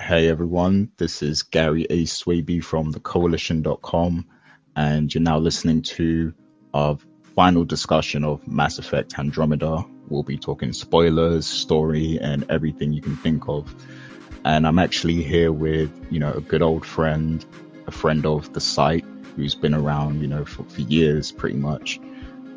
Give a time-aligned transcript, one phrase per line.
[0.00, 2.04] Hey everyone, this is Gary A.
[2.04, 4.26] Swaby from the coalition.com,
[4.74, 6.32] and you're now listening to
[6.74, 6.96] our
[7.36, 9.84] final discussion of Mass Effect Andromeda.
[10.08, 13.72] We'll be talking spoilers, story, and everything you can think of.
[14.44, 17.44] And I'm actually here with, you know, a good old friend,
[17.86, 19.04] a friend of the site
[19.36, 22.00] who's been around, you know, for, for years pretty much.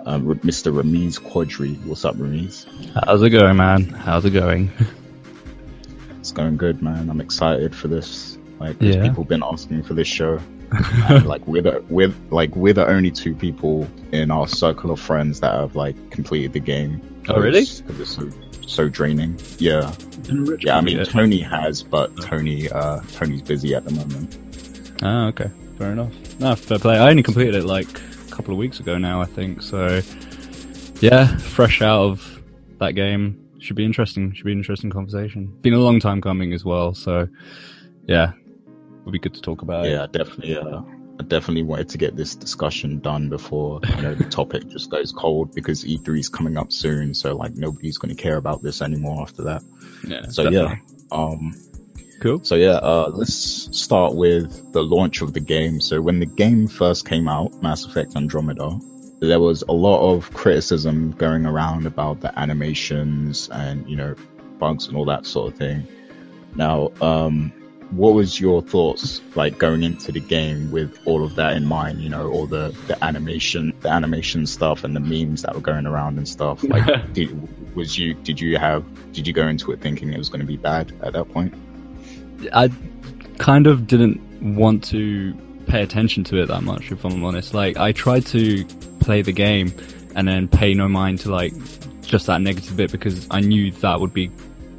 [0.06, 0.74] Um, Mr.
[0.74, 1.76] Ramiz Quadri.
[1.86, 2.66] What's up, Ramiz?
[3.06, 3.84] How's it going, man?
[3.84, 4.72] How's it going?
[6.26, 7.08] it's going good, man.
[7.08, 8.40] I'm excited for this.
[8.60, 9.04] Like, Yeah.
[9.04, 10.40] people been asking for this show.
[11.08, 15.00] And, like, we're the we're like we're the only two people in our circle of
[15.00, 17.00] friends that have like completed the game.
[17.30, 17.62] Oh, really?
[17.62, 18.28] Because it's so
[18.66, 19.40] so draining.
[19.60, 19.94] Yeah,
[20.62, 20.78] yeah.
[20.78, 24.40] I mean, Tony has, but Tony uh Tony's busy at the moment.
[25.04, 26.12] Ah, okay, fair enough.
[26.40, 26.98] No, fair play.
[26.98, 27.88] I only completed it like
[28.28, 29.62] a couple of weeks ago now, I think.
[29.62, 30.02] So,
[31.00, 32.42] yeah, fresh out of
[32.80, 33.45] that game.
[33.66, 34.32] Should be interesting.
[34.32, 35.48] Should be an interesting conversation.
[35.62, 36.94] Been a long time coming as well.
[36.94, 37.28] So,
[38.04, 38.34] yeah,
[39.06, 39.88] would be good to talk about.
[39.88, 40.56] Yeah, I definitely.
[40.56, 40.82] Uh,
[41.20, 45.12] I definitely wanted to get this discussion done before you know the topic just goes
[45.12, 47.16] cold because E3 is coming up soon.
[47.16, 49.64] So like nobody's going to care about this anymore after that.
[50.08, 50.28] yeah.
[50.28, 50.82] So definitely.
[51.12, 51.54] yeah, um,
[52.22, 52.44] cool.
[52.44, 53.36] so yeah, uh, let's
[53.76, 55.82] start with the launch of the game.
[55.82, 58.80] So when the game first came out, Mass Effect Andromeda,
[59.20, 64.16] there was a lot of criticism going around about the animations and you know
[64.60, 65.88] bugs and all that sort of thing.
[66.56, 67.52] Now, um,
[67.92, 72.02] what was your thoughts like going into the game with all of that in mind?
[72.02, 75.86] You know, all the the animation, the animation stuff, and the memes that were going
[75.86, 76.64] around and stuff.
[76.76, 80.30] Like, did, was you did you have did you go into it thinking it was
[80.30, 81.54] going to be bad at that point?
[82.54, 82.70] I
[83.38, 85.34] kind of didn't want to
[85.68, 87.54] pay attention to it that much, if I'm honest.
[87.54, 88.66] Like, I tried to
[89.06, 89.72] play the game
[90.16, 91.54] and then pay no mind to like
[92.02, 94.32] just that negative bit because I knew that would be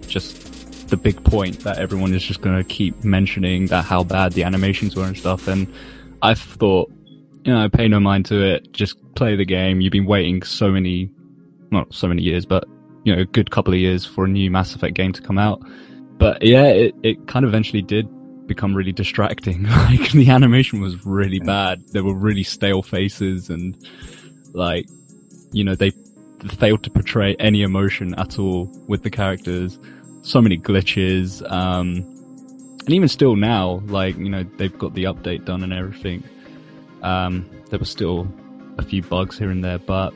[0.07, 4.33] just the big point that everyone is just going to keep mentioning that how bad
[4.33, 5.49] the animations were and stuff.
[5.49, 5.73] And
[6.23, 6.93] I thought,
[7.45, 8.73] you know, pay no mind to it.
[8.73, 9.81] Just play the game.
[9.81, 11.11] You've been waiting so many,
[11.71, 12.65] not so many years, but
[13.05, 15.39] you know, a good couple of years for a new Mass Effect game to come
[15.39, 15.61] out.
[16.19, 18.09] But yeah, it, it kind of eventually did
[18.47, 19.63] become really distracting.
[19.65, 21.87] like the animation was really bad.
[21.89, 23.77] There were really stale faces and
[24.57, 24.89] like,
[25.53, 25.93] you know, they
[26.59, 29.79] failed to portray any emotion at all with the characters.
[30.23, 31.43] So many glitches.
[31.51, 32.13] Um,
[32.81, 36.25] and even still now, like, you know, they've got the update done and everything.
[37.03, 38.29] Um, there were still
[38.79, 40.15] a few bugs here and there, but,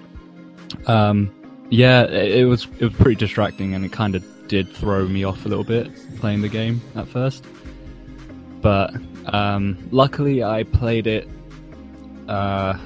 [0.86, 1.32] um,
[1.68, 5.44] yeah, it, was, it was pretty distracting and it kind of did throw me off
[5.46, 7.44] a little bit playing the game at first.
[8.60, 8.94] But,
[9.26, 11.28] um, luckily I played it,
[12.28, 12.78] uh,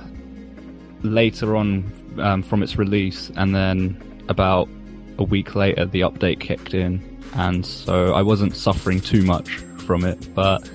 [1.04, 4.68] later on, um, from its release and then about
[5.18, 7.00] a week later the update kicked in
[7.34, 9.56] and so I wasn't suffering too much
[9.86, 10.68] from it, but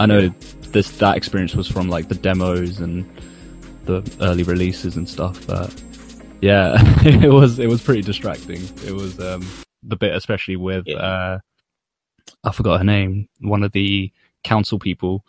[0.00, 0.28] I know
[0.72, 3.04] this, that experience was from like the demos and
[3.84, 5.74] the early releases and stuff, but
[6.40, 8.62] yeah, it was it was pretty distracting.
[8.86, 9.46] It was um
[9.82, 10.96] the bit especially with Yeah.
[10.96, 11.38] uh
[12.44, 14.10] I forgot her name, one of the
[14.44, 15.24] council people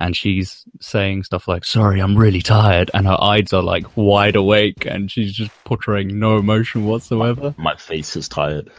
[0.00, 4.34] and she's saying stuff like sorry I'm really tired and her eyes are like wide
[4.34, 7.54] awake and she's just portraying no emotion whatsoever.
[7.58, 8.70] My face is tired.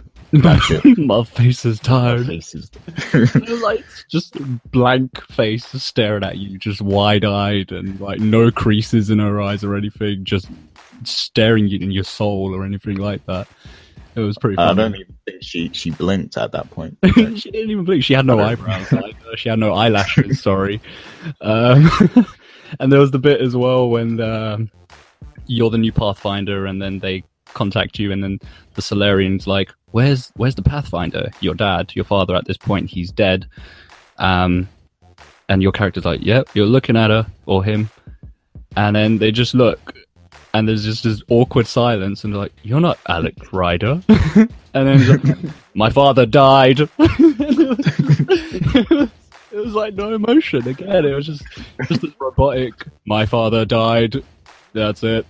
[0.98, 2.72] My face is tired My face is.
[3.62, 4.36] like just
[4.72, 9.64] blank face staring at you, just wide eyed and like no creases in her eyes
[9.64, 10.48] or anything, just
[11.04, 13.48] staring you in your soul or anything like that.
[14.16, 14.70] It was pretty Funny.
[14.70, 16.98] I don't even think she she blinked at that point.
[17.06, 18.04] she didn't even blink.
[18.04, 18.92] She had no eyebrows.
[18.92, 19.38] either.
[19.38, 20.42] She had no eyelashes.
[20.42, 20.82] sorry.
[21.40, 21.90] Um,
[22.80, 24.70] and there was the bit as well when um,
[25.46, 27.24] you're the new Pathfinder, and then they
[27.54, 28.40] contact you, and then
[28.74, 31.30] the Salarians like, "Where's where's the Pathfinder?
[31.40, 32.36] Your dad, your father.
[32.36, 33.48] At this point, he's dead."
[34.18, 34.68] Um,
[35.48, 37.90] and your character's like, "Yep, you're looking at her or him,"
[38.76, 39.96] and then they just look.
[40.54, 45.08] And there's just this awkward silence, and they're like, "You're not Alec Ryder." and then
[45.08, 46.80] like, my father died.
[49.52, 51.06] it was like no emotion again.
[51.06, 51.44] It was just
[51.88, 52.74] just this robotic.
[53.06, 54.24] My father died.
[54.74, 55.26] That's it.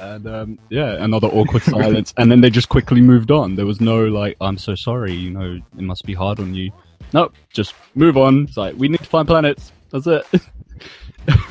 [0.00, 3.56] And um, yeah, another awkward silence, and then they just quickly moved on.
[3.56, 6.72] There was no like, "I'm so sorry," you know, it must be hard on you.
[7.12, 8.44] Nope, just move on.
[8.44, 9.72] It's like we need to find planets.
[9.90, 10.26] That's it.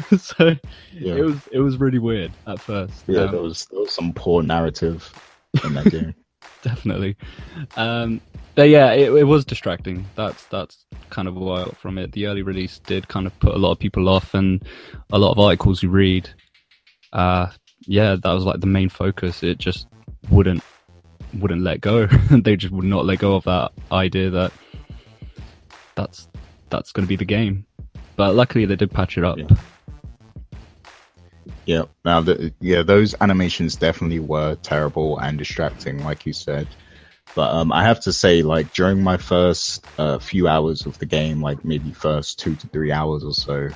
[0.18, 0.56] so
[0.94, 3.04] Yeah, it was it was really weird at first.
[3.08, 3.22] yeah.
[3.22, 5.12] Um, There was there was some poor narrative
[5.64, 6.16] in that game.
[6.62, 7.16] definitely.
[7.78, 8.22] Um,
[8.56, 10.06] but yeah, it, it was distracting.
[10.16, 12.12] That's that's kind of what I got from it.
[12.12, 14.64] The early release did kind of put a lot of people off, and
[15.12, 16.30] a lot of articles you read.
[17.14, 17.48] Uh,
[17.82, 19.44] yeah, that was like the main focus.
[19.44, 19.88] It just
[20.30, 20.64] wouldn't
[21.40, 22.06] wouldn't let go.
[22.32, 24.52] they just would not let go of that idea that
[25.96, 26.28] that's
[26.70, 27.66] that's going to be the game.
[28.16, 29.38] But luckily, they did patch it up.
[29.38, 29.48] Yeah.
[31.69, 31.83] Yeah.
[32.04, 36.75] Now, the, yeah, those animations definitely were terrible and distracting, like you said.
[37.36, 41.06] But um, I have to say, like during my first uh, few hours of the
[41.06, 43.69] game, like maybe first two to three hours or so,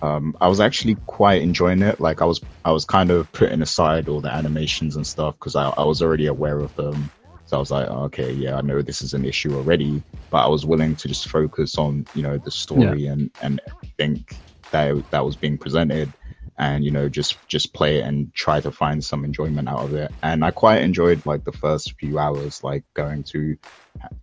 [0.00, 2.00] um, I was actually quite enjoying it.
[2.00, 5.56] Like I was, I was kind of putting aside all the animations and stuff because
[5.56, 7.12] I, I was already aware of them.
[7.44, 10.46] So I was like, oh, okay, yeah, I know this is an issue already, but
[10.46, 13.12] I was willing to just focus on, you know, the story yeah.
[13.12, 13.60] and and
[13.98, 14.42] think
[14.72, 16.14] that that was being presented
[16.60, 19.94] and you know just just play it and try to find some enjoyment out of
[19.94, 20.12] it.
[20.22, 23.56] And i quite enjoyed like the first few hours like going to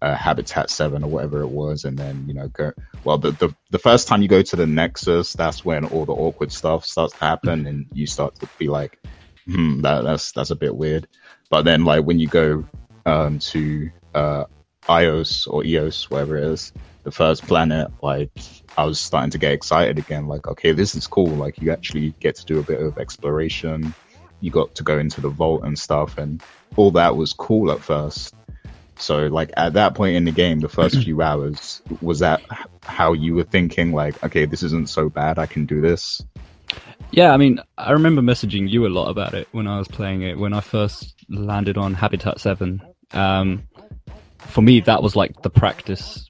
[0.01, 2.73] uh, habitat 7 or whatever it was and then you know go
[3.05, 6.13] well the, the the first time you go to the nexus that's when all the
[6.13, 8.99] awkward stuff starts to happen and you start to be like
[9.47, 11.07] hmm that, that's that's a bit weird.
[11.51, 12.65] But then like when you go
[13.05, 14.45] um to uh
[14.87, 16.73] ios or eos whatever it is
[17.03, 18.31] the first planet like
[18.77, 20.27] I was starting to get excited again.
[20.27, 21.29] Like, okay, this is cool.
[21.29, 23.93] Like, you actually get to do a bit of exploration.
[24.39, 26.43] You got to go into the vault and stuff, and
[26.75, 28.35] all that was cool at first.
[28.99, 32.41] So, like, at that point in the game, the first few hours, was that
[32.83, 33.93] how you were thinking?
[33.93, 35.39] Like, okay, this isn't so bad.
[35.39, 36.23] I can do this.
[37.09, 40.21] Yeah, I mean, I remember messaging you a lot about it when I was playing
[40.21, 40.37] it.
[40.37, 42.79] When I first landed on Habitat 7,
[43.13, 43.66] um,
[44.47, 46.29] for me, that was like the practice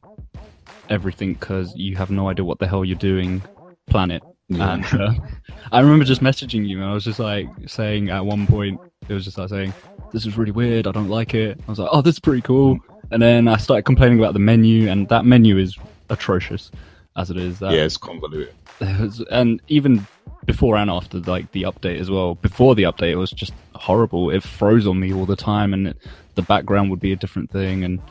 [0.89, 3.41] everything because you have no idea what the hell you're doing
[3.87, 4.23] planet.
[4.49, 4.73] Yeah.
[4.73, 5.13] And uh,
[5.71, 9.13] I remember just messaging you, and I was just like saying at one point, it
[9.13, 9.73] was just like saying,
[10.13, 10.87] "This is really weird.
[10.87, 12.79] I don't like it." I was like, "Oh, this is pretty cool."
[13.11, 15.77] And then I started complaining about the menu, and that menu is
[16.09, 16.71] atrocious
[17.15, 17.59] as it is.
[17.59, 18.53] That, yeah, it's convoluted.
[19.31, 20.05] and even
[20.45, 22.35] before and after like the update as well.
[22.35, 24.29] Before the update, it was just horrible.
[24.29, 25.97] It froze on me all the time, and it,
[26.37, 28.01] the background would be a different thing, and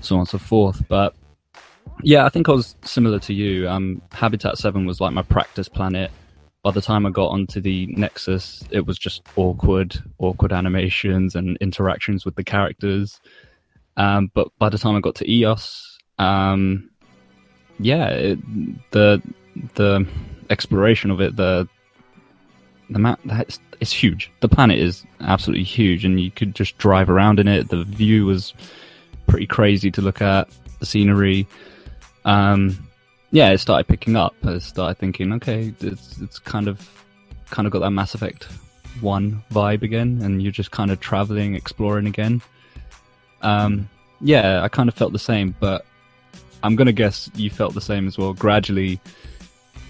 [0.00, 0.82] so on and so forth.
[0.88, 1.14] But
[2.02, 3.68] yeah, I think I was similar to you.
[3.68, 6.10] Um, Habitat 7 was like my practice planet.
[6.62, 11.56] By the time I got onto the Nexus, it was just awkward, awkward animations and
[11.58, 13.20] interactions with the characters.
[13.96, 16.90] Um, but by the time I got to EOS, um,
[17.78, 19.22] yeah, it, the
[19.74, 20.06] the
[20.50, 21.68] exploration of it, the
[22.90, 24.30] the map, that's it's huge.
[24.40, 27.68] The planet is absolutely huge, and you could just drive around in it.
[27.68, 28.54] The view was
[29.26, 30.48] pretty crazy to look at.
[30.80, 31.46] The scenery,
[32.24, 32.78] um,
[33.30, 34.34] yeah, it started picking up.
[34.44, 36.88] I started thinking, okay, it's it's kind of
[37.50, 38.44] kind of got that Mass Effect
[39.00, 42.42] one vibe again, and you're just kind of traveling, exploring again.
[43.42, 43.88] Um,
[44.20, 45.84] yeah, I kind of felt the same, but
[46.62, 48.32] I'm gonna guess you felt the same as well.
[48.32, 49.00] Gradually,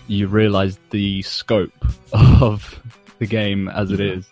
[0.08, 1.72] you realized the scope
[2.12, 2.80] of
[3.18, 4.28] the game as it is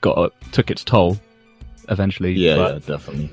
[0.00, 1.18] got took its toll
[1.88, 2.32] eventually.
[2.32, 3.30] Yeah, but, yeah definitely.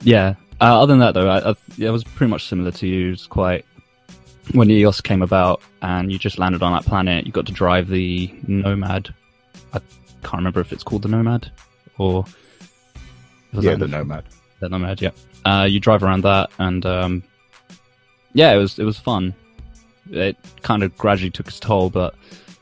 [0.00, 3.08] Yeah, uh, other than that, though, I, I, it was pretty much similar to you.
[3.08, 3.64] It was quite
[4.52, 7.26] when EOS came about and you just landed on that planet.
[7.26, 9.14] You got to drive the Nomad.
[9.72, 9.80] I
[10.22, 11.50] can't remember if it's called the Nomad
[11.98, 12.24] or
[13.52, 14.24] yeah, the, the, Nomad.
[14.60, 15.10] The Nomad, yeah.
[15.44, 17.22] Uh, you drive around that, and um,
[18.32, 19.34] yeah, it was it was fun.
[20.10, 22.14] It kind of gradually took its toll, but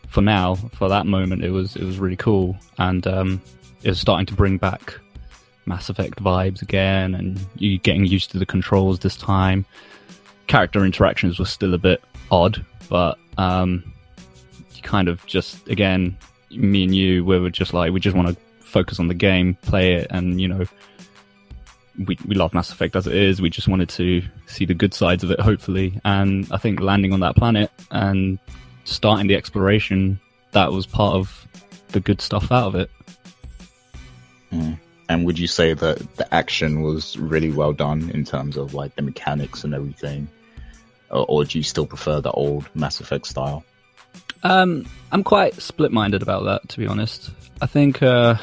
[0.08, 3.42] for now, for that moment, it was it was really cool, and um,
[3.82, 4.94] it was starting to bring back
[5.66, 9.64] Mass Effect vibes again, and you getting used to the controls this time.
[10.46, 13.92] Character interactions were still a bit odd, but um,
[14.82, 16.16] kind of just again,
[16.50, 19.54] me and you, we were just like we just want to focus on the game,
[19.62, 20.64] play it, and you know,
[21.98, 23.40] we we love Mass Effect as it is.
[23.40, 26.00] We just wanted to see the good sides of it, hopefully.
[26.04, 28.38] And I think landing on that planet and
[28.84, 30.20] starting the exploration,
[30.52, 31.46] that was part of
[31.88, 32.90] the good stuff out of it.
[34.52, 34.78] Mm.
[35.08, 38.96] And would you say that the action was really well done in terms of like
[38.96, 40.28] the mechanics and everything?
[41.10, 43.64] Or, or do you still prefer the old Mass Effect style?
[44.42, 47.30] Um, I'm quite split-minded about that, to be honest.
[47.60, 48.36] I think, uh,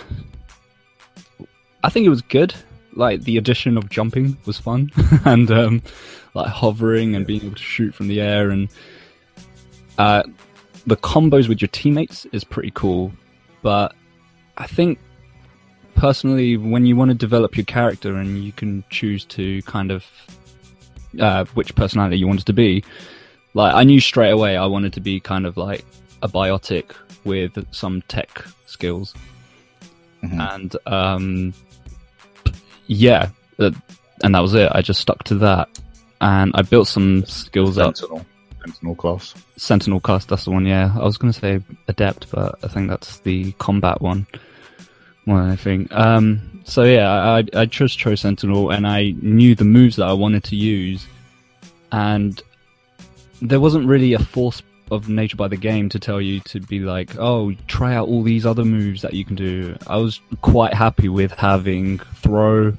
[1.84, 2.54] I think it was good.
[2.96, 4.92] Like the addition of jumping was fun,
[5.26, 5.82] and um,
[6.34, 8.70] like hovering and being able to shoot from the air, and
[9.98, 10.24] uh,
[10.86, 13.12] the combos with your teammates is pretty cool.
[13.62, 13.96] But
[14.58, 15.00] I think
[15.96, 20.06] personally, when you want to develop your character and you can choose to kind of
[21.20, 22.84] uh, which personality you wanted to be,
[23.54, 25.86] like I knew straight away I wanted to be kind of like
[26.22, 26.92] a biotic
[27.24, 29.14] with some tech skills,
[30.24, 30.40] mm-hmm.
[30.40, 31.54] and um,
[32.88, 33.72] yeah, uh,
[34.24, 34.72] and that was it.
[34.72, 35.70] I just stuck to that,
[36.22, 38.20] and I built some skills Sentinel.
[38.20, 38.26] up.
[38.66, 39.34] Sentinel class.
[39.58, 40.66] Sentinel class, that's the one.
[40.66, 44.26] Yeah, I was going to say adept, but I think that's the combat one
[45.26, 45.88] more than anything.
[45.92, 50.14] Um, so yeah, I, I just chose Sentinel, and I knew the moves that I
[50.14, 51.06] wanted to use,
[51.92, 52.42] and
[53.42, 54.62] there wasn't really a force
[54.94, 58.24] of nature by the game to tell you to be like, oh, try out all
[58.24, 59.76] these other moves that you can do.
[59.88, 62.74] I was quite happy with having throw,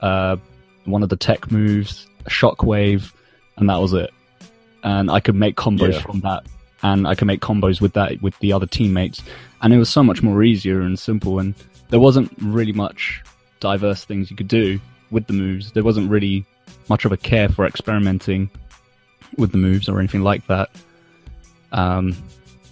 [0.00, 0.36] uh,
[0.84, 3.12] one of the tech moves, shockwave,
[3.56, 4.10] and that was it.
[4.82, 6.00] And I could make combos Yeah.
[6.00, 6.44] from that,
[6.82, 9.22] and I could make combos with that with the other teammates,
[9.62, 11.38] and it was so much more easier and simple.
[11.38, 11.54] And
[11.90, 13.22] there wasn't really much
[13.60, 14.78] diverse things you could do
[15.10, 15.72] with the moves.
[15.72, 16.44] There wasn't really
[16.88, 18.48] much of a care for experimenting
[19.36, 20.70] with the moves or anything like that.
[21.76, 22.16] Um,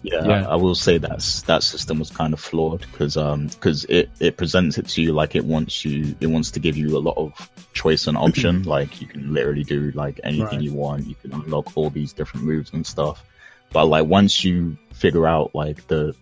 [0.03, 0.49] Yeah, Yeah.
[0.49, 3.15] I, I will say that's that system was kind of flawed because
[3.55, 6.77] because it it presents it to you like it wants you it wants to give
[6.77, 7.33] you a lot of
[7.73, 10.61] choice and option like you can literally do like anything Right.
[10.61, 13.25] you want you can unlock all these different moves and stuff
[13.73, 16.15] but like once you figure out like the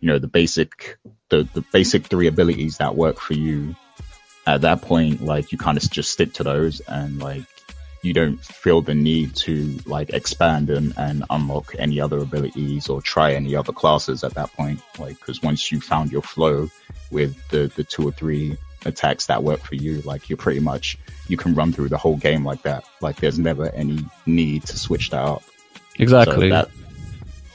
[0.00, 0.98] you know the basic
[1.30, 3.74] the the basic three abilities that work for you
[4.46, 7.44] at that point like you kind of just stick to those and like
[8.02, 13.02] you don't feel the need to like expand and, and unlock any other abilities or
[13.02, 14.80] try any other classes at that point.
[14.98, 16.68] Like, cause once you found your flow
[17.10, 20.96] with the, the two or three attacks that work for you, like you're pretty much,
[21.28, 22.84] you can run through the whole game like that.
[23.02, 25.42] Like there's never any need to switch that up.
[25.98, 26.48] exactly.
[26.48, 26.70] So that,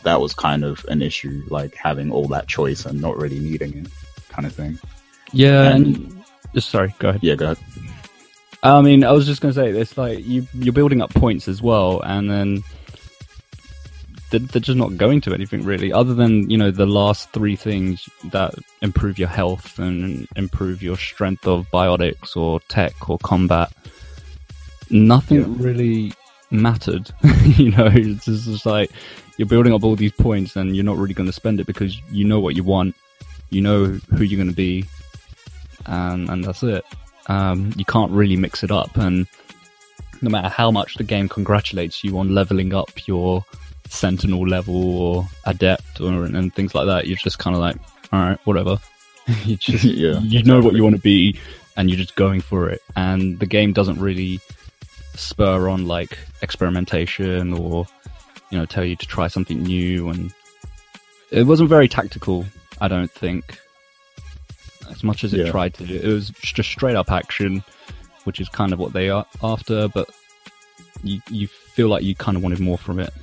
[0.04, 3.76] that was kind of an issue, like having all that choice and not really needing
[3.78, 3.88] it
[4.30, 4.78] kind of thing.
[5.32, 6.24] yeah, and-
[6.54, 7.24] and sorry, go ahead.
[7.24, 7.58] Yeah, go ahead.
[8.66, 11.62] I mean, I was just gonna say it's like you you're building up points as
[11.62, 12.64] well, and then
[14.32, 17.56] they're, they're just not going to anything really, other than you know the last three
[17.56, 23.72] things that improve your health and improve your strength of biotics or tech or combat.
[24.90, 25.46] Nothing Yeah.
[25.58, 26.14] really
[26.50, 27.12] mattered,
[27.58, 27.90] you know.
[27.94, 28.90] It's just, like
[29.38, 31.96] you're building up all these points, and you're not really going to spend it because
[32.12, 32.96] you know what you want,
[33.52, 34.86] you know who you're going to be,
[35.86, 36.84] and and that's it
[37.28, 38.96] um, you can't really mix it up.
[38.98, 39.28] And
[40.22, 43.46] no matter how much the game congratulates you on leveling up your
[43.90, 47.78] sentinel level or adept or and things like that, you're just kind of like,
[48.12, 48.78] all right, whatever.
[49.46, 51.40] you just Yeah, you know what you want to be,
[51.78, 52.82] and you're just going for it.
[52.96, 54.40] And the game doesn't really
[55.14, 57.88] spur on like experimentation or
[58.50, 60.10] you know tell you to try something new.
[60.10, 60.34] And
[61.32, 62.46] it wasn't very tactical.
[62.82, 63.60] I don't think
[64.90, 65.52] as much as it Yeah.
[65.52, 65.84] tried to.
[65.84, 67.64] It was just straight up action,
[68.24, 70.10] which is kind of what they are after, but
[71.04, 73.14] you you feel like you kind of wanted more from it.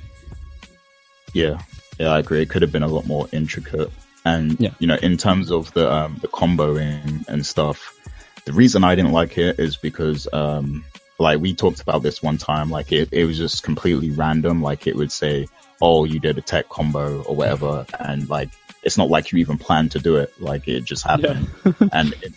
[1.33, 1.59] Yeah,
[1.99, 2.41] yeah, I agree.
[2.41, 3.91] It could have been a lot more intricate.
[4.25, 4.69] And Yeah.
[4.79, 7.93] you know, in terms of the um, the comboing and stuff,
[8.45, 10.85] the reason I didn't like it is because um,
[11.19, 14.61] like we talked about this one time, like it, it was just completely random.
[14.61, 15.47] Like it would say,
[15.81, 18.49] "Oh, you did a tech combo or whatever," and like
[18.83, 20.33] it's not like you even planned to do it.
[20.41, 21.49] Like it just happened.
[21.91, 22.33] and in,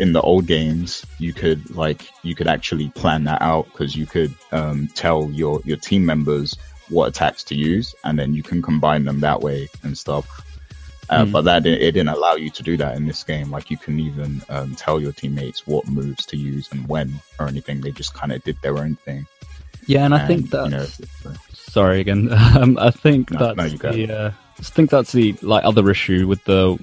[0.00, 4.06] in the old games, you could like you could actually plan that out because you
[4.06, 6.56] could um, tell your your team members
[6.88, 10.26] what attacks to use, and then you can combine them that way and stuff.
[11.10, 11.32] Uh, Mm.
[11.32, 13.50] But that it didn't allow you to do that in this game.
[13.50, 17.48] Like you couldn't even um, tell your teammates what moves to use and when or
[17.48, 17.80] anything.
[17.80, 19.26] They just kind of did their own thing.
[19.86, 22.28] Yeah, and I And, think you that's know, sorry again.
[22.58, 25.88] Um, I think No, that's no, you the uh, I think that's the like other
[25.90, 26.78] issue with the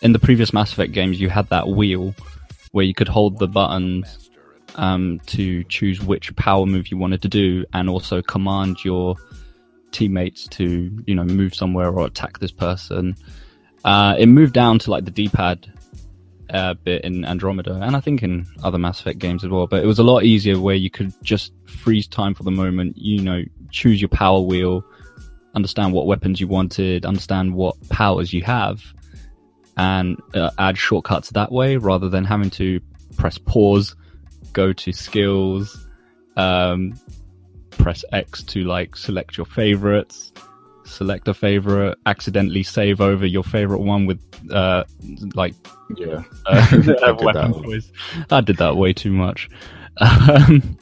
[0.00, 1.20] in the previous Mass Effect games.
[1.20, 2.14] You had that wheel
[2.72, 4.30] where you could hold the buttons
[4.76, 9.16] um, to choose which power move you wanted to do, and also command your
[9.90, 13.16] teammates to you know move somewhere or attack this person.
[13.84, 15.66] Uh, it moved down to like the D-pad
[16.50, 19.66] uh, bit in Andromeda, and I think in other Mass Effect games as well.
[19.66, 22.96] But it was a lot easier where you could just freeze time for the moment.
[22.96, 24.84] You know, choose your power wheel,
[25.54, 28.82] understand what weapons you wanted, understand what powers you have,
[29.76, 32.80] and uh, add shortcuts that way rather than having to
[33.16, 33.94] press pause,
[34.52, 35.86] go to skills,
[36.36, 36.94] um,
[37.70, 40.32] press X to like select your favorites.
[40.84, 44.84] Select a favorite, accidentally save over your favorite one with, uh,
[45.34, 45.54] like
[45.96, 47.90] yeah, uh, I did weapon choice.
[48.30, 49.48] I did that way too much,
[49.98, 50.76] um,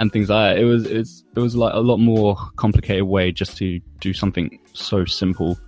[0.00, 0.60] and things like that.
[0.60, 4.58] It was it's it was like a lot more complicated way just to do something
[4.72, 5.58] so simple.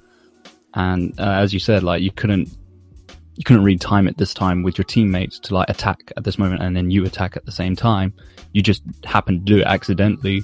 [0.74, 2.48] And uh, as you said, like you couldn't
[3.36, 6.38] you couldn't read time at this time with your teammates to like attack at this
[6.38, 8.14] moment and then you attack at the same time.
[8.52, 10.42] You just happened to do it accidentally.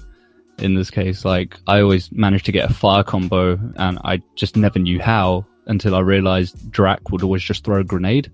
[0.59, 4.57] In this case, like I always managed to get a fire combo and I just
[4.57, 8.30] never knew how until I realized Drack would always just throw a grenade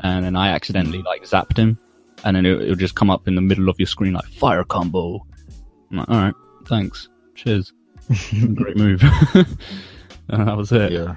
[0.00, 1.78] and then I accidentally like zapped him
[2.24, 4.26] and then it, it would just come up in the middle of your screen like
[4.26, 5.24] fire combo.
[5.90, 6.34] I'm like, all right,
[6.66, 7.08] thanks.
[7.34, 7.72] Cheers.
[8.54, 9.02] Great move.
[10.28, 10.92] and that was it.
[10.92, 11.16] yeah.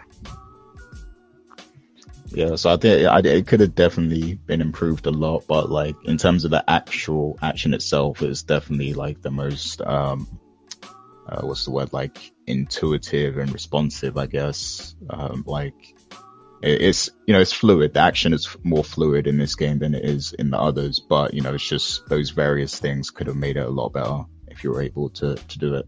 [2.28, 5.96] Yeah, so I think I, it could have definitely been improved a lot, but like
[6.06, 10.28] in terms of the actual action itself, it's definitely like the most um
[11.28, 14.96] uh, what's the word like intuitive and responsive, I guess.
[15.10, 15.96] Um, like
[16.64, 17.94] it's you know it's fluid.
[17.94, 21.34] The action is more fluid in this game than it is in the others, but
[21.34, 24.64] you know it's just those various things could have made it a lot better if
[24.64, 25.86] you were able to to do it.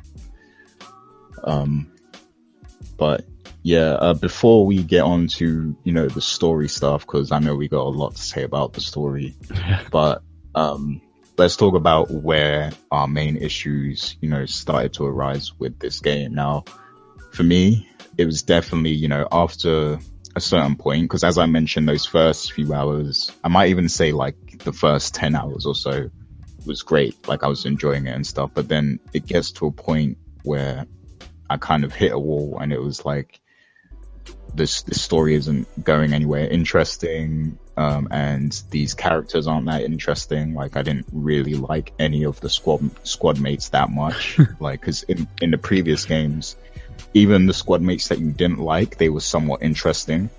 [1.43, 1.91] Um,
[2.97, 3.25] but
[3.63, 7.55] yeah, uh, before we get on to you know the story stuff, because I know
[7.55, 9.33] we got a lot to say about the story,
[9.91, 10.21] but
[10.55, 11.01] um,
[11.37, 16.33] let's talk about where our main issues, you know, started to arise with this game.
[16.33, 16.65] Now,
[17.31, 19.99] for me, it was definitely, you know, after
[20.35, 24.11] a certain point, because as I mentioned, those first few hours, I might even say
[24.11, 26.09] like the first 10 hours or so
[26.65, 27.27] was great.
[27.27, 30.85] Like I was enjoying it and stuff, but then it gets to a point where
[31.49, 33.39] I kind of hit a wall and it was like,
[34.53, 40.53] this, this story isn't going anywhere interesting um, and these characters aren't that interesting.
[40.53, 44.39] Like I didn't really like any of the squad squad mates that much.
[44.59, 46.55] like because in in the previous games,
[47.13, 50.29] even the squad mates that you didn't like, they were somewhat interesting.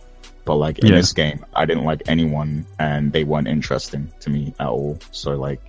[0.44, 0.96] But like in yeah.
[0.96, 4.98] this game, I didn't like anyone, and they weren't interesting to me at all.
[5.10, 5.60] So like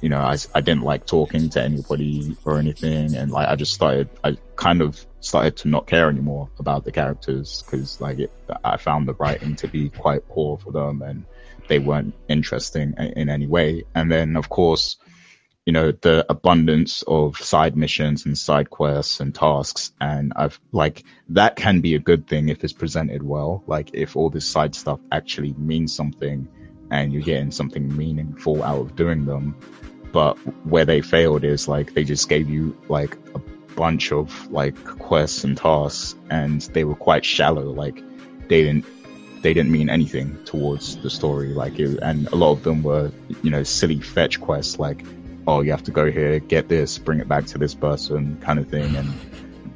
[0.00, 3.14] you know, I, I didn't like talking to anybody or anything.
[3.14, 6.92] And like, I just started, I kind of started to not care anymore about the
[6.92, 8.32] characters because like it,
[8.64, 11.24] I found the writing to be quite poor for them and
[11.68, 13.84] they weren't interesting in, in any way.
[13.94, 14.96] And then of course,
[15.70, 19.92] you know, the abundance of side missions and side quests and tasks.
[20.00, 23.62] And I've like, that can be a good thing if it's presented well.
[23.68, 26.48] Like if all this side stuff actually means something
[26.90, 29.54] and you're getting something meaningful out of doing them
[30.12, 30.34] but
[30.66, 33.38] where they failed is like they just gave you like a
[33.76, 38.02] bunch of like quests and tasks and they were quite shallow like
[38.48, 38.84] they didn't
[39.42, 43.12] they didn't mean anything towards the story like it, and a lot of them were
[43.44, 45.04] you know silly fetch quests like
[45.50, 48.58] oh you have to go here get this bring it back to this person kind
[48.58, 49.12] of thing and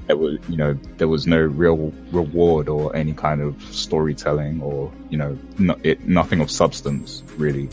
[0.09, 4.93] it was you know there was no real reward or any kind of storytelling or
[5.09, 7.69] you know no, it, nothing of substance really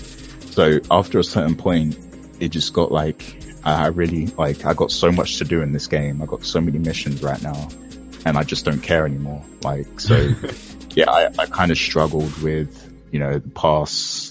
[0.51, 1.97] so after a certain point
[2.39, 5.87] it just got like I really like I got so much to do in this
[5.87, 6.21] game.
[6.21, 7.69] I got so many missions right now,
[8.25, 9.43] and I just don't care anymore.
[9.63, 10.33] Like so,
[10.95, 14.30] yeah, I, I kind of struggled with you know the past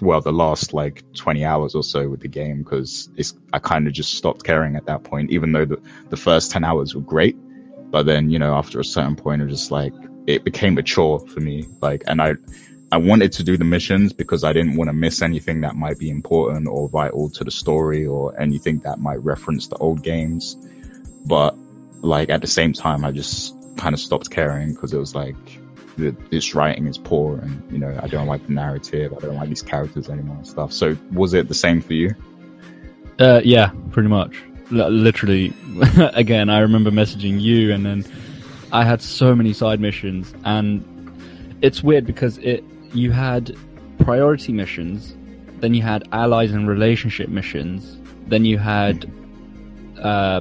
[0.00, 3.86] well the last like 20 hours or so with the game because it's I kind
[3.86, 5.30] of just stopped caring at that point.
[5.30, 7.36] Even though the the first 10 hours were great,
[7.90, 9.92] but then you know after a certain point, it just like
[10.26, 11.66] it became a chore for me.
[11.80, 12.34] Like, and I
[12.90, 15.98] I wanted to do the missions because I didn't want to miss anything that might
[15.98, 20.56] be important or vital to the story or anything that might reference the old games.
[21.26, 21.54] But
[22.00, 25.57] like at the same time, I just kind of stopped caring because it was like
[25.98, 29.12] the, this writing is poor and you know I don't like the narrative.
[29.16, 30.72] I don't like these characters anymore and stuff.
[30.72, 32.14] So was it the same for you?
[33.18, 34.36] Uh, yeah, pretty much.
[34.72, 35.52] L- literally,
[36.14, 38.04] again, I remember messaging you and then
[38.72, 40.84] I had so many side missions and
[41.60, 43.54] it's weird because it you had
[43.98, 45.16] priority missions,
[45.60, 49.10] then you had allies and relationship missions, then you had
[50.00, 50.40] uh,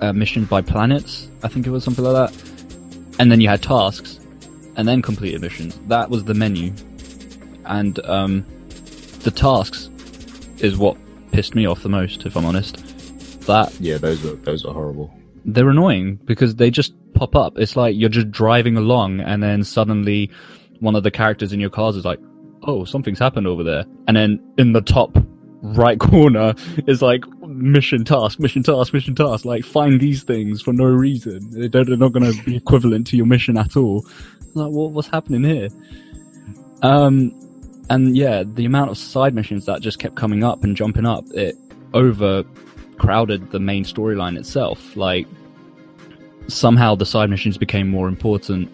[0.00, 1.28] uh, missions by planets.
[1.42, 2.49] I think it was something like that,
[3.20, 4.18] and then you had tasks,
[4.76, 5.78] and then completed missions.
[5.88, 6.72] That was the menu,
[7.66, 8.46] and um,
[9.20, 9.90] the tasks
[10.58, 10.96] is what
[11.30, 12.78] pissed me off the most, if I'm honest.
[13.42, 15.14] That yeah, those are those are horrible.
[15.44, 17.58] They're annoying because they just pop up.
[17.58, 20.30] It's like you're just driving along, and then suddenly
[20.78, 22.20] one of the characters in your cars is like,
[22.62, 23.84] oh, something's happened over there.
[24.08, 25.14] And then in the top
[25.60, 26.54] right corner
[26.86, 27.22] is like
[27.60, 29.44] mission task, mission task, mission task.
[29.44, 31.50] Like find these things for no reason.
[31.50, 34.04] They don't, they're not going to be equivalent to your mission at all.
[34.54, 35.68] Like what, what's happening here?
[36.82, 37.34] Um,
[37.90, 41.24] and yeah, the amount of side missions that just kept coming up and jumping up,
[41.30, 41.56] it
[41.92, 44.96] overcrowded the main storyline itself.
[44.96, 45.26] Like
[46.46, 48.70] somehow the side missions became more important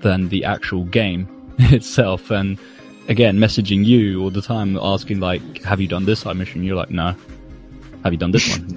[0.00, 2.30] than the actual game itself.
[2.30, 2.58] And
[3.08, 6.76] again, messaging you all the time, asking like, "Have you done this side mission?" You're
[6.76, 7.14] like, "No."
[8.02, 8.66] Have you done this one?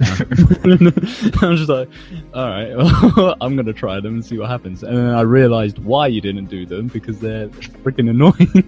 [0.64, 0.90] No.
[1.42, 1.88] I'm just like,
[2.32, 4.82] all right, well, I'm gonna try them and see what happens.
[4.82, 8.64] And then I realized why you didn't do them because they're freaking annoying,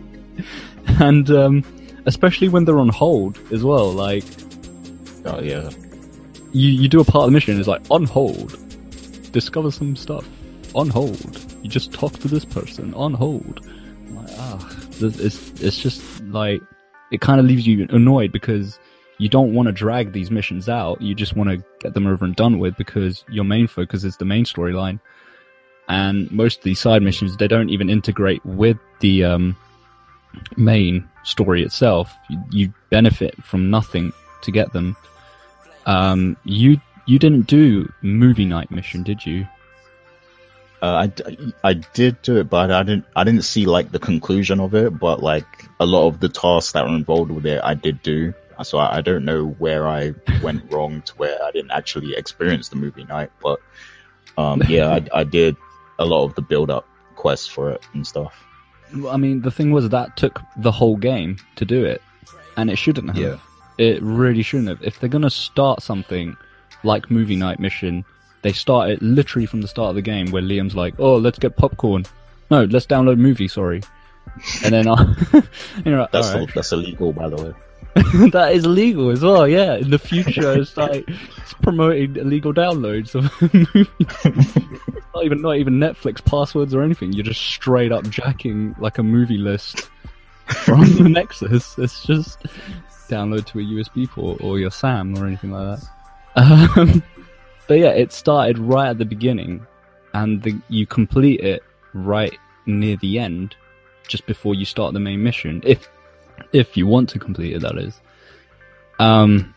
[1.01, 1.65] and um,
[2.07, 3.93] especially when they're on hold as well.
[3.93, 4.25] Like,
[5.25, 5.71] oh yeah,
[6.53, 8.57] you you do a part of the mission is like on hold,
[9.33, 10.27] discover some stuff
[10.75, 11.41] on hold.
[11.63, 13.67] You just talk to this person on hold
[14.11, 16.61] Like, ah, it's it's just like
[17.11, 18.79] it kind of leaves you annoyed because
[19.19, 21.01] you don't want to drag these missions out.
[21.01, 24.17] You just want to get them over and done with because your main focus is
[24.17, 25.01] the main storyline.
[25.89, 29.57] And most of these side missions, they don't even integrate with the um,
[30.57, 32.13] main story itself.
[32.29, 34.97] You, you, benefit from nothing to get them.
[35.87, 39.47] Um, you you didn't do movie night mission, did you?
[40.83, 44.61] Uh, I, I did do it, but I didn't I didn't see like the conclusion
[44.61, 44.99] of it.
[44.99, 45.47] But like
[45.79, 48.35] a lot of the tasks that were involved with it, I did do.
[48.63, 52.69] So I, I don't know where I went wrong to where I didn't actually experience
[52.69, 53.31] the movie night.
[53.43, 53.61] But
[54.39, 55.57] um, yeah, I, I did
[55.99, 58.35] a lot of the build up quests for it and stuff.
[58.95, 62.03] Well, I mean, the thing was that took the whole game to do it,
[62.57, 63.19] and it shouldn't have.
[63.19, 63.39] Yeah.
[63.79, 64.83] It really shouldn't have.
[64.83, 66.37] If they're gonna start something
[66.85, 68.05] like movie night mission,
[68.43, 71.39] they start it literally from the start of the game where Liam's like, "Oh, let's
[71.39, 72.07] get popcorn."
[72.51, 73.49] No, let's download movie.
[73.49, 73.83] Sorry,
[74.65, 75.03] and then I,
[75.85, 77.53] you know, That's "All right." that's illegal, by the way.
[78.31, 79.49] that is illegal as well.
[79.49, 85.01] Yeah, in the future, it's like it's promoting illegal downloads of movies.
[85.15, 87.15] not even not even Netflix passwords or anything.
[87.15, 89.89] You're just straight up jacking like a movie list
[90.49, 91.79] from the Nexus.
[91.79, 92.41] It's just
[93.09, 95.89] download to a USB port or your SAM or anything like that.
[96.37, 97.03] Um,
[97.67, 99.67] but yeah, it started right at the beginning,
[100.13, 101.63] and the, you complete it
[101.95, 103.57] right near the end,
[104.07, 105.63] just before you start the main mission.
[105.65, 105.89] If
[106.57, 108.01] if you want to complete it, that is.
[108.99, 109.55] Um,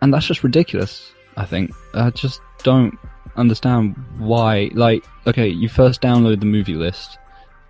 [0.00, 1.12] and that's just ridiculous.
[1.36, 2.98] I think I just don't
[3.36, 4.70] understand why.
[4.74, 7.18] Like, okay, you first download the movie list,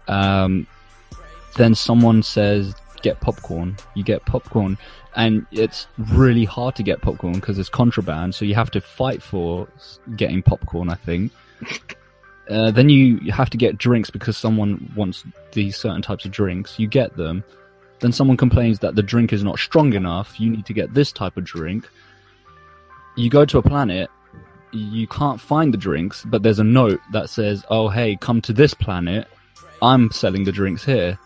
[0.08, 0.66] um,
[1.56, 3.76] then someone says get popcorn.
[3.94, 4.78] You get popcorn,
[5.16, 8.34] and it's really hard to get popcorn because it's contraband.
[8.34, 9.68] So you have to fight for
[10.16, 10.90] getting popcorn.
[10.90, 11.32] I think.
[12.50, 16.32] Uh, then you you have to get drinks because someone wants these certain types of
[16.32, 16.78] drinks.
[16.78, 17.44] You get them.
[18.02, 20.40] Then someone complains that the drink is not strong enough.
[20.40, 21.88] You need to get this type of drink.
[23.16, 24.10] You go to a planet.
[24.72, 28.52] You can't find the drinks, but there's a note that says, "Oh, hey, come to
[28.52, 29.28] this planet.
[29.80, 31.16] I'm selling the drinks here."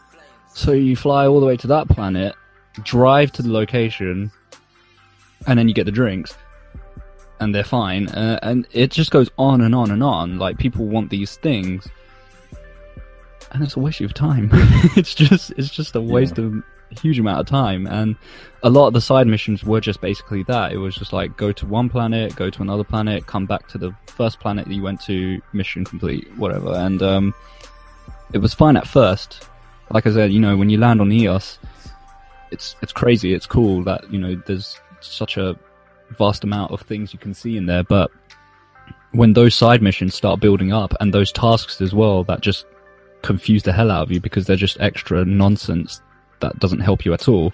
[0.53, 2.35] So you fly all the way to that planet,
[2.83, 4.31] drive to the location,
[5.47, 6.37] and then you get the drinks,
[7.41, 8.09] and they're fine.
[8.09, 10.39] Uh, and it just goes on and on and on.
[10.39, 11.89] Like people want these things,
[13.53, 14.51] and it's a waste of time.
[14.97, 16.55] it's just it's just a waste of
[16.91, 17.87] a huge amount of time.
[17.87, 18.17] And
[18.63, 20.73] a lot of the side missions were just basically that.
[20.73, 23.79] It was just like go to one planet, go to another planet, come back to
[23.79, 26.73] the first planet that you went to, mission complete, whatever.
[26.73, 27.35] And um,
[28.33, 29.49] it was fine at first.
[29.91, 31.59] Like I said, you know, when you land on Eos,
[32.51, 33.35] it's it's crazy.
[33.35, 35.57] It's cool that you know there's such a
[36.11, 37.83] vast amount of things you can see in there.
[37.83, 38.11] But
[39.13, 42.67] when those side missions start building up, and those tasks as well, that just
[43.23, 46.01] confuse the hell out of you because they're just extra nonsense
[46.41, 47.53] that doesn't help you at all.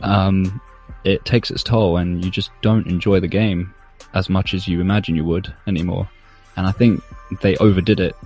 [0.00, 0.60] Um,
[1.04, 3.74] it takes its toll, and you just don't enjoy the game
[4.14, 6.08] as much as you imagine you would anymore.
[6.56, 7.02] And I think
[7.42, 8.16] they overdid it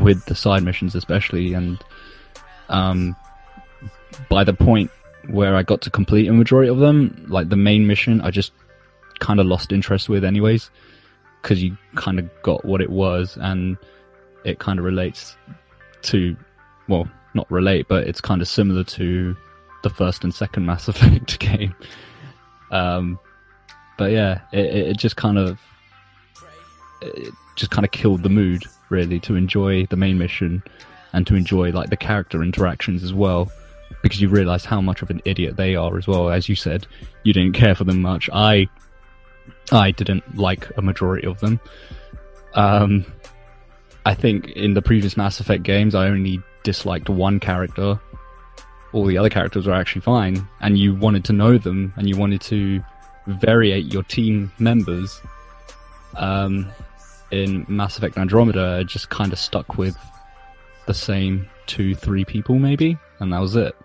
[0.00, 1.54] with the side missions, especially.
[1.54, 1.82] And
[2.68, 3.16] um,
[4.28, 4.90] by the point
[5.28, 8.52] where I got to complete a majority of them, like the main mission, I just
[9.20, 10.70] kind of lost interest with, anyways,
[11.42, 13.76] because you kind of got what it was, and
[14.44, 15.36] it kind of relates
[16.02, 16.36] to,
[16.88, 19.36] well, not relate, but it's kind of similar to
[19.82, 21.74] the first and second Mass Effect game.
[22.70, 23.18] Um,
[23.96, 25.60] but yeah, it, it just kind of,
[27.00, 30.62] it just kind of killed the mood, really, to enjoy the main mission
[31.12, 33.50] and to enjoy like the character interactions as well
[34.02, 36.30] because you realize how much of an idiot they are as well.
[36.30, 36.86] As you said
[37.22, 38.28] you didn't care for them much.
[38.32, 38.68] I
[39.72, 41.60] i didn't like a majority of them.
[42.54, 43.04] Um
[44.08, 47.98] i think in the previous mass effect games i only disliked one character
[48.92, 52.16] all the other characters were actually fine and you wanted to know them and you
[52.16, 52.82] wanted to
[53.28, 55.20] variate your team members
[56.16, 56.66] um
[57.30, 59.96] in mass effect andromeda i just kind of stuck with
[60.86, 63.76] the same two, three people maybe, and that was it.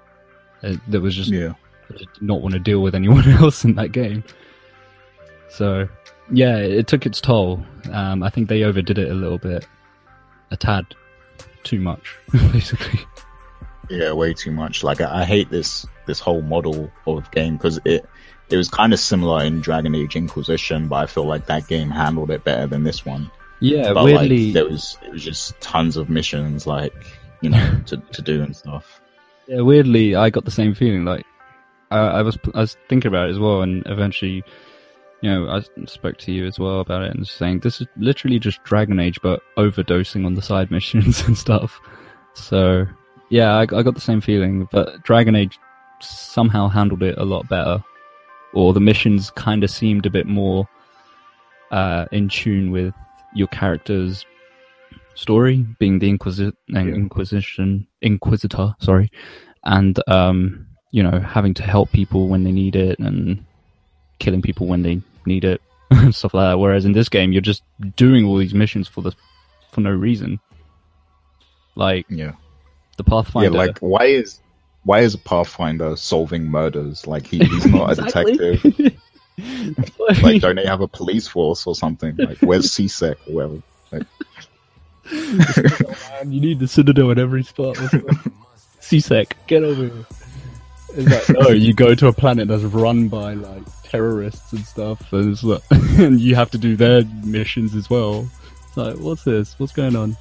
[0.64, 1.54] it there was just Yeah.
[1.94, 4.24] I did not want to deal with anyone else in that game.
[5.50, 5.88] So
[6.32, 7.64] yeah, it took its toll.
[7.92, 9.68] Um, I think they overdid it a little bit,
[10.54, 10.86] a tad
[11.64, 13.00] too much, basically.
[13.90, 14.84] Yeah, way too much.
[14.84, 18.08] Like I, I hate this this whole model of game because it
[18.50, 21.90] it was kind of similar in Dragon Age Inquisition, but I feel like that game
[21.90, 23.30] handled it better than this one.
[23.60, 26.94] Yeah, but weirdly, like there was it was just tons of missions like
[27.42, 29.02] you know to to do and stuff.
[29.48, 31.04] Yeah, weirdly, I got the same feeling.
[31.04, 31.26] Like,
[31.92, 34.44] I, I was I was thinking about it as well, and eventually,
[35.24, 38.40] you know, I spoke to you as well about it, and saying this is literally
[38.40, 41.80] just Dragon Age, but overdosing on the side missions and stuff.
[42.34, 42.86] So,
[43.30, 45.58] yeah, I, I got the same feeling, but Dragon Age
[46.02, 47.82] somehow handled it a lot better,
[48.54, 50.68] or the missions kind of seemed a bit more
[51.72, 52.94] uh, in tune with
[53.34, 54.26] your character's
[55.16, 59.10] story, being the Inquisi- uh, Inquisition Inquisitor, sorry,
[59.64, 63.46] and um, you know having to help people when they need it and
[64.20, 65.62] killing people when they need it.
[65.92, 66.60] and stuff like that.
[66.60, 67.64] Whereas in this game, you're just
[67.96, 69.12] doing all these missions for the
[69.72, 70.40] for no reason.
[71.76, 72.34] Like Yeah.
[72.98, 73.52] the Pathfinder.
[73.52, 74.40] Yeah, like why is
[74.84, 77.08] why is a Pathfinder solving murders?
[77.08, 78.64] Like he, he's not a detective.
[80.22, 82.16] Like don't they have a police force or something?
[82.18, 83.64] Like where's C-Sec or whatever?
[83.92, 84.04] Like,
[85.12, 87.76] man, you need the Citadel at every spot.
[88.80, 90.06] C-Sec, get over here.
[90.96, 95.12] It's like, no, you go to a planet that's run by like terrorists and stuff,
[95.12, 98.30] and, like, and you have to do their missions as well.
[98.68, 99.58] It's like, what's this?
[99.60, 100.18] What's going on?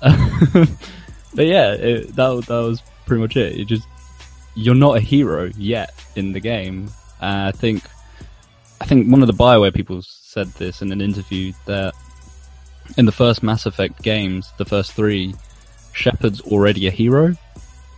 [0.00, 3.56] but yeah, it, that that was pretty much it.
[3.56, 3.86] You just
[4.54, 6.88] you're not a hero yet in the game.
[7.20, 7.82] Uh, I think
[8.80, 11.94] I think one of the Bioware people said this in an interview that
[12.96, 15.34] in the first Mass Effect games, the first three,
[15.92, 17.34] Shepard's already a hero,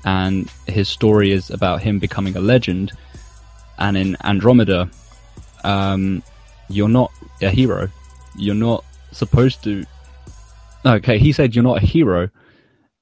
[0.04, 2.92] and his story is about him becoming a legend.
[3.78, 4.90] And in Andromeda,
[5.64, 6.22] um,
[6.68, 7.10] you're not
[7.42, 7.88] a hero.
[8.36, 9.84] You're not supposed to.
[10.84, 12.30] Okay, he said you're not a hero,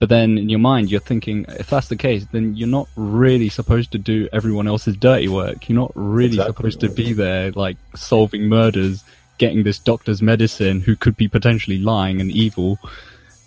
[0.01, 3.49] but then in your mind you're thinking, if that's the case, then you're not really
[3.49, 5.69] supposed to do everyone else's dirty work.
[5.69, 6.55] You're not really Exactly.
[6.55, 9.05] supposed to be there, like solving murders,
[9.39, 12.79] getting this doctor's medicine who could be potentially lying and evil.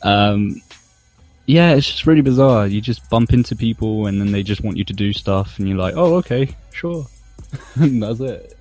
[0.03, 0.61] Um,
[1.45, 2.67] yeah, it's just really bizarre.
[2.67, 5.67] You just bump into people and then they just want you to do stuff, and
[5.67, 7.05] you're like, oh, okay, sure.
[7.75, 8.57] and that's it.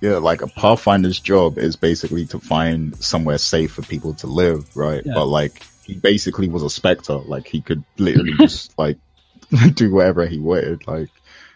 [0.00, 4.74] yeah, like a Pathfinder's job is basically to find somewhere safe for people to live,
[4.76, 5.02] right?
[5.04, 5.12] Yeah.
[5.14, 7.14] But like he basically was a specter.
[7.16, 8.98] Like he could literally just like
[9.74, 10.86] do whatever he wanted.
[10.86, 11.10] Like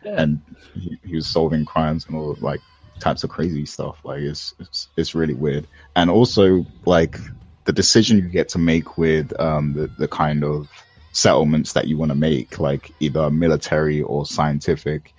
[0.05, 0.21] Yeah.
[0.23, 0.41] and
[0.75, 2.61] he, he was solving crimes and all like
[2.99, 3.97] types of crazy stuff.
[4.05, 5.67] Like it's, it's it's really weird.
[5.97, 7.17] And also like
[7.65, 10.69] the decision you get to make with um the, the kind of
[11.13, 15.13] settlements that you want to make, like either military or scientific.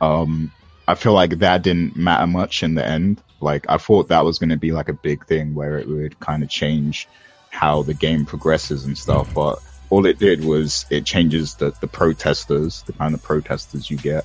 [0.00, 0.52] Um
[0.86, 3.22] I feel like that didn't matter much in the end.
[3.40, 6.18] Like I thought that was going to be like a big thing where it would
[6.18, 7.06] kind of change
[7.50, 11.86] how the game progresses and stuff, but all it did was it changes the, the
[11.86, 14.24] protesters, the kind of protesters you get.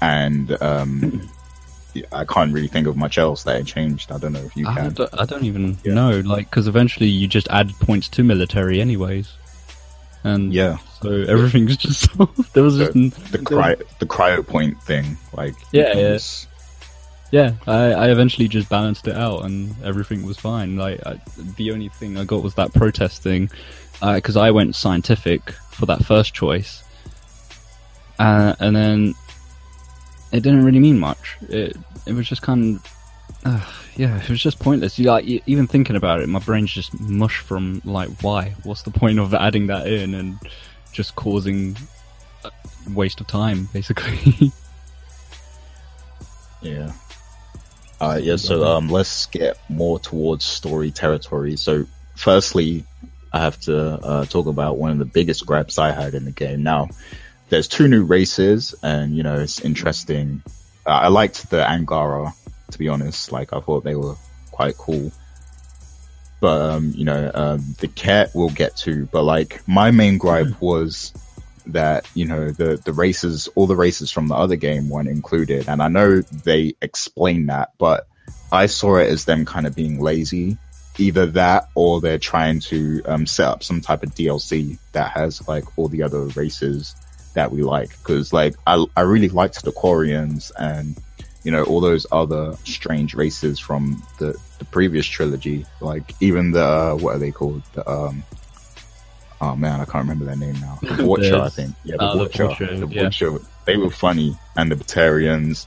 [0.00, 1.30] And um,
[2.12, 4.10] I can't really think of much else that it changed.
[4.12, 4.92] I don't know if you I can.
[4.94, 5.94] don't, I don't even Yeah.
[5.94, 9.32] know, like, because eventually you just add points to military, anyways,
[10.24, 12.08] and Yeah, so everything's just.
[12.54, 16.12] There was just the cry the cryo point thing, like Yeah, yeah.
[16.12, 16.46] was-
[17.30, 17.52] yeah.
[17.66, 20.76] I, I eventually just balanced it out, and everything was fine.
[20.76, 21.18] Like I,
[21.56, 23.50] the only thing I got was that protest thing,
[24.00, 26.82] because I went scientific for that first choice,
[28.18, 29.14] uh, and then
[30.32, 31.36] it didn't really mean much.
[31.42, 32.92] It it was just kind of.
[33.44, 34.98] Uh, yeah, it was just pointless.
[34.98, 38.54] You, like, even thinking about it, my brain's just mush from like, why?
[38.62, 40.38] What's the point of adding that in and
[40.92, 41.76] just causing
[42.44, 42.50] a
[42.90, 44.52] waste of time, basically?
[46.62, 46.92] Yeah.
[48.00, 51.56] Uh, yeah, so um, let's get more towards story territory.
[51.56, 52.84] So, firstly,
[53.32, 56.32] I have to uh, talk about one of the biggest grabs I had in the
[56.32, 56.62] game.
[56.62, 56.88] Now,
[57.52, 60.42] there's two new races, and you know it's interesting.
[60.86, 62.32] Uh, I liked the Angara,
[62.70, 63.30] to be honest.
[63.30, 64.14] Like I thought they were
[64.50, 65.12] quite cool.
[66.40, 69.04] But um, you know, um, the Kett we'll get to.
[69.12, 71.12] But like my main gripe was
[71.66, 75.68] that you know the the races all the races from the other game weren't included
[75.68, 78.08] and i know they explain that but
[78.50, 80.58] i saw it as them kind of being lazy
[80.98, 85.46] either that or they're trying to um, set up some type of dlc that has
[85.46, 86.96] like all the other races
[87.34, 90.96] that we like because like I, I really liked the Quarians and
[91.44, 95.66] you know all those other strange races from the the previous trilogy.
[95.80, 97.62] Like even the uh, what are they called?
[97.72, 98.22] The um
[99.40, 100.78] oh man I can't remember their name now.
[100.82, 101.74] The Watcher I think.
[101.84, 102.48] Yeah the uh, the Watcher.
[102.48, 103.02] Watcher, the yeah.
[103.04, 103.38] Watcher.
[103.64, 104.36] They were funny.
[104.56, 105.66] And the Batarians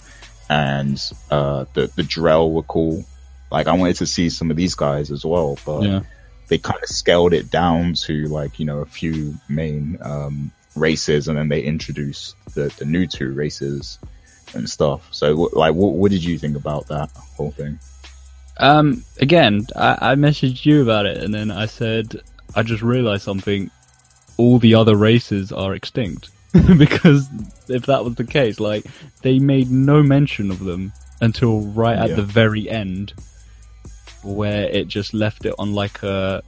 [0.50, 1.02] and
[1.32, 3.04] uh the the Drell were cool.
[3.52, 6.02] Like I wanted to see some of these guys as well but yeah.
[6.48, 11.28] they kind of scaled it down to like you know a few main um, races,
[11.28, 14.00] and then they introduced the the new two races
[14.54, 15.08] and stuff.
[15.12, 17.80] So like, what what did you think about that whole thing?
[18.58, 22.22] Um, again, I, I messaged you about it, and then I said
[22.56, 23.70] I just realized something.
[24.38, 26.30] All the other races are extinct
[26.78, 27.30] because
[27.70, 28.84] if that was the case, like
[29.22, 32.16] they made no mention of them until right at Yeah.
[32.16, 33.14] the very end,
[34.24, 36.44] where it just left it on like a.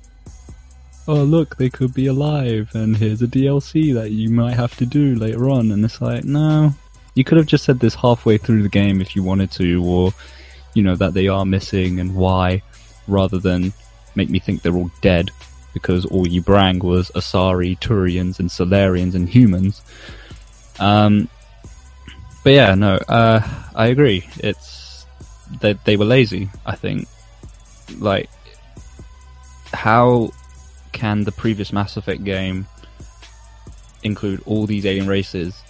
[1.08, 4.86] Oh look, they could be alive, and here's a DLC that you might have to
[4.86, 5.72] do later on.
[5.72, 6.74] And it's like, no,
[7.16, 10.14] you could have just said this halfway through the game if you wanted to, or
[10.74, 12.62] you know that they are missing and why,
[13.08, 13.72] rather than
[14.16, 15.32] make me think they're all dead
[15.74, 19.82] because all you brang was Asari, Turians, and Salarians and humans.
[20.80, 21.30] Um,
[22.44, 24.28] but yeah, no, uh, I agree.
[24.38, 25.06] It's
[25.62, 26.50] they they were lazy.
[26.66, 27.08] I think.
[28.00, 28.30] Like,
[29.72, 30.32] how
[30.98, 32.66] can the previous Mass Effect game
[34.04, 35.62] include all these alien races,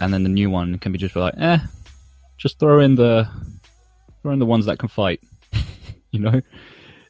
[0.00, 1.58] and then the new one can be just like, eh,
[2.36, 3.28] just throw in the
[4.22, 5.20] throw in the ones that can fight.
[6.10, 6.40] you know,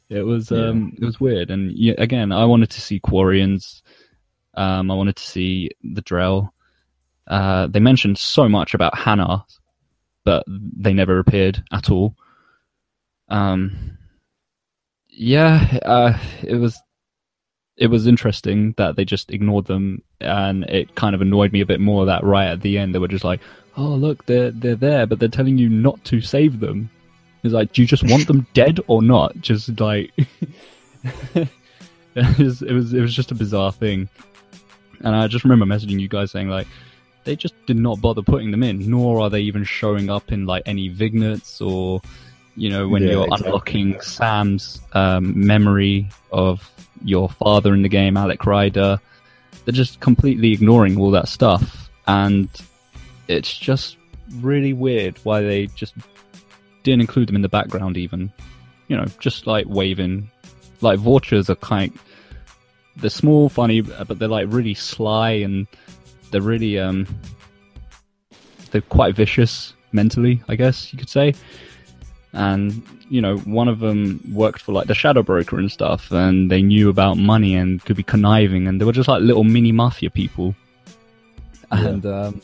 [0.09, 0.67] it was Yeah.
[0.69, 3.81] um it was weird, and yeah, again, I wanted to see Quarians.
[4.53, 6.49] Um, I wanted to see the Drell.
[7.27, 9.43] Uh, they mentioned so much about Hanar,
[10.23, 12.15] but they never appeared at all.
[13.29, 13.97] Um,
[15.09, 16.79] yeah, uh, it was
[17.77, 21.65] it was interesting that they just ignored them, and it kind of annoyed me a
[21.65, 23.39] bit more that right at the end they were just like,
[23.77, 26.89] "Oh, look, they're they're there, but they're telling you not to save them."
[27.43, 29.39] It's like, do you just want them dead or not?
[29.39, 30.11] Just like,
[31.35, 31.47] it
[32.39, 34.09] was it was it was just a bizarre thing,
[35.01, 36.67] and I just remember messaging you guys saying like,
[37.27, 40.45] they just did not bother putting them in, nor are they even showing up in
[40.47, 42.01] like any vignettes or,
[42.57, 43.47] you know, when Yeah, you're exactly.
[43.47, 46.69] unlocking Sam's um, memory of
[47.05, 48.99] your father in the game, Alec Ryder.
[49.63, 52.49] They're just completely ignoring all that stuff, and
[53.27, 53.97] it's just
[54.39, 55.93] really weird why they just
[56.83, 58.31] didn't include them in the background, even.
[58.87, 60.29] You know, just like waving,
[60.81, 61.93] like Volus are kind.
[62.95, 65.67] They're small, funny, but they're like really sly and
[66.31, 67.05] they're really um
[68.71, 71.33] they're quite vicious mentally, I guess you could say.
[72.37, 76.51] And you know, one of them worked for like the shadow broker and stuff, and
[76.51, 79.71] they knew about money and could be conniving, and they were just like little mini
[79.71, 80.53] mafia people.
[81.71, 81.87] Yeah.
[81.87, 82.41] And um,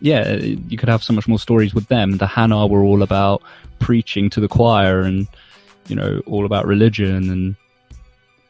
[0.00, 2.18] yeah, you could have so much more stories with them.
[2.18, 3.42] The Hanar were all about
[3.80, 5.26] preaching to the choir, and
[5.88, 7.56] you know, all about religion and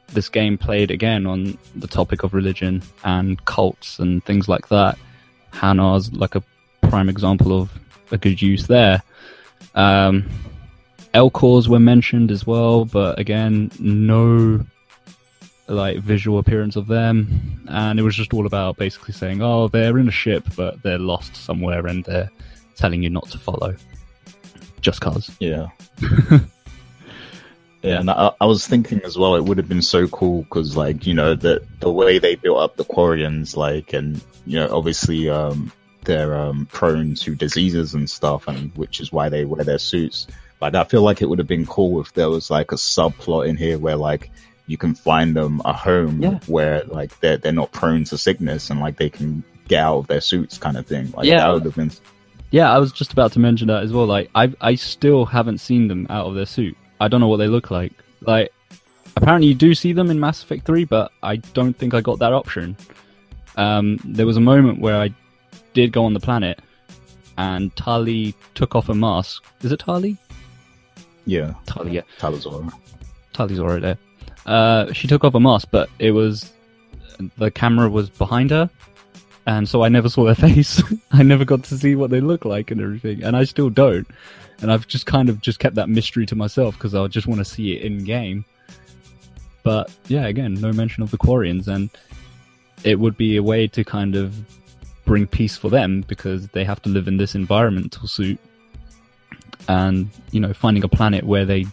[0.09, 4.98] this game played again on the topic of religion and cults and things like that.
[5.52, 6.42] Hanar's like a
[6.83, 7.70] prime example of
[8.11, 9.02] a good use there.
[9.74, 10.28] Um,
[11.18, 14.64] Elcors were mentioned as well, but again, no
[15.66, 19.98] like visual appearance of them, and it was just all about basically saying, "Oh, they're
[19.98, 22.31] in a ship, but they're lost somewhere, and they're
[22.76, 23.74] telling you not to follow."
[24.81, 25.28] Just cause.
[25.40, 25.66] Yeah.
[27.83, 30.76] yeah, and I, I was thinking as well, it would have been so cool because,
[30.76, 34.68] like, you know, the the way they built up the Quarians, like, and you know,
[34.70, 35.72] obviously, um,
[36.04, 40.28] they're um prone to diseases and stuff, and which is why they wear their suits.
[40.60, 43.48] Like, I feel like it would have been cool if there was like a subplot
[43.48, 44.30] in here where like
[44.66, 46.38] you can find them a home Yeah.
[46.46, 50.06] where like they're they're not prone to sickness and like they can get out of
[50.08, 51.10] their suits, kind of thing.
[51.12, 51.38] Like, Yeah.
[51.40, 51.90] that would have been
[52.50, 54.06] Yeah, I was just about to mention that as well.
[54.06, 56.76] Like, I I still haven't seen them out of their suit.
[57.00, 57.92] I don't know what they look like.
[58.22, 58.50] Like,
[59.16, 62.18] apparently you do see them in Mass Effect 3, but I don't think I got
[62.18, 62.76] that option.
[63.56, 65.10] Um, there was a moment where I
[65.74, 66.60] did go on the planet,
[67.36, 69.44] and Tali took off a mask.
[69.62, 70.16] Is it Tali?
[71.28, 72.00] Yeah, Tali, yeah.
[72.18, 72.72] Tali'Zorah.
[73.34, 73.98] Tali's already there.
[74.46, 76.50] Uh, she took off a mask, but it was
[77.36, 78.70] the camera was behind her,
[79.46, 80.82] and so I never saw their face.
[81.12, 84.08] I never got to see what they look like and everything, and I still don't.
[84.62, 87.40] And I've just kind of just kept that mystery to myself because I just want
[87.40, 88.46] to see it in game.
[89.62, 91.90] But yeah, again, no mention of the Quarians, and
[92.84, 94.34] it would be a way to kind of
[95.04, 98.40] bring peace for them because they have to live in this environmental suit,
[99.68, 101.66] and you know, finding a planet where they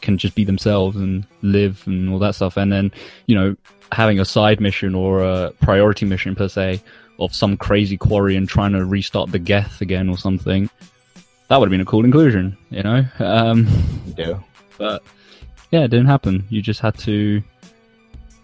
[0.00, 2.56] can just be themselves and live and all that stuff.
[2.56, 2.92] And then,
[3.26, 3.56] you know,
[3.92, 6.80] having a side mission or a priority mission per se
[7.18, 10.70] of some crazy quarry and trying to restart the Geth again or something.
[11.48, 13.04] That would have been a cool inclusion, you know?
[13.18, 13.66] Um,
[14.16, 14.38] Yeah.
[14.76, 15.02] but
[15.72, 16.44] yeah, it didn't happen.
[16.48, 17.42] You just had to,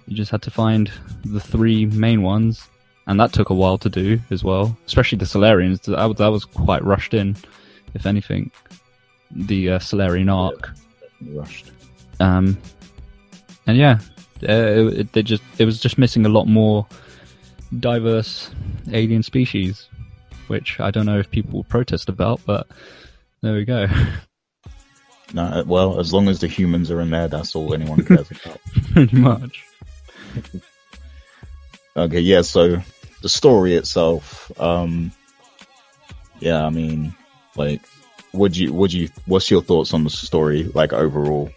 [0.06, 0.90] you just had to find
[1.24, 2.66] the three main ones.
[3.06, 6.82] And that took a while to do as well, especially the Salarians that was quite
[6.82, 7.36] rushed in,
[7.92, 8.50] if anything.
[9.34, 10.70] The uh, Salarian arc.
[11.20, 11.70] Rushed.
[12.20, 12.58] Um,
[13.66, 13.98] and yeah,
[14.48, 16.86] uh, it, it, they just it was just missing a lot more
[17.80, 18.50] diverse
[18.92, 19.88] alien species,
[20.46, 22.66] which I don't know if people will protest about, but
[23.40, 23.86] there we go.
[25.32, 28.60] No, well, as long as the humans are in there, that's all anyone cares about.
[28.92, 29.64] Pretty much.
[31.96, 32.82] Okay, yeah, so
[33.22, 35.12] the story itself, um,
[36.40, 37.14] yeah, I mean,
[37.54, 37.82] like,
[38.34, 41.50] would you, would you, what's your thoughts on the story, like, overall?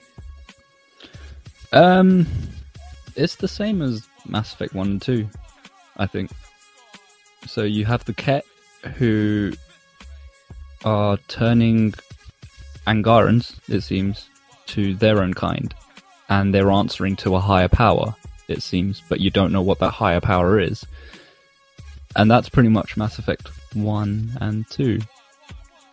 [1.74, 2.28] Um,
[3.16, 5.28] it's the same as Mass Effect One and Two,
[5.98, 6.32] I think.
[7.46, 8.46] So you have the Kett
[8.96, 9.54] who
[10.86, 11.94] are turning
[12.86, 14.30] Angarans, it seems,
[14.68, 15.74] to their own kind,
[16.30, 18.16] and they're answering to a higher power,
[18.48, 20.86] it seems, but you don't know what that higher power is.
[22.16, 25.00] And that's pretty much Mass Effect 1 and 2.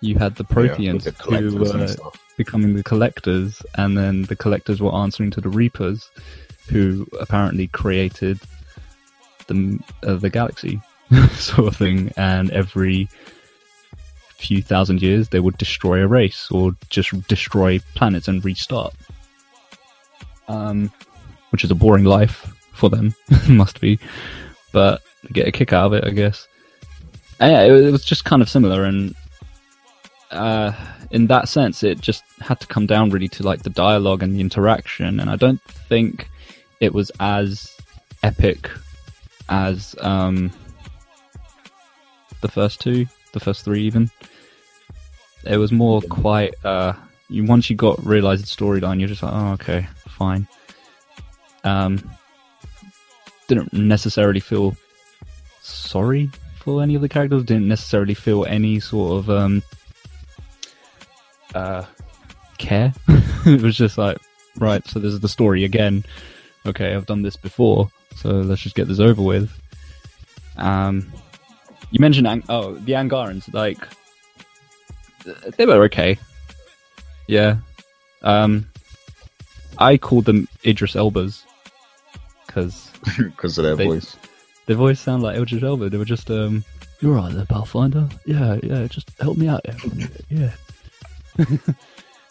[0.05, 4.81] You had the Protheans yeah, the who were becoming the collectors, and then the collectors
[4.81, 6.11] were answering to the Reapers,
[6.69, 8.41] who apparently created
[9.47, 10.81] the uh, the galaxy
[11.33, 12.13] sort of thing.
[12.17, 13.09] And every
[14.29, 18.95] few thousand years, they would destroy a race or just destroy planets and restart.
[20.49, 20.93] Um,
[21.51, 23.15] which is a boring life for them,
[23.49, 23.99] must be,
[24.73, 25.01] but
[25.33, 26.47] get a kick out of it, I guess.
[27.41, 29.15] And yeah, it, it was just kind of similar, and
[30.35, 30.73] uh,
[31.11, 34.35] in that sense, it just had to come down really to like the dialogue and
[34.35, 36.29] the interaction, and I don't think
[36.81, 37.77] it was as
[38.23, 38.71] epic
[39.49, 40.51] as um,
[42.41, 44.11] the first two, the first three, even.
[45.47, 46.55] It was more quite.
[46.65, 46.95] Uh,
[47.31, 50.49] once you got realized the storyline, you're just like, oh, okay, fine.
[51.65, 52.11] Um,
[53.49, 54.77] didn't necessarily feel
[55.61, 57.45] sorry for any of the characters.
[57.45, 59.63] Didn't necessarily feel any sort of um,
[61.55, 61.85] uh,
[62.59, 62.93] care.
[63.47, 64.19] it was just like,
[64.59, 66.05] right, so this is the story again.
[66.67, 69.51] Okay, I've done this before, so let's just get this over with.
[70.57, 71.13] Um,
[71.91, 73.79] you mentioned Ang- oh the Angarans, like
[75.57, 76.19] they were okay.
[77.27, 77.57] Yeah.
[78.23, 78.69] Um,
[79.79, 81.43] I called them Idris Elbas
[82.47, 84.17] because because of their they, voice.
[84.67, 85.91] Their voice sound like Idris Elba.
[85.91, 86.65] They were just um,
[87.01, 88.09] you're right there, Pathfinder.
[88.25, 89.65] Yeah, yeah, just help me out.
[90.29, 90.53] Yeah.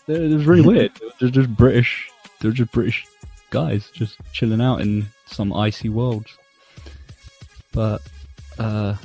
[0.08, 0.92] it was really weird.
[1.20, 2.10] They're just British.
[2.40, 3.06] They're just British
[3.50, 6.26] guys just chilling out in some icy world.
[7.72, 8.02] But
[8.60, 8.96] uh,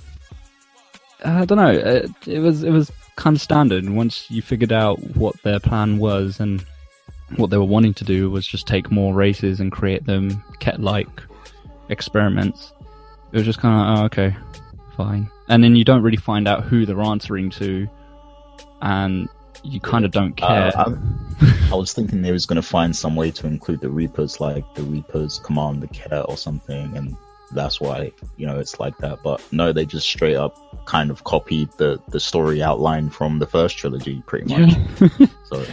[1.24, 1.70] I don't know.
[1.70, 3.88] It, it was it was kind of standard.
[3.88, 6.64] Once you figured out what their plan was and
[7.36, 11.08] what they were wanting to do was just take more races and create them cat-like
[11.90, 12.72] experiments.
[13.32, 14.36] It was just kind of oh, okay,
[14.96, 15.30] fine.
[15.48, 17.88] And then you don't really find out who they're answering to,
[18.80, 19.28] and
[19.62, 20.72] you kind of don't care.
[20.76, 20.96] Uh,
[21.40, 24.40] I, I, was thinking they was going to find some way to include the Reapers,
[24.40, 27.16] like the Reapers command the Kett or something, and
[27.52, 29.22] that's why you know it's like that.
[29.22, 30.56] But no, they just straight up
[30.86, 34.76] kind of copied the the story outline from the first trilogy, pretty much.
[35.00, 35.26] Yeah.
[35.44, 35.64] so.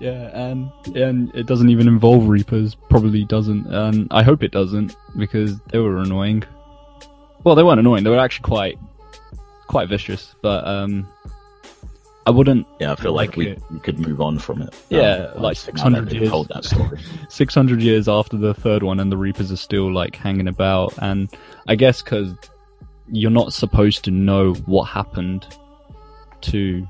[0.00, 2.74] Yeah, and and it doesn't even involve Reapers.
[2.74, 6.42] Probably doesn't, and I hope it doesn't because they were annoying.
[7.44, 8.02] Well, they weren't annoying.
[8.02, 8.78] They were actually quite
[9.68, 11.06] quite vicious, but um,
[12.26, 12.66] I wouldn't.
[12.80, 14.74] Yeah, I feel like, like we, we could move on from it.
[14.88, 16.30] Yeah, um, like six hundred years.
[16.30, 16.98] Told that story.
[17.28, 20.94] Six hundred years after the third one, and the Reapers are still like hanging about.
[20.98, 21.28] And
[21.68, 22.34] I guess because
[23.12, 25.46] you're not supposed to know what happened
[26.42, 26.86] to,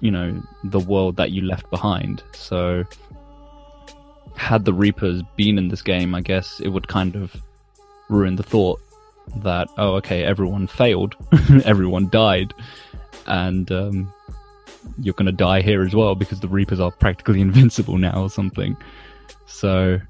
[0.00, 2.22] you know, the world that you left behind.
[2.32, 2.84] So,
[4.36, 7.34] had the Reapers been in this game, I guess it would kind of
[8.10, 8.80] ruin the thought
[9.36, 11.16] that oh, okay, everyone failed,
[11.64, 12.52] everyone died,
[13.26, 14.13] and um,
[14.98, 18.30] you're going to die here as well because the Reapers are practically invincible now or
[18.30, 18.76] something.
[19.46, 20.00] So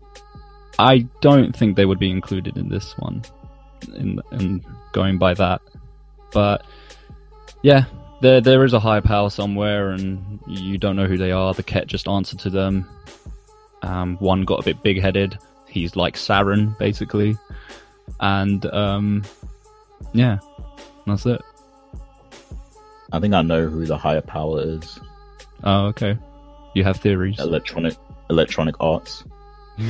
[0.79, 3.22] I don't think they would be included in this one,
[3.95, 5.61] in, in going by that.
[6.33, 6.64] But
[7.62, 7.85] yeah,
[8.20, 11.55] there there is a high power somewhere, and you don't know who they are.
[11.55, 12.89] The Kett just answered to them.
[13.83, 15.39] Um, one got a bit big headed.
[15.68, 17.37] He's like Saren, basically,
[18.20, 19.25] and um,
[20.12, 20.39] yeah,
[21.07, 21.41] that's it.
[23.15, 24.99] I think I know who the higher power is.
[25.62, 26.19] Oh, okay.
[26.75, 27.39] You have theories.
[27.39, 27.95] Electronic
[28.29, 29.25] Electronic Arts.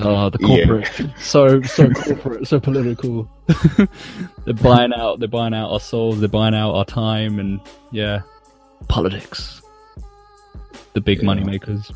[0.00, 1.06] oh, the corporate, yeah.
[1.16, 3.30] so so corporate, so political.
[4.44, 7.58] they're buying out, they're buying out our souls, they're buying out our time, and
[7.92, 8.20] yeah,
[8.88, 9.62] politics.
[10.92, 11.24] The big yeah.
[11.24, 11.90] money makers.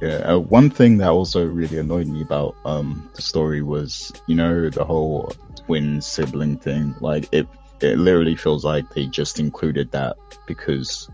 [0.00, 4.34] Yeah, uh, one thing that also really annoyed me about um, the story was, you
[4.34, 5.30] know, the whole
[5.66, 6.94] twin sibling thing.
[7.00, 7.46] Like, it
[7.82, 10.16] it literally feels like they just included that
[10.46, 11.08] because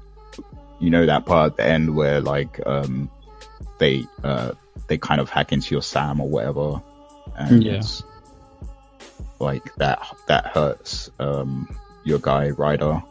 [0.78, 3.10] you know that part at the end where like um
[3.78, 4.52] they uh
[4.88, 6.82] they kind of hack into your Sam or whatever
[7.36, 7.82] and yeah.
[9.38, 11.68] like that that hurts um
[12.04, 13.02] your guy Ryder.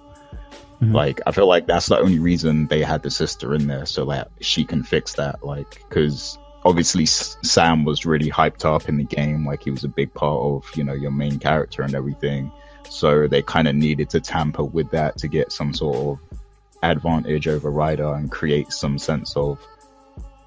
[0.81, 0.93] Mm-hmm.
[0.93, 4.05] Like I feel like that's the only reason they had the sister in there so
[4.05, 9.03] that she can fix that like because obviously Sam was really hyped up in the
[9.03, 12.51] game like he was a big part of you know your main character and everything
[12.89, 16.39] so they kind of needed to tamper with that to get some sort of
[16.83, 19.59] advantage over Ryder and create some sense of,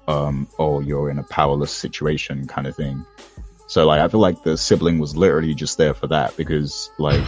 [0.07, 3.05] um, oh, you're in a powerless situation kind of thing.
[3.67, 7.23] So like, I feel like the sibling was literally just there for that because like,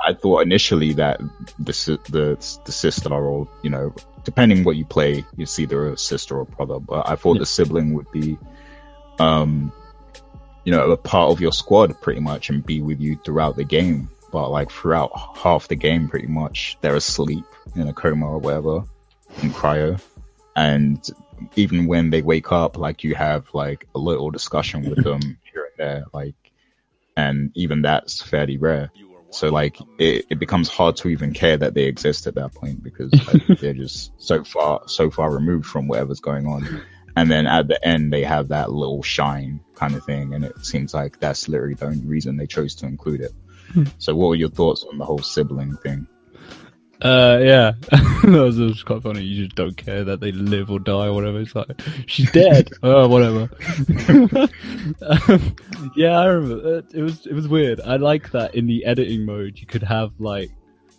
[0.00, 1.20] I thought initially that
[1.58, 3.94] the, the, the sister or, you know,
[4.24, 7.40] depending what you play, you it's either a sister or brother, but I thought yeah.
[7.40, 8.38] the sibling would be,
[9.18, 9.72] um,
[10.64, 13.64] you know, a part of your squad pretty much and be with you throughout the
[13.64, 17.44] game but like throughout half the game, pretty much they're asleep
[17.76, 18.84] in a coma or whatever
[19.42, 20.00] in cryo,
[20.56, 21.08] and
[21.56, 25.20] even when they wake up, like you have like a little discussion with them
[25.52, 26.34] here and there, like,
[27.16, 28.90] and even that's fairly rare.
[29.30, 32.82] So like it, it becomes hard to even care that they exist at that point
[32.82, 36.82] because like, they're just so far so far removed from whatever's going on.
[37.16, 40.64] And then at the end they have that little shine kind of thing, and it
[40.64, 43.32] seems like that's literally the only reason they chose to include it.
[43.98, 46.06] So what were your thoughts on the whole sibling thing?
[47.02, 49.22] Uh, yeah, that was, that was quite funny.
[49.22, 51.40] You just don't care that they live or die or whatever.
[51.40, 51.68] It's like
[52.06, 52.70] she's dead.
[52.84, 53.50] oh, whatever.
[55.02, 55.56] um,
[55.96, 56.78] yeah, I remember.
[56.78, 57.80] It, it was it was weird.
[57.80, 60.50] I like that in the editing mode you could have like,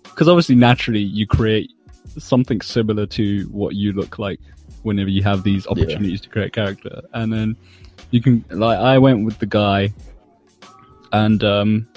[0.03, 1.71] because obviously naturally you create
[2.17, 4.41] something similar to what you look like
[4.81, 7.55] whenever you have these opportunities to create character, and then
[8.11, 9.93] you can like I went with the guy,
[11.13, 11.87] and um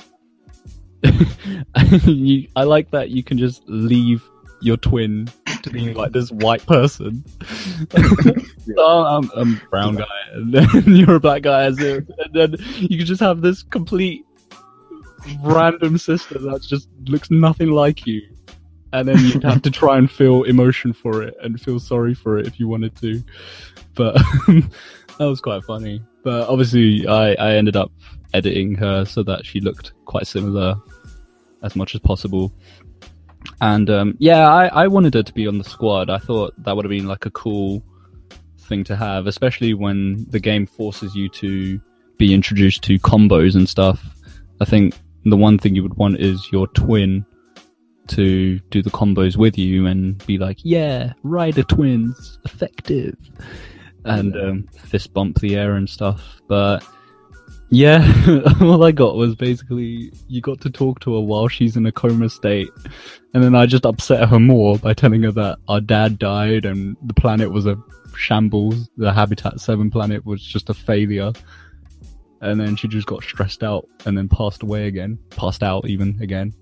[2.05, 4.28] you, I like that you can just leave
[4.61, 5.28] your twin
[5.62, 7.24] to be like this white person.
[8.78, 11.76] oh, I'm, I'm a brown guy, and then you're a black guy, and
[12.32, 14.24] then you can just have this complete
[15.42, 18.22] random sister that just looks nothing like you.
[18.92, 22.38] And then you'd have to try and feel emotion for it and feel sorry for
[22.38, 23.22] it if you wanted to.
[23.94, 24.16] But
[25.19, 26.03] that was quite funny.
[26.23, 27.93] But obviously, I, I ended up
[28.35, 30.75] editing her so that she looked quite similar
[31.62, 32.53] as much as possible.
[33.61, 36.11] And um, yeah, I, I wanted her to be on the squad.
[36.11, 37.83] I thought that would have been like a cool
[38.59, 41.81] thing to have, especially when the game forces you to
[42.19, 44.05] be introduced to combos and stuff.
[44.61, 44.95] I think
[45.25, 47.25] the one thing you would want is your twin
[48.09, 53.17] to do the combos with you and be like, yeah, Ryder twins, effective,
[54.07, 56.41] and um, fist bump the air and stuff.
[56.49, 56.85] But
[57.71, 57.99] yeah,
[58.61, 61.93] all I got was basically you got to talk to her while she's in a
[61.93, 62.71] coma state,
[63.35, 66.97] and then I just upset her more by telling her that our dad died and
[67.03, 67.77] the planet was a
[68.17, 68.89] shambles.
[68.97, 71.33] The Habitat Seven planet was just a failure,
[72.41, 76.17] and then she just got stressed out and then passed away again, passed out even
[76.23, 76.55] again,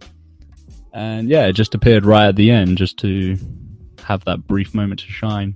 [0.95, 3.37] and yeah, it just appeared right at the end just to
[4.05, 5.55] have that brief moment to shine.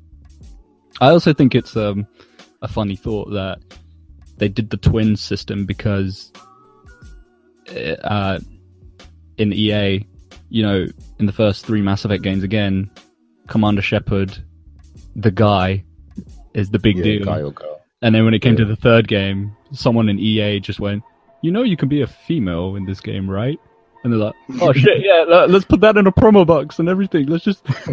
[1.01, 2.07] I also think it's um,
[2.63, 3.59] a funny thought that
[4.37, 6.33] they did the twin system because
[8.05, 8.39] uh,
[9.37, 10.07] in EA,
[10.49, 10.87] you know,
[11.19, 12.91] in the first three Mass Effect games, again,
[13.47, 14.37] Commander Shepard,
[15.17, 15.85] the guy,
[16.55, 17.25] is the big Yeah, deal.
[17.25, 17.81] guy or girl.
[18.03, 21.03] And then when it came to the third game, someone in EA just went,
[21.43, 23.59] "You know, you can be a female in this game, right?"
[24.09, 27.27] And they're like, "Oh shit, yeah, let's put that in a promo box and everything.
[27.27, 27.63] Let's just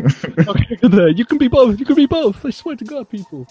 [0.48, 1.10] okay, there.
[1.10, 1.78] You can be both.
[1.78, 2.46] You can be both.
[2.46, 3.46] I swear to God, people."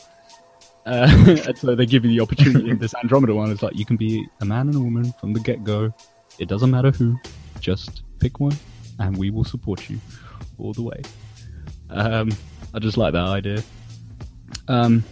[0.87, 1.09] Uh,
[1.47, 3.51] and so they give you the opportunity in this Andromeda one.
[3.51, 5.95] It's like you can be a man and a woman from the get go.
[6.39, 7.19] It doesn't matter who.
[7.61, 8.57] Just pick one,
[8.99, 10.01] and we will support you
[10.59, 11.03] all the way.
[11.91, 12.31] Um,
[12.73, 13.63] I just like that idea.
[14.69, 15.05] Um,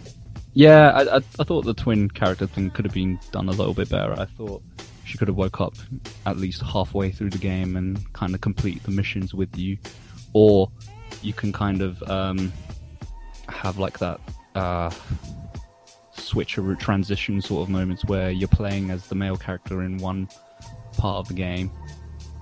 [0.53, 3.75] yeah, I, I, I thought the twin character thing could have been done a little
[3.75, 4.13] bit better.
[4.19, 4.63] I thought
[5.05, 5.75] she could have woke up
[6.25, 9.77] at least halfway through the game and kind of complete the missions with you,
[10.33, 10.71] or
[11.21, 12.51] you can kind of um,
[13.49, 14.19] have like that
[14.55, 14.89] uh,
[16.11, 20.27] switch or transition sort of moments where you're playing as the male character in one
[20.97, 21.71] part of the game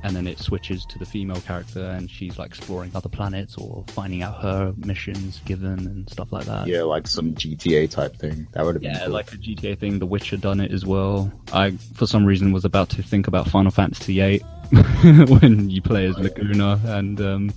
[0.03, 3.83] and then it switches to the female character and she's like exploring other planets or
[3.89, 6.67] finding out her missions given and stuff like that.
[6.67, 8.47] Yeah, like some GTA type thing.
[8.53, 9.09] That would have been Yeah, cool.
[9.13, 9.99] like a GTA thing.
[9.99, 11.31] The Witcher done it as well.
[11.53, 14.39] I, for some reason, was about to think about Final Fantasy VIII
[15.39, 17.53] when you play as Laguna and um,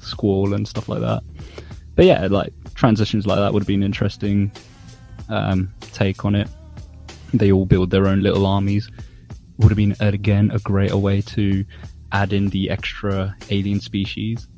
[0.00, 1.22] Squall and stuff like that.
[1.94, 4.50] But yeah, like transitions like that would have been interesting
[5.28, 6.48] um, take on it.
[7.32, 8.90] They all build their own little armies.
[9.60, 11.64] Would have been again a greater way to
[12.12, 14.48] add in the extra alien species.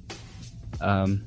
[0.81, 1.25] Um,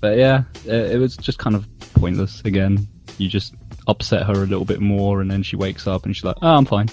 [0.00, 2.86] but yeah, it, it was just kind of pointless again.
[3.18, 3.54] You just
[3.86, 6.54] upset her a little bit more, and then she wakes up and she's like, "Oh,
[6.56, 6.88] I'm fine."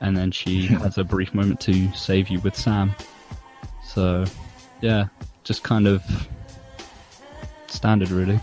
[0.00, 2.94] And then she has a brief moment to save you with Sam.
[3.84, 4.24] So,
[4.80, 5.06] yeah,
[5.44, 6.02] just kind of
[7.68, 8.40] standard, really.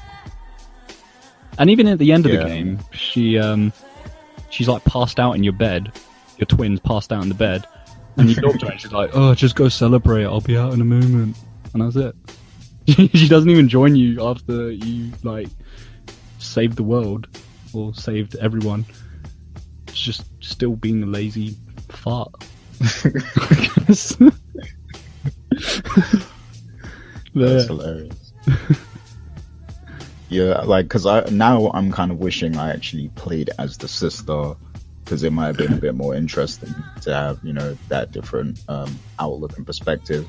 [1.58, 2.40] And even at the end of Yeah.
[2.44, 3.72] the game, she um,
[4.50, 5.92] she's like passed out in your bed.
[6.44, 7.66] Your twins passed out in the bed,
[8.18, 10.26] and you talk to her, and she's like, "Oh, just go celebrate.
[10.26, 11.38] I'll be out in a moment."
[11.74, 12.14] And that's it.
[13.18, 15.48] she doesn't even join you after you like
[16.40, 17.30] saved the world
[17.72, 18.86] or saved everyone.
[19.88, 21.56] It's just still being a lazy
[21.88, 22.34] fart.
[23.88, 24.18] That's
[27.34, 28.34] hilarious.
[30.28, 34.56] yeah, like because I now I'm kind of wishing I actually played as the sister
[35.04, 38.60] because it might have been a bit more interesting to have you know that different
[38.68, 40.28] um, outlook and perspective.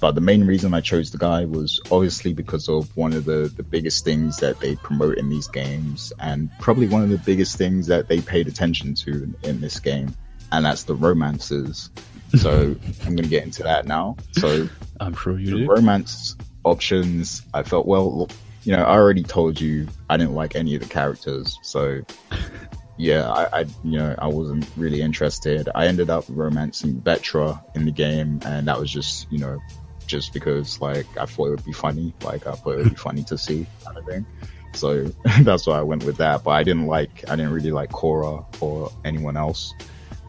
[0.00, 3.52] But the main reason I chose the guy was obviously because of one of the,
[3.54, 7.56] the biggest things that they promote in these games, and probably one of the biggest
[7.56, 10.16] things that they paid attention to in, in this game,
[10.50, 11.90] and that's the romances.
[12.36, 14.16] So I'm going to get into that now.
[14.32, 14.68] So
[14.98, 15.66] I'm sure you the do.
[15.70, 18.18] romance options, I felt well.
[18.20, 18.30] look,
[18.64, 22.00] You know, I already told you I didn't like any of the characters, so
[22.96, 25.68] yeah, I, I you know I wasn't really interested.
[25.74, 29.58] I ended up romancing Vetra in the game, and that was just you know
[30.06, 32.94] just because like I thought it would be funny, like I thought it would be
[33.08, 34.26] funny to see kind of thing.
[34.74, 35.04] So
[35.42, 36.44] that's why I went with that.
[36.44, 39.74] But I didn't like I didn't really like Cora or anyone else.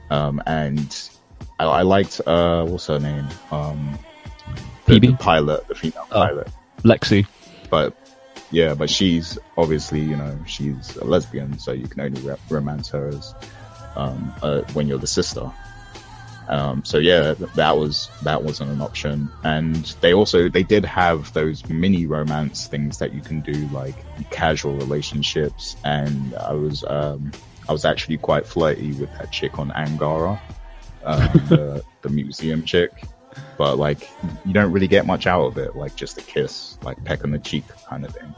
[0.09, 1.09] Um, and
[1.59, 3.97] I, I liked uh what's her name um
[4.85, 6.25] the, the pilot, the female Oh.
[6.27, 6.47] pilot.
[6.83, 7.25] Lexi.
[7.69, 7.95] But
[8.53, 12.89] yeah, but she's obviously you know she's a lesbian, so you can only re- romance
[12.89, 13.33] her as
[13.95, 15.51] um uh, when you're the sister.
[16.47, 21.33] Um, so yeah, that was that wasn't an option, and they also they did have
[21.33, 23.95] those mini romance things that you can do like
[24.29, 27.31] casual relationships, and I was um,
[27.67, 30.39] I was actually quite flirty with that chick on Angara,
[31.03, 32.91] um, the, the museum chick,
[33.57, 34.09] but like
[34.45, 37.31] you don't really get much out of it, like just a kiss, like peck on
[37.31, 38.33] the cheek kind of thing.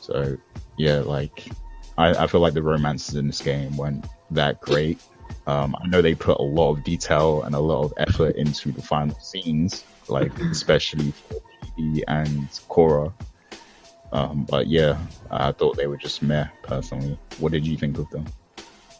[0.00, 0.36] So
[0.76, 1.48] yeah, like
[1.98, 5.00] I, I feel like the romances in this game weren't that great.
[5.46, 8.72] Um, I know they put a lot of detail and a lot of effort into
[8.72, 11.40] the final scenes, like especially for
[11.76, 13.12] Peebee and Cora.
[14.12, 14.98] Um, but yeah,
[15.30, 17.18] I thought they were just meh personally.
[17.38, 18.26] What did you think of them?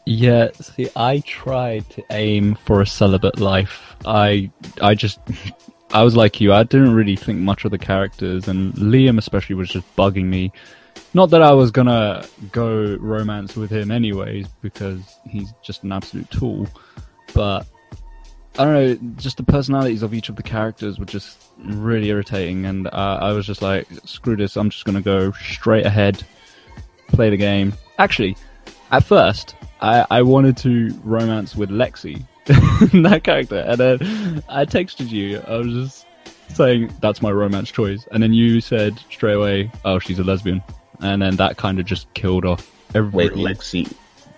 [0.05, 3.95] Yeah, see, I tried to aim for a celibate life.
[4.05, 4.51] I,
[4.81, 5.21] I just,
[5.93, 6.53] I was like you.
[6.53, 10.53] I didn't really think much of the characters, and Liam especially was just bugging me.
[11.15, 16.31] Not that I was gonna go romance with him anyways, because he's just an absolute
[16.31, 16.67] tool.
[17.35, 17.67] But
[18.59, 22.67] I don't know, just the personalities of each of the characters were just really irritating,
[22.67, 24.57] and uh, I was just like, screw this.
[24.57, 26.25] I'm just gonna go straight ahead,
[27.09, 27.75] play the game.
[27.99, 28.37] Actually,
[28.93, 35.11] at first, I, I wanted to romance with Lexi, that character, and then I texted
[35.11, 35.41] you.
[35.41, 36.07] I was just
[36.49, 40.63] saying that's my romance choice, and then you said straight away, "Oh, she's a lesbian,"
[41.01, 43.89] and then that kind of just killed off every Wait, Lexi,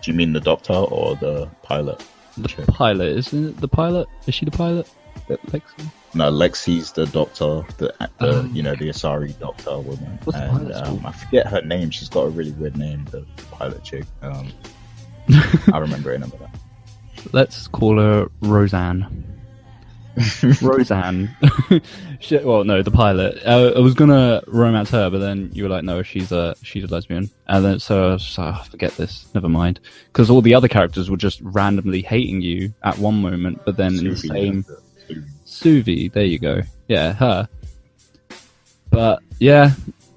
[0.00, 2.02] do you mean the doctor or the pilot?
[2.36, 3.16] the pilot.
[3.16, 4.08] Isn't it the pilot?
[4.26, 4.88] Is she the pilot?
[5.28, 5.90] Lexi.
[6.14, 11.04] No, Lexi's the doctor, the, the Oh, you know the Asari doctor woman, and um.
[11.04, 11.90] I forget her name.
[11.90, 14.04] She's got a really weird name, the pilot chick.
[14.22, 14.52] Um,
[15.72, 16.50] I remember it in a minute.
[17.32, 19.24] Let's call her Roseanne.
[20.62, 21.34] Roseanne.
[22.20, 23.44] she, well, no, the pilot.
[23.44, 26.84] Uh, I was gonna romance her, but then you were like, "No, she's a she's
[26.84, 29.80] a lesbian," and then so I was just like, oh, "Forget this, never mind."
[30.12, 33.98] Because all the other characters were just randomly hating you at one moment, but then
[33.98, 34.64] in the same
[35.54, 36.12] Suvi.
[36.12, 36.62] There you go.
[36.88, 37.48] Yeah, her.
[38.90, 39.72] But yeah,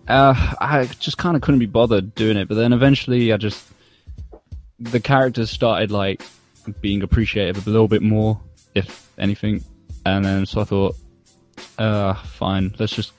[0.08, 2.48] uh, I just kind of couldn't be bothered doing it.
[2.48, 3.72] But then eventually, I just
[4.80, 6.24] the characters started like
[6.82, 8.40] being appreciated a little bit more,
[8.74, 9.64] if anything.
[10.06, 10.96] And then so I thought,
[11.78, 13.14] uh, fine, let's just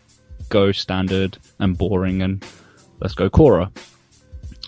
[0.48, 2.44] go standard and boring, and
[3.00, 3.70] let's go Cora.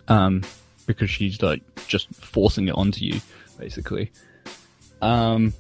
[0.07, 0.43] Um,
[0.87, 3.21] because she's like just forcing it onto you,
[3.59, 4.13] basically.
[5.03, 5.53] Um,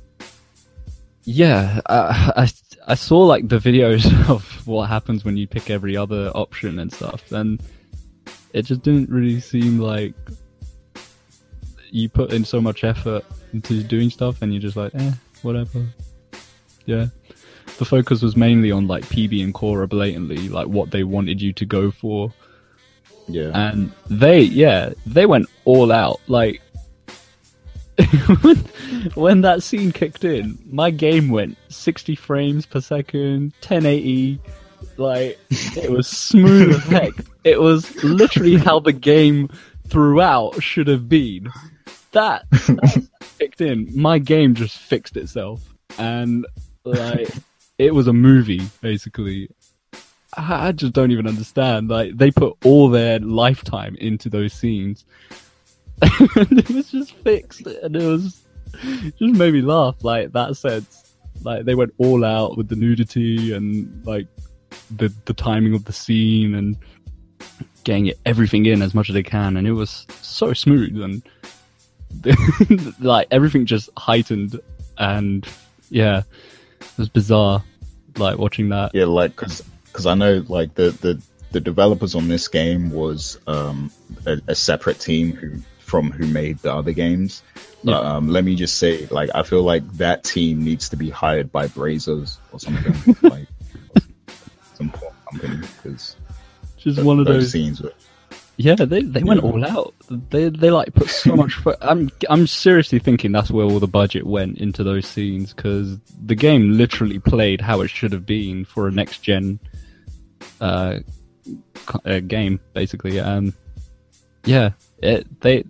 [1.25, 2.51] yeah, I, I
[2.89, 6.93] I saw like the videos of what happens when you pick every other option and
[6.93, 7.63] stuff, and
[8.53, 10.15] it just didn't really seem like
[11.91, 15.13] you put in so much effort into doing stuff, and you're just like, eh,
[15.43, 15.87] whatever.
[16.87, 17.07] Yeah,
[17.79, 21.53] the focus was mainly on like Peebee and Cora blatantly, like what they wanted you
[21.53, 22.33] to go for,
[23.29, 26.21] Yeah, and they, yeah, they went all out.
[26.27, 26.63] Like
[29.15, 34.41] when, that scene kicked in, my game went 60 frames per second, 1080.
[34.97, 37.13] Like it was smooth as heck.
[37.45, 39.49] It was literally how the game
[39.89, 41.51] throughout should have been.
[42.13, 43.89] That, that kicked in.
[43.95, 45.63] My game just fixed itself,
[45.99, 46.47] and
[46.85, 47.29] like
[47.79, 49.49] it was a movie basically.
[50.37, 51.89] I I just don't even understand.
[51.89, 55.05] Like they put all their lifetime into those scenes,
[56.03, 58.43] it was just fixed, and it was
[59.19, 59.97] just made me laugh.
[60.03, 64.27] Like that sense, like they went all out with the nudity and like
[64.97, 66.77] the the timing of the scene and
[67.85, 71.23] getting everything in as much as they can, and it was so smooth and
[73.01, 74.61] like everything just heightened
[74.99, 75.47] and
[75.91, 76.23] yeah,
[76.81, 77.63] it was bizarre.
[78.17, 78.95] Like watching that.
[78.95, 81.23] yeah, like because because I know like the the
[81.53, 83.91] the developers on this game was um
[84.27, 85.61] a, a separate team who
[85.91, 87.43] from who made the other games.
[87.83, 91.11] But um, let me just say, like, I feel like that team needs to be
[91.11, 93.49] hired by Brazzers or something, like
[94.75, 96.17] some porn company, because
[96.79, 97.53] Just one of those those.
[97.53, 97.93] scenes were
[98.57, 99.51] Yeah, they they went Yeah.
[99.51, 99.95] all out.
[100.31, 101.55] They they like put so much.
[101.55, 105.99] Fo- I'm I'm seriously thinking that's where all the budget went into those scenes because
[106.27, 109.59] the game literally played how it should have been for a next gen
[110.61, 110.99] uh,
[112.05, 113.19] uh game, basically.
[113.19, 113.55] Um,
[114.45, 114.71] yeah,
[115.03, 115.65] it they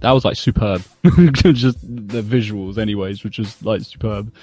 [0.00, 0.82] that was like superb.
[1.04, 4.34] Just the visuals, anyways, which is like superb.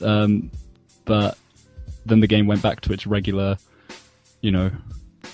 [0.00, 0.50] Um,
[1.04, 1.36] but
[2.06, 3.58] then the game went back to its regular,
[4.40, 4.70] you know,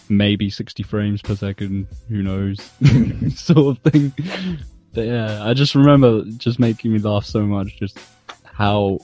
[0.08, 2.58] maybe 60 frames per second, who knows,
[3.36, 4.12] sort of thing.
[4.94, 7.98] But yeah, I just remember just making me laugh so much, just
[8.44, 9.00] how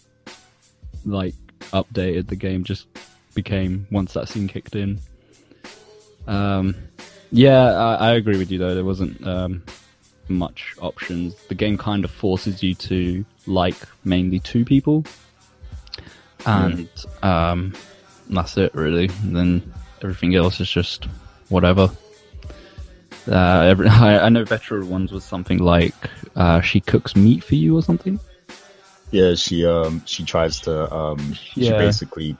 [1.04, 1.34] like
[1.72, 2.86] updated the game just
[3.34, 4.98] became once that scene kicked in.
[6.26, 6.74] Um,
[7.32, 8.74] yeah, I, I agree with you though.
[8.74, 9.62] There wasn't um,
[10.28, 11.34] much options.
[11.48, 15.04] The game kind of forces you to like mainly two people,
[16.46, 16.88] and
[17.22, 17.72] um,
[18.28, 19.08] that's it really.
[19.22, 19.72] And then
[20.02, 21.06] everything else is just
[21.48, 21.90] whatever.
[23.30, 25.94] Uh, every, I, I know Veteran ones was something like
[26.36, 28.20] uh, she cooks meat for you or something.
[29.10, 32.36] Yeah, she um she tries to um she basically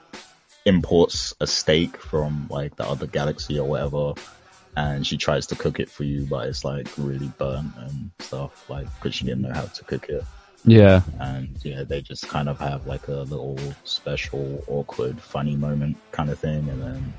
[0.65, 4.13] imports a steak from like the other galaxy or whatever,
[4.75, 8.69] and she tries to cook it for you, but it's like really burnt and stuff,
[8.69, 10.23] like because she didn't know how to cook it.
[10.65, 15.97] Yeah, And yeah, they just kind of have like a little special, awkward, funny moment
[16.11, 17.13] kind of thing, and then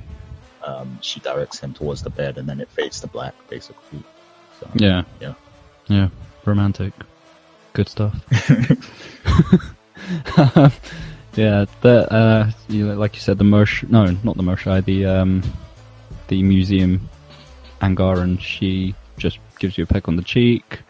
[0.65, 4.03] um she directs him towards the bed, and then it fades to black, basically.
[4.59, 5.35] So yeah, yeah.
[5.89, 6.09] yeah.
[6.45, 6.93] Romantic,
[7.73, 8.15] good stuff.
[11.37, 13.89] yeah, the uh, you like you said, the Mersh.
[13.89, 14.85] No, not the Moshae.
[14.85, 15.43] The um,
[16.29, 17.09] the museum
[17.85, 18.41] Angaran.
[18.41, 20.81] She just gives you a peck on the cheek.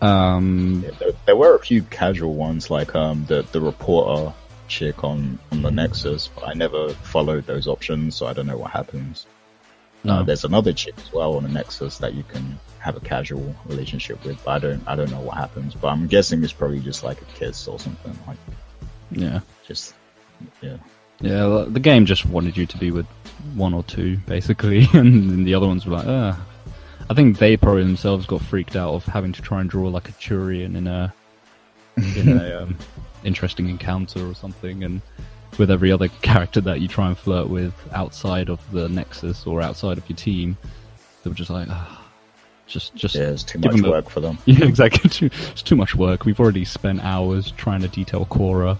[0.00, 4.32] Um, Yeah, there, there were a few casual ones, like um, the the reporter
[4.68, 8.58] chick on on the Nexus, but I never followed those options, so I don't know
[8.58, 9.26] what happens.
[10.04, 10.22] Uh, no.
[10.22, 14.22] there's another chick as well on the Nexus that you can have a casual relationship
[14.24, 15.74] with, but I don't I don't know what happens.
[15.74, 18.38] But I'm guessing it's probably just like a kiss or something, like
[19.10, 19.40] yeah.
[19.66, 19.94] just
[20.60, 20.76] yeah.
[21.20, 23.06] Yeah, the game just wanted you to be with
[23.54, 26.38] one or two, basically, and then the other ones were like, ah.
[27.08, 30.08] I think they probably themselves got freaked out of having to try and draw like
[30.08, 31.14] a Turian in a
[32.16, 32.76] in a um,
[33.24, 35.00] interesting encounter or something, and
[35.56, 39.62] with every other character that you try and flirt with outside of the Nexus or
[39.62, 40.56] outside of your team,
[41.22, 42.04] they were just like, ah,
[42.66, 44.38] just just Yeah, it's too much a- work for them.
[44.44, 45.08] yeah, exactly.
[45.08, 46.24] Too, it's too much work.
[46.24, 48.78] We've already spent hours trying to detail Cora.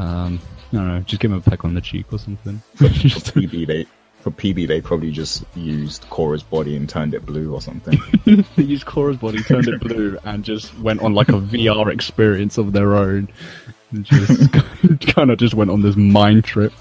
[0.00, 0.40] Um,
[0.72, 2.62] I don't just give him a peck on the cheek or something.
[2.76, 3.86] For Peebee, they
[4.20, 8.00] for Peebee they probably just used Cora's body and turned it blue or something.
[8.56, 12.56] they used Cora's body, turned it blue, and just went on like a VR experience
[12.56, 13.28] of their own.
[13.90, 14.52] And just
[15.08, 16.72] kind of just went on this mind trip.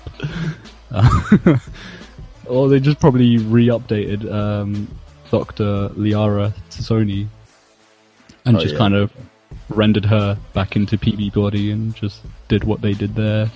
[0.91, 1.57] Uh,
[2.45, 4.87] or they just probably re-updated um,
[5.31, 7.27] Doctor Liara T'Soni,
[8.45, 8.77] and Oh, just yeah.
[8.77, 9.11] kind of
[9.69, 13.49] rendered her back into Peebee body and just did what they did there,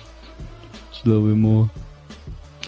[1.08, 1.70] little bit more.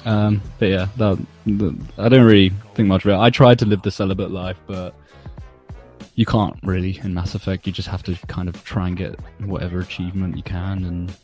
[0.04, 3.16] Um, but yeah, that, that, I don't really think much of it.
[3.16, 4.94] I tried to live the celibate life, but
[6.14, 7.66] you can't really in Mass Effect.
[7.66, 11.16] You just have to kind of try and get whatever achievement you can, and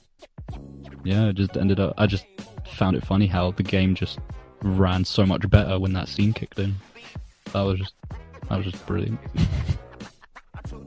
[1.04, 1.94] yeah, it just ended up.
[1.98, 2.26] I just
[2.66, 4.18] found it funny how the game just
[4.62, 6.74] ran so much better when that scene kicked in.
[7.52, 7.94] That was just
[8.48, 9.18] that was just brilliant.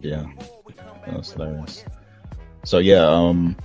[0.01, 0.25] Yeah,
[1.07, 1.84] that's hilarious.
[2.63, 3.55] So yeah, um,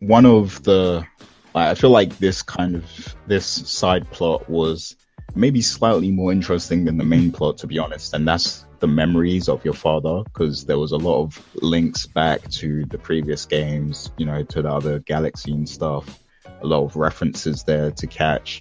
[0.00, 1.06] one of the
[1.54, 4.96] I feel like this kind of this side plot was
[5.34, 9.48] maybe slightly more interesting than the main plot, to be honest, and that's the memories
[9.48, 14.10] of your father, because there was a lot of links back to the previous games,
[14.18, 16.18] you know, to the other galaxy and stuff.
[16.62, 18.60] A lot of references there to catch.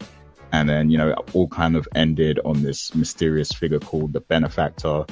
[0.51, 5.05] And then, you know, all kind of ended on this mysterious figure called the benefactor.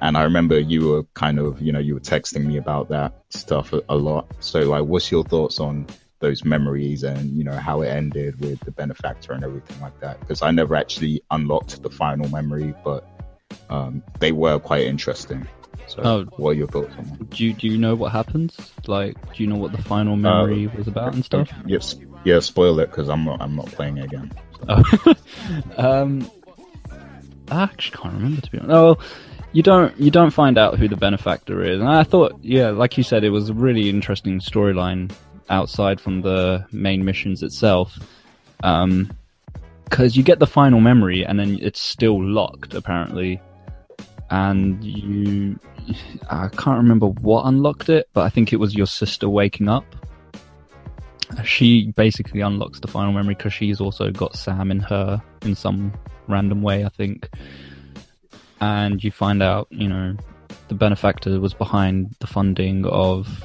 [0.00, 3.12] And I remember you were kind of, you know, you were texting me about that
[3.28, 4.26] stuff a, a lot.
[4.40, 5.86] So like, what's your thoughts on
[6.20, 10.18] those memories and, you know, how it ended with the benefactor and everything like that?
[10.20, 13.08] Because I never actually unlocked the final memory, but,
[13.70, 15.46] um, they were quite interesting.
[15.88, 16.24] So Oh.
[16.36, 17.30] what are your thoughts on that?
[17.30, 18.56] Do you, do you know what happens?
[18.86, 21.48] Like, do you know what the final memory was about and stuff?
[21.66, 21.94] Yes.
[22.24, 24.32] Yeah, spoil it because I'm not, I'm not playing it again.
[24.68, 25.14] Oh.
[25.76, 26.28] um,
[27.50, 28.72] I actually can't remember to be honest.
[28.74, 28.98] Oh,
[29.52, 31.78] you don't you don't find out who the benefactor is.
[31.80, 35.12] And I thought, yeah, like you said, it was a really interesting storyline
[35.48, 37.98] outside from the main missions itself.
[38.62, 39.10] Um,
[39.84, 43.40] because you get the final memory and then it's still locked apparently.
[44.30, 45.58] and you.
[46.30, 49.84] I can't remember what unlocked it, but I think it was your sister waking up.
[51.44, 55.92] She basically unlocks the final memory because she's also got Sam in her in some
[56.26, 57.28] random way, I think.
[58.60, 60.16] And you find out, you know,
[60.68, 63.44] the benefactor was behind the funding of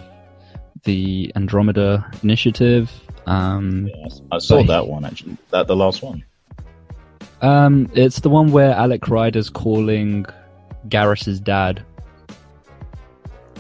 [0.84, 2.92] the Andromeda Initiative.
[3.26, 5.38] Um, Yeah, I saw that one actually.
[5.52, 6.24] That the last one.
[7.42, 10.26] um, it's the one where Alec Ryder's calling
[10.88, 11.84] Garrus's dad.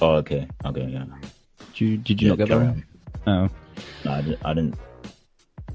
[0.02, 1.06] Oh, okay, okay, yeah.
[1.74, 2.58] Did you, did you yeah not get that?
[2.58, 2.84] on.
[3.28, 3.50] Oh.
[4.06, 4.76] No, I didn't, I didn't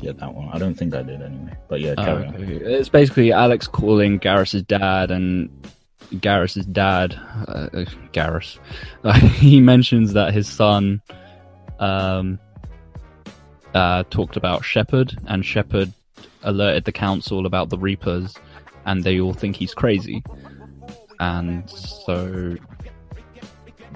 [0.01, 0.49] get that one.
[0.53, 1.53] I don't think I did anyway.
[1.69, 2.43] But yeah, Oh, okay.
[2.57, 5.49] It's basically Alec calling Garrus's dad, and
[6.15, 7.15] Garrus's dad,
[7.47, 8.59] uh, uh, Garrus,
[9.05, 11.01] uh, he mentions that his son
[11.79, 12.39] um,
[13.75, 15.93] uh, talked about Shepard, and Shepard
[16.43, 18.35] alerted the council about the Reapers,
[18.85, 20.23] and they all think he's crazy.
[21.19, 22.57] And so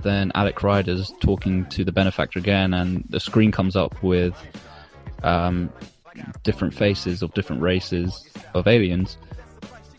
[0.03, 4.35] then Alec Ryder's talking to the benefactor again, and the screen comes up with
[5.23, 5.73] um,
[6.43, 9.17] different faces of different races of aliens,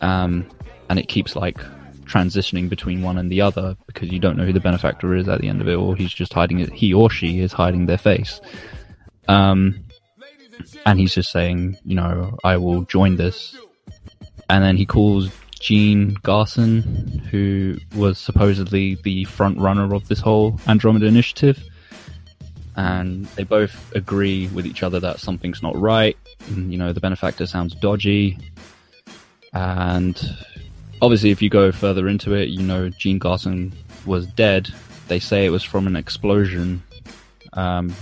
[0.00, 0.46] um,
[0.88, 1.58] and it keeps like
[2.12, 5.40] transitioning between one and the other because you don't know who the benefactor is at
[5.40, 6.72] the end of it, or he's just hiding it.
[6.72, 8.40] He or she is hiding their face.
[9.28, 9.84] Um,
[10.84, 13.56] and he's just saying, you know, I will join this.
[14.50, 16.82] And then he calls Jien Garson,
[17.30, 21.62] who was supposedly the front runner of this whole Andromeda initiative.
[22.76, 26.16] And they both agree with each other that something's not right.
[26.54, 28.38] You know, the benefactor sounds dodgy.
[29.54, 30.20] And
[31.02, 33.72] obviously, if you go further into it, you know, Jien Garson
[34.06, 34.72] was dead.
[35.08, 36.82] They say it was from an explosion
[37.52, 37.94] um,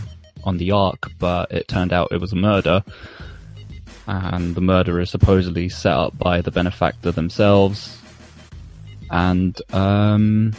[0.44, 2.84] on the Ark, but it turned out it was a murder.
[4.06, 7.98] And the murder is supposedly set up by the benefactor themselves.
[9.10, 10.52] And um,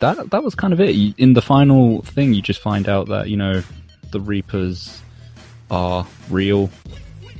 [0.00, 0.94] that that was kind of it.
[1.18, 3.62] In the final thing, you just find out that you know
[4.10, 5.00] the Reapers
[5.70, 6.70] are real,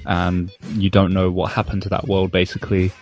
[0.07, 2.93] and you don't know what happened to that world basically,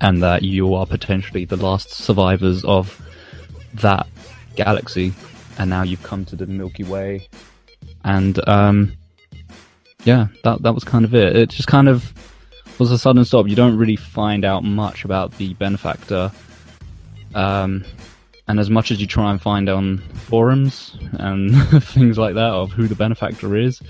[0.00, 3.00] and that you are potentially the last survivors of
[3.74, 4.06] that
[4.56, 5.12] galaxy,
[5.58, 7.28] and now you've come to the Milky Way,
[8.04, 8.92] and um,
[10.04, 11.36] yeah, that that was kind of it.
[11.36, 12.12] It just kind of
[12.78, 13.48] was a sudden stop.
[13.48, 16.32] You don't really find out much about the benefactor.
[17.34, 17.84] Um,
[18.48, 21.54] and as much as you try and find on forums and
[21.84, 23.80] things like that of who the benefactor is,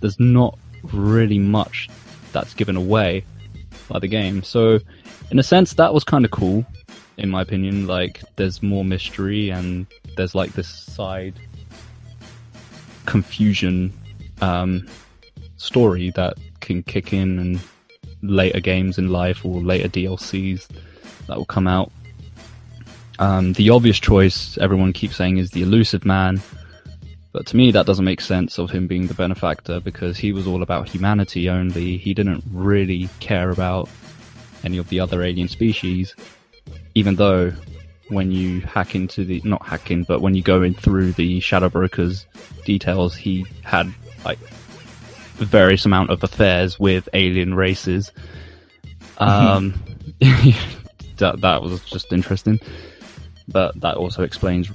[0.00, 0.58] there's not
[0.92, 1.88] really much
[2.32, 3.24] that's given away
[3.90, 4.42] by the game.
[4.42, 4.78] So,
[5.30, 6.64] in a sense, that was kind of cool,
[7.18, 7.86] in my opinion.
[7.86, 9.86] Like, there's more mystery and
[10.16, 11.34] there's like this side
[13.06, 13.92] confusion
[14.40, 14.88] um,
[15.56, 17.60] story that can kick in and
[18.22, 20.68] later games in life or later DLCs
[21.26, 21.90] that will come out.
[23.18, 26.40] Um, the obvious choice everyone keeps saying is the Illusive Man,
[27.32, 30.46] but to me that doesn't make sense of him being the benefactor because he was
[30.46, 31.96] all about humanity only.
[31.96, 33.88] He didn't really care about
[34.64, 36.14] any of the other alien species,
[36.94, 37.52] even though
[38.08, 41.68] when you hack into the not hacking, but when you go in through the Shadow
[41.68, 42.26] Broker's
[42.64, 43.92] details, he had
[44.24, 44.38] like
[45.36, 48.10] various amount of affairs with alien races.
[49.18, 49.80] Um,
[50.20, 52.60] that that was just interesting,
[53.48, 54.68] but that also explains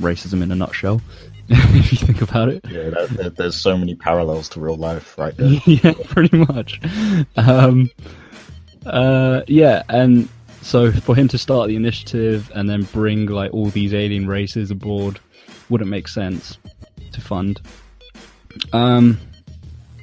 [0.00, 1.00] racism in a nutshell.
[1.48, 5.16] if you think about it, Yeah, that, that, there's so many parallels to real life
[5.16, 5.48] right there.
[5.66, 6.80] yeah, pretty much.
[7.36, 7.90] Um,
[8.84, 10.28] uh, yeah, and
[10.62, 14.70] so for him to start the initiative and then bring like all these alien races
[14.70, 15.20] aboard
[15.68, 16.58] wouldn't make sense
[17.12, 17.60] to fund.
[18.72, 19.18] Um,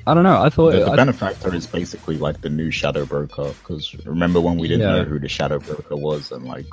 [0.05, 0.41] I don't know.
[0.41, 3.53] I thought The, the I- benefactor is basically like the new shadow broker.
[3.59, 4.97] Because remember when we didn't Yeah.
[4.97, 6.65] know who the shadow broker was, and like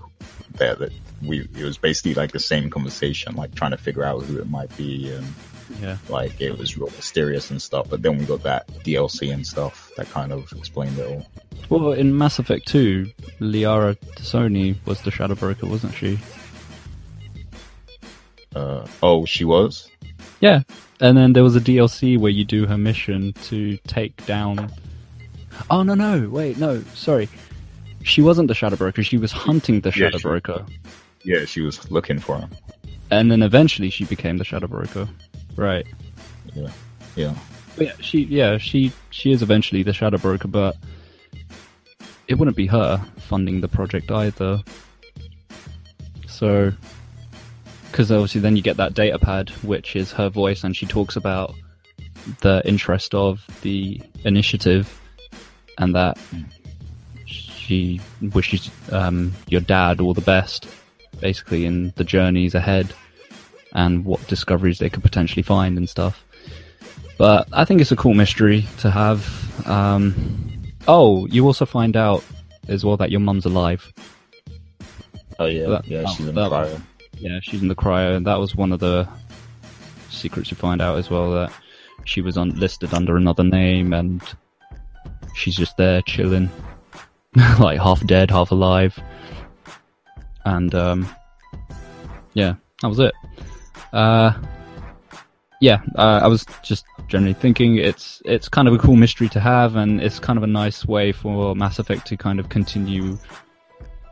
[0.57, 4.23] there that we it was basically like the same conversation, like trying to figure out
[4.25, 5.27] who it might be, and
[5.81, 5.97] yeah.
[6.09, 7.89] like it was real mysterious and stuff.
[7.89, 11.27] But then we got that DLC and stuff that kind of explained it all.
[11.69, 16.19] Well, in Mass Effect 2, Liara T'Soni was the Shadow Broker, wasn't she?
[18.57, 19.89] Uh, oh, she was.
[20.41, 20.63] Yeah.
[21.01, 24.71] And then there was a DLC where you do her mission to take down.
[25.71, 26.29] Oh, no, no.
[26.29, 26.83] Wait, no.
[26.95, 27.29] Sorry.
[28.03, 29.03] She wasn't the Shadow Broker.
[29.03, 30.67] She was hunting the Yeah, Shadow she- Broker.
[31.23, 32.51] Yeah, she was looking for him.
[33.11, 35.09] And then eventually she became the Shadow Broker.
[35.57, 35.87] Right.
[36.55, 36.71] Yeah,
[37.17, 37.35] yeah.
[37.77, 40.77] But yeah, she yeah, she she is eventually the Shadow Broker, but
[42.29, 44.63] it wouldn't be her funding the project either.
[46.27, 46.73] So,
[47.91, 51.17] because obviously then you get that data pad, which is her voice, and she talks
[51.17, 51.55] about
[52.41, 55.01] the interest of the initiative,
[55.79, 56.19] and that
[57.27, 58.01] she
[58.35, 60.67] wishes um, your dad all the best,
[61.21, 62.93] basically, in the journeys ahead
[63.73, 66.25] and what discoveries they could potentially find and stuff.
[67.19, 69.69] But I think it's a cool mystery to have.
[69.69, 72.25] Um, oh, you also find out
[72.67, 73.93] as well that your mum's alive.
[75.39, 76.83] Oh yeah, That- yeah, she's in that- the cryo.
[77.21, 79.07] Yeah, she's in the cryo, and that was one of the
[80.09, 81.53] secrets you find out as well that
[82.07, 84.23] she was on, listed under another name, and
[85.35, 86.51] she's just there chilling,
[87.59, 88.99] like half dead, half alive.
[90.47, 91.15] And um,
[92.33, 93.13] yeah, that was it.
[93.93, 94.33] Uh,
[95.61, 99.41] yeah, uh, I was just generally thinking it's it's kind of a cool mystery to
[99.41, 103.19] have, and it's kind of a nice way for Mass Effect to kind of continue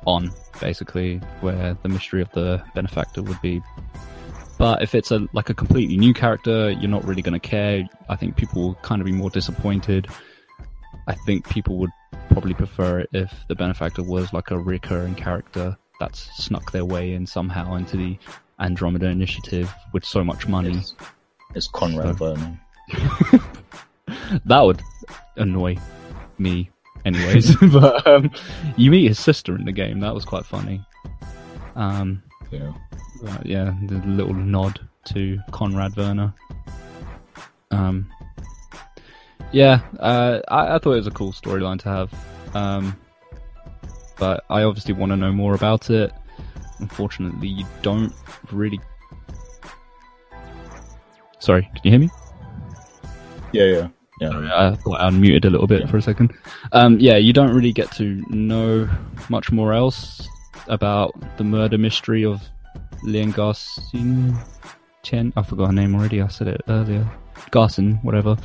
[0.06, 0.30] on,
[0.60, 3.62] basically, where the mystery of the benefactor would be.
[4.58, 7.88] But if it's a like a completely new character, you're not really going to care.
[8.08, 10.08] I think people will kind of be more disappointed.
[11.06, 11.90] I think people would
[12.30, 17.12] probably prefer it if the benefactor was like a recurring character that's snuck their way
[17.12, 18.18] in somehow into the
[18.60, 20.76] Andromeda Initiative with so much money.
[20.78, 20.94] It's,
[21.54, 22.60] it's Conrad So- Vernon.
[24.46, 24.80] That would
[25.36, 25.76] annoy
[26.38, 26.70] me,
[27.08, 27.56] anyways.
[27.72, 28.30] but um,
[28.76, 30.00] you meet his sister in the game.
[30.00, 30.84] That was quite funny.
[31.76, 32.72] Um, Yeah.
[33.26, 36.32] uh, yeah, the little nod to Conrad Verner.
[37.70, 38.08] Um,
[39.52, 42.14] yeah, uh, I, I thought it was a cool storyline to have.
[42.54, 42.96] Um,
[44.18, 46.12] but I obviously want to know more about it.
[46.80, 48.12] Unfortunately, you don't
[48.52, 48.80] really.
[51.40, 52.10] Sorry, can you hear me?
[53.52, 53.88] Yeah, yeah,
[54.20, 54.30] yeah.
[54.30, 56.32] Sorry, I thought I unmuted a little bit for a second.
[56.72, 58.88] Um, yeah, you don't really get to know
[59.28, 60.26] much more else
[60.68, 62.42] about the murder mystery of
[63.04, 64.36] Lian Garson
[65.02, 65.32] Chen.
[65.36, 66.20] I forgot her name already.
[66.20, 67.08] I said it earlier.
[67.50, 68.36] Garson, whatever.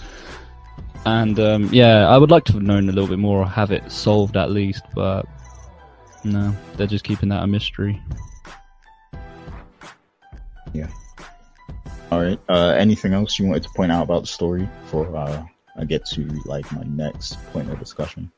[1.06, 3.72] And um, yeah, I would like to have known a little bit more or have
[3.72, 5.26] it solved at least, but
[6.24, 8.02] no, they're just keeping that a mystery.
[10.74, 10.88] Yeah.
[12.12, 12.40] All right.
[12.48, 15.44] Uh, anything else you wanted to point out about the story for uh,
[15.78, 18.32] I get to like my next point of discussion?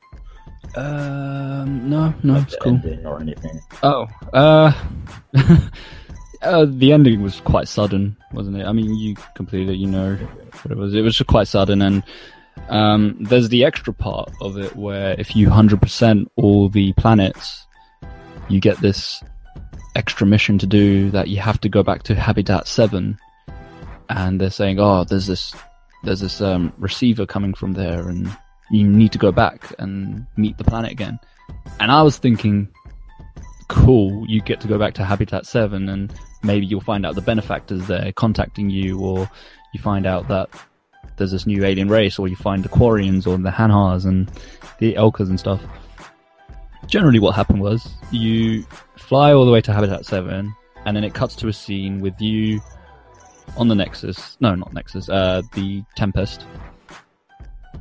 [0.75, 2.81] Um, no, no, like it's cool.
[3.05, 3.59] or anything?
[3.83, 4.73] Oh, uh,
[6.41, 8.65] uh, the ending was quite sudden, wasn't it?
[8.65, 10.93] I mean, you completed it, you know what it was.
[10.93, 12.03] It was just quite sudden, and
[12.69, 17.65] um, there's the extra part of it where if you hundred percent all the planets,
[18.49, 19.23] you get this
[19.95, 23.17] extra mission to do that you have to go back to Habitat Seven,
[24.09, 25.55] and they're saying, oh, there's this,
[26.05, 28.29] there's this um, receiver coming from there, and
[28.71, 31.19] you need to go back and meet the planet again.
[31.79, 32.69] And I was thinking,
[33.67, 37.21] cool, you get to go back to Habitat 7 and maybe you'll find out the
[37.21, 39.29] benefactors there contacting you or
[39.73, 40.49] you find out that
[41.17, 44.29] there's this new alien race or you find the Quarians or the Hanars and
[44.79, 45.61] the Elcors and stuff.
[46.87, 48.63] Generally what happened was you
[48.95, 50.53] fly all the way to Habitat 7
[50.85, 52.61] and then it cuts to a scene with you
[53.57, 54.37] on the Nexus.
[54.39, 56.45] No, not Nexus, uh, the Tempest.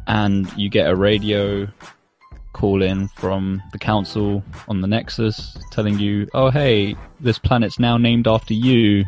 [0.06, 1.66] And you get a radio
[2.52, 7.96] call in from the council on the Nexus telling you, oh hey, this planet's now
[7.96, 9.04] named after you.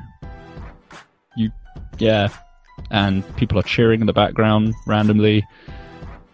[1.37, 1.51] You,
[1.99, 2.29] yeah.
[2.91, 5.47] And people are cheering in the background randomly.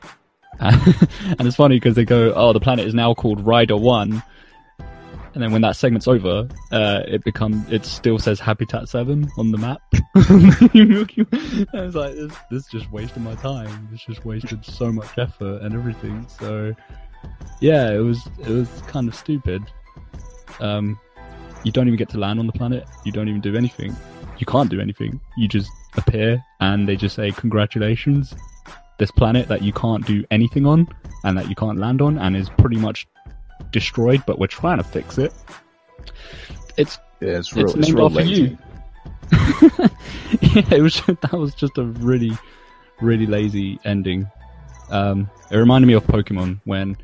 [0.60, 4.22] and it's funny because they go, oh, the planet is now called Ryder 1.
[5.34, 9.50] And then when that segment's over, uh, it become it still says Habitat Seven on
[9.50, 9.80] the map.
[11.74, 13.88] I was like, this, this just wasted my time.
[13.90, 16.26] This just wasted so much effort and everything.
[16.28, 16.74] So,
[17.60, 19.62] yeah, it was it was kind of stupid.
[20.60, 20.98] Um,
[21.64, 22.86] you don't even get to land on the planet.
[23.04, 23.96] You don't even do anything.
[24.38, 25.18] You can't do anything.
[25.38, 28.34] You just appear and they just say congratulations.
[28.98, 30.88] This planet that you can't do anything on
[31.24, 33.06] and that you can't land on and is pretty much
[33.70, 35.32] destroyed, but we're trying to fix it.
[36.76, 37.66] It's Yeah, it's real.
[37.66, 38.42] It's It's, named real after lazy.
[38.42, 38.58] you.
[40.40, 42.32] yeah, it was that was just a really,
[43.00, 44.28] really lazy ending.
[44.90, 46.96] Um, it reminded me of Pokemon when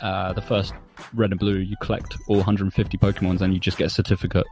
[0.00, 0.74] uh, the first
[1.14, 4.46] Red and Blue, you collect all 150 Pokemons and you just get a certificate.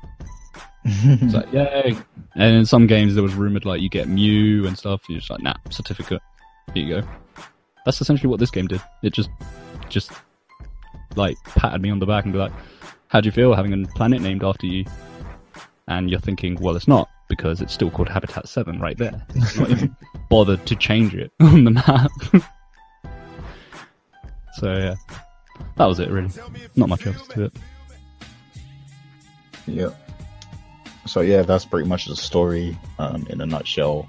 [0.84, 1.96] It's like yay!
[2.34, 5.02] And in some games, there was rumored like you get Mew and stuff.
[5.08, 6.22] You're just like, nah, certificate.
[6.74, 7.08] Here you go.
[7.84, 8.80] That's essentially what this game did.
[9.02, 9.30] It just,
[9.88, 10.10] just
[11.16, 12.52] like patted me on the back and be like,
[13.08, 14.84] "How do you feel having a planet named after you?"
[15.88, 19.24] And you're thinking, well, it's not because it's still called Habitat Seven right there.
[19.34, 19.96] It's not even
[20.30, 22.10] bothered to change it on the map.
[24.54, 24.94] so yeah,
[25.76, 26.10] that was it.
[26.10, 26.30] Really,
[26.74, 27.56] not much else to it.
[29.66, 29.90] Yeah.
[31.06, 34.08] So yeah, that's pretty much the story um, in a nutshell.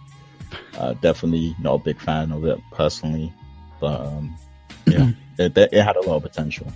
[0.78, 3.34] Uh, definitely not a big fan of it personally,
[3.80, 4.36] but um,
[4.86, 6.72] yeah, it, it had a lot of potential.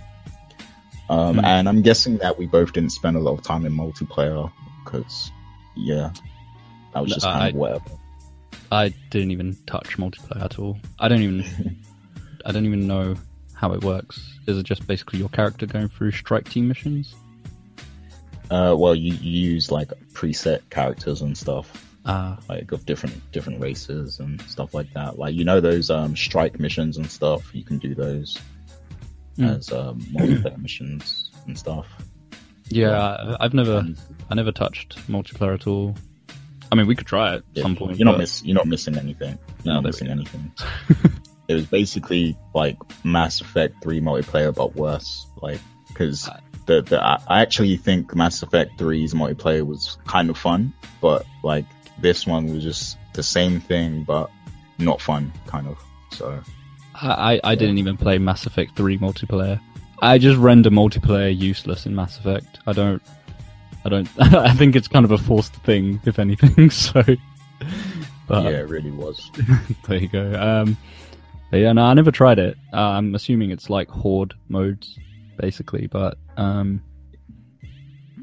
[1.12, 1.44] Um, Hmm.
[1.44, 4.50] and I'm guessing that we both didn't spend a lot of time in multiplayer
[4.84, 5.30] because,
[5.76, 6.10] yeah,
[6.94, 7.90] that was just kind I- of whatever.
[8.70, 10.78] I didn't even touch multiplayer at all.
[10.98, 11.76] I don't even
[12.46, 13.14] I don't even know
[13.52, 14.18] how it works.
[14.46, 17.14] Is it just basically your character going through strike team missions?
[18.50, 23.60] Uh, well, you, you use like preset characters and stuff, Ah, like of different different
[23.60, 25.18] races and stuff like that.
[25.18, 27.54] Like you know those um strike missions and stuff.
[27.54, 28.38] You can do those
[29.36, 29.44] Hmm.
[29.44, 31.86] as um, multiplayer missions and stuff.
[32.68, 33.36] yeah.
[33.40, 33.98] I've never And,
[34.30, 35.96] I never touched multiplayer at all.
[36.70, 37.98] I mean, we could try it at yeah, some point.
[37.98, 39.38] You're not but- miss you're not missing anything.
[39.64, 40.52] You're No, not missing anything.
[41.48, 45.26] it was basically like Mass Effect 3 multiplayer, but worse.
[45.42, 46.28] Like, because
[46.66, 50.72] the, the I I actually think Mass Effect 3's multiplayer was kind of fun,
[51.02, 51.66] but like
[52.00, 54.30] this one was just the same thing, but
[54.78, 55.78] not fun, kind of.
[56.12, 56.40] So
[57.02, 59.60] I, I, I didn't even play Mass Effect 3 multiplayer.
[60.00, 62.60] I just render multiplayer useless in Mass Effect.
[62.66, 63.02] I don't,
[63.84, 67.02] I don't, I think it's kind of a forced thing, if anything, so.
[68.28, 69.30] But yeah, it really was.
[69.88, 70.32] there you go.
[70.34, 70.76] Um,
[71.52, 72.56] yeah, no, I never tried it.
[72.72, 74.98] Uh, I'm assuming it's like horde modes,
[75.38, 76.82] basically, but, um,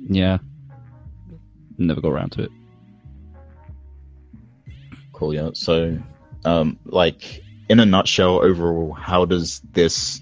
[0.09, 0.39] yeah.
[1.77, 2.51] Never got around to it.
[5.13, 5.49] Cool, yeah.
[5.53, 5.97] So,
[6.45, 10.22] um, like in a nutshell, overall, how does this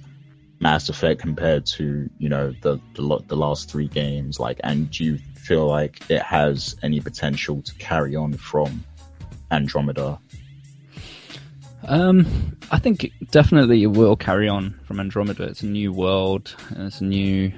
[0.60, 4.40] Mass Effect compare to you know the the, the last three games?
[4.40, 8.84] Like, and do you feel like it has any potential to carry on from
[9.50, 10.20] Andromeda?
[11.84, 15.44] Um, I think definitely it will carry on from Andromeda.
[15.44, 17.54] It's a new world, it's a new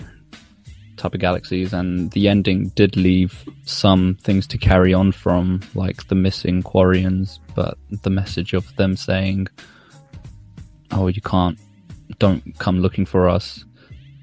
[0.97, 6.07] type of galaxies, and the ending did leave some things to carry on from, like
[6.09, 9.47] the missing Quarians, but the message of them saying,
[10.91, 11.57] "Oh, you can't,
[12.19, 13.65] don't come looking for us."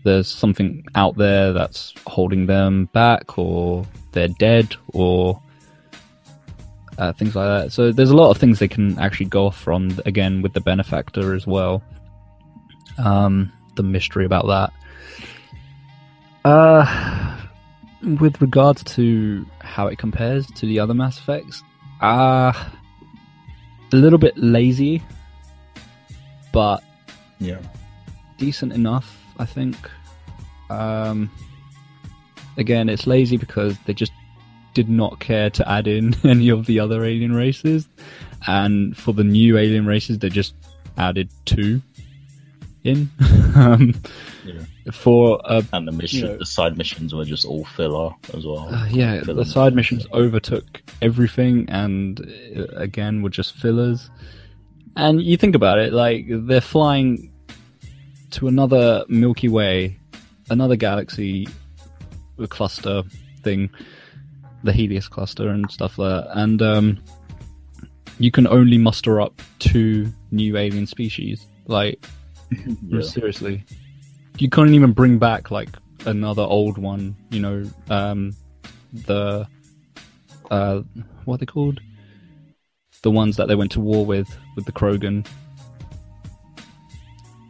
[0.04, 5.42] There's something out there that's holding them back, or they're dead, or
[6.98, 7.72] uh, things like that.
[7.72, 9.98] So there's a lot of things they can actually go off from.
[10.06, 11.82] Again, with the benefactor as well.
[12.98, 14.72] Um, the mystery about that.
[16.44, 17.36] Uh,
[18.20, 21.62] with regards to how it compares to the other Mass Effects,
[22.00, 22.52] uh,
[23.92, 25.02] a little bit lazy,
[26.57, 26.82] but
[27.38, 27.59] Yeah.
[28.38, 29.76] decent enough, I think.
[30.70, 31.30] Um,
[32.57, 34.12] again, it's lazy because they just
[34.72, 37.88] did not care to add in any of the other alien races,
[38.46, 40.54] and for the new alien races, they just
[40.96, 41.82] added two
[42.84, 43.11] in.
[43.54, 43.94] um,
[44.46, 44.62] Yeah.
[44.92, 48.46] for a And the mission, You know- the side missions were just all filler as
[48.46, 48.72] well.
[48.74, 52.20] Uh, yeah, Filler the side missions overtook everything, and
[52.57, 54.09] uh, again were just fillers.
[54.97, 57.30] And you think about it, like they're flying
[58.30, 59.99] to another Milky Way,
[60.51, 61.47] another galaxy
[62.38, 63.03] a cluster
[63.42, 63.70] thing,
[64.62, 66.99] the Heleus cluster and stuff like that, and um,
[68.18, 71.47] you can only muster up two new alien species.
[71.66, 72.05] Like
[72.88, 73.01] Yeah.
[73.03, 73.64] seriously,
[74.38, 75.70] you can't even bring back like
[76.05, 77.16] another old one.
[77.30, 78.34] You know, um,
[78.92, 79.47] the
[80.51, 80.82] uh,
[81.24, 81.80] what are they called?
[83.07, 85.24] The ones that they went to war with, with the Krogan,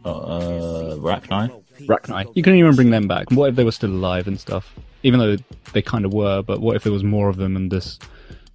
[0.04, 1.50] Uh, Rachni?
[1.86, 2.30] Rachni.
[2.34, 3.30] You couldn't even bring them back.
[3.30, 4.74] What if they were still alive and stuff?
[5.03, 5.37] Even though
[5.72, 7.99] they kind of were, but what if there was more of them in this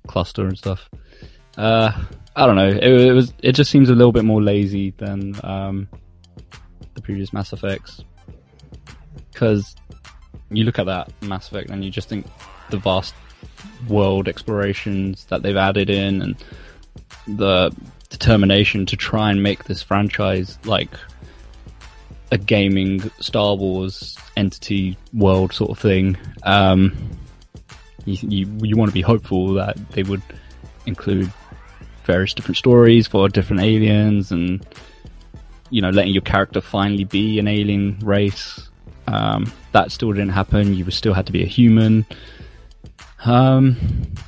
[0.06, 0.92] cluster and stuff?
[1.58, 1.92] Uh,
[2.36, 2.70] I don't know.
[2.70, 3.34] It, it was.
[3.42, 5.88] It just seems a little bit more lazy than um,
[6.94, 8.04] the previous Mass Effects.
[9.32, 9.76] Because
[10.52, 12.28] you look at that Mass Effect and you just think
[12.70, 13.16] the vast
[13.90, 16.36] world explorations that they've added in and
[17.28, 17.76] the
[18.10, 20.90] determination to try and make this franchise like
[22.32, 26.18] a gaming Star Wars entity world sort of thing.
[26.44, 26.96] Um,
[28.06, 30.24] you, you you want to be hopeful that they would
[30.86, 31.32] include
[32.06, 34.66] various different stories for different aliens and
[35.70, 38.70] you know letting your character finally be an alien race.
[39.08, 40.74] Um, that still didn't happen.
[40.74, 42.06] You still had to be a human.
[43.26, 43.78] Um,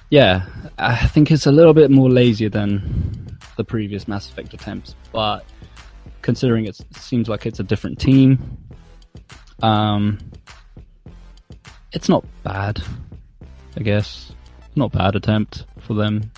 [0.10, 0.46] yeah,
[0.78, 5.46] I think it's a little bit more lazier than the previous Mass Effect attempts, but
[6.22, 8.58] considering it seems like it's a different team,
[9.62, 10.20] um,
[11.92, 12.82] it's not bad.
[13.78, 14.32] I guess
[14.76, 16.32] not bad attempt for them,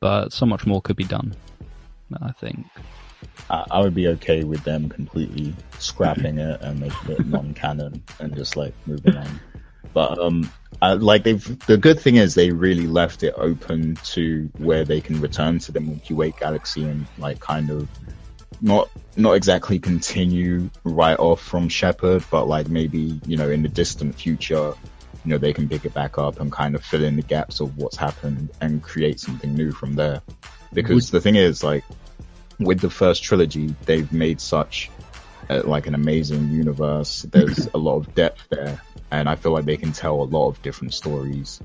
[0.00, 1.34] but so much more could be done.
[2.22, 2.66] I think.
[3.50, 8.56] I, would be okay with them completely scrapping it and making it non-canon and just
[8.56, 9.40] like moving on.
[9.92, 10.50] But um,
[10.84, 15.00] I, like they've the good thing is they really left it open to where they
[15.00, 17.88] can return to the Milky Way galaxy and like kind of
[18.60, 23.68] not not exactly continue right off from Shepard, but like maybe you know in the
[23.68, 24.74] distant future,
[25.24, 27.60] you know they can pick it back up and kind of fill in the gaps
[27.60, 30.20] of what's happened and create something new from there.
[30.74, 31.84] Because Would- the thing is, like
[32.60, 34.93] with the first trilogy, they've made such uh,
[35.48, 37.22] like an amazing universe.
[37.22, 38.80] There's a lot of depth there,
[39.10, 41.60] and I feel like they can tell a lot of different stories.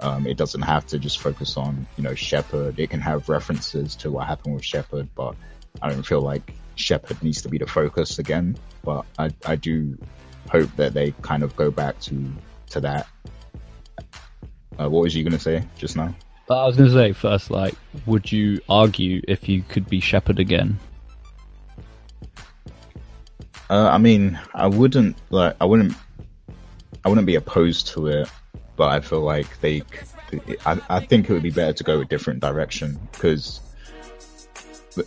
[0.00, 2.78] Um, it doesn't have to just focus on you know Shepard.
[2.78, 5.34] It can have references to what happened with Shepard, but
[5.80, 8.56] I don't feel like Shepard needs to be the focus again.
[8.82, 9.98] But I I do
[10.50, 12.32] hope that they kind of go back to
[12.70, 13.06] to that.
[14.78, 16.14] Uh, what was you gonna say just now?
[16.46, 17.74] But I was gonna say first, like,
[18.06, 20.78] would you argue if you could be Shepard again?
[23.68, 25.56] Uh, I mean, I wouldn't like.
[25.60, 25.94] I wouldn't.
[27.04, 28.30] I wouldn't be opposed to it,
[28.76, 29.82] but I feel like they.
[30.64, 33.60] I, I think it would be better to go a different direction because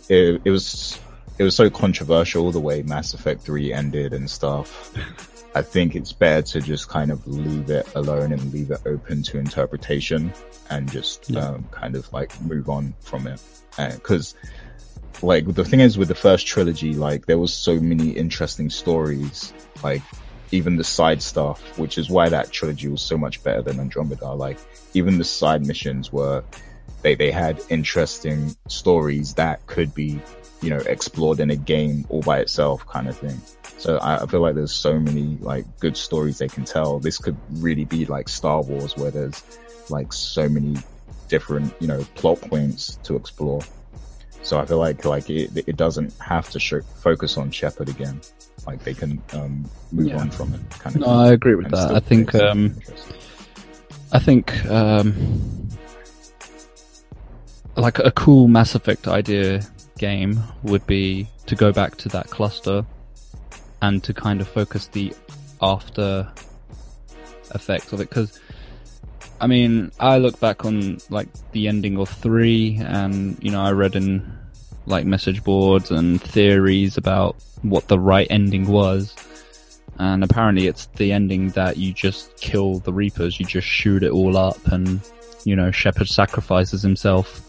[0.08, 0.98] it, it was
[1.38, 4.92] it was so controversial the way Mass Effect Three ended and stuff.
[5.54, 9.22] I think it's better to just kind of leave it alone and leave it open
[9.24, 10.32] to interpretation
[10.68, 11.40] and just yeah.
[11.40, 13.40] um, kind of like move on from it.
[13.76, 14.46] Because uh,
[15.22, 19.52] like the thing is with the first trilogy, like there was so many interesting stories,
[19.82, 20.02] like
[20.52, 24.32] even the side stuff, which is why that trilogy was so much better than Andromeda.
[24.32, 24.58] Like
[24.94, 26.42] even the side missions were,
[27.02, 30.20] they, they had interesting stories that could be,
[30.60, 33.40] you know, explored in a game all by itself kind of thing.
[33.78, 36.98] So I, I feel like there's so many like good stories they can tell.
[36.98, 39.42] This could really be like Star Wars where there's
[39.88, 40.76] like so many
[41.28, 43.62] different, you know, plot points to explore.
[44.42, 48.20] So I feel like like it, it doesn't have to show, focus on Shepard again.
[48.66, 50.18] Like they can um, move yeah.
[50.18, 50.60] on from it.
[50.70, 51.02] Kind of.
[51.02, 51.94] No, I agree with that.
[51.94, 52.76] I think um,
[54.12, 55.68] I think um,
[57.76, 59.62] like a cool Mass Effect idea
[59.98, 62.84] game would be to go back to that cluster
[63.82, 65.12] and to kind of focus the
[65.62, 66.30] after
[67.54, 68.40] effects of it because
[69.40, 73.72] I mean, I look back on like the ending of three, and you know, I
[73.72, 74.38] read in
[74.86, 79.16] like message boards and theories about what the right ending was.
[79.98, 84.10] And apparently, it's the ending that you just kill the Reapers, you just shoot it
[84.10, 85.00] all up, and
[85.44, 87.46] you know, Shepard sacrifices himself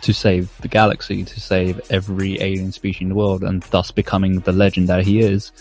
[0.00, 4.40] to save the galaxy, to save every alien species in the world, and thus becoming
[4.40, 5.52] the legend that he is.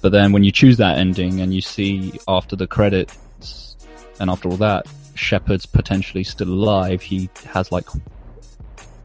[0.00, 3.16] But then when you choose that ending and you see after the credit
[4.20, 7.02] and after all that, Shepard's potentially still alive.
[7.02, 7.86] He has like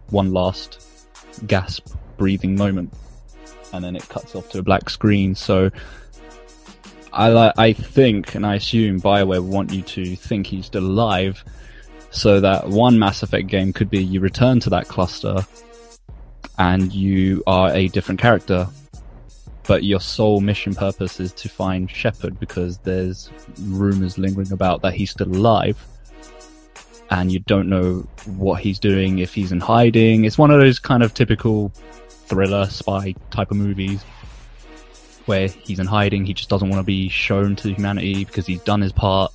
[0.09, 0.83] one last
[1.45, 2.93] gasp breathing moment,
[3.73, 5.35] and then it cuts off to a black screen.
[5.35, 5.69] So
[7.13, 11.43] I I think and I assume Bioware want you to think he's still alive,
[12.11, 15.45] so that one Mass Effect game could be you return to that cluster,
[16.57, 18.67] and you are a different character
[19.67, 23.29] but your sole mission purpose is to find Shepard because there's
[23.63, 25.85] rumors lingering about that he's still alive.
[27.11, 30.25] And you don't know what he's doing, if he's in hiding.
[30.25, 31.69] It's one of those kind of typical
[32.09, 34.03] thriller spy type of movies
[35.25, 38.61] where he's in hiding, he just doesn't want to be shown to humanity because he's
[38.61, 39.33] done his part.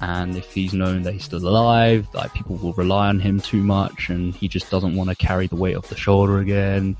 [0.00, 3.62] And if he's known that he's still alive, like people will rely on him too
[3.62, 6.96] much and he just doesn't want to carry the weight of the shoulder again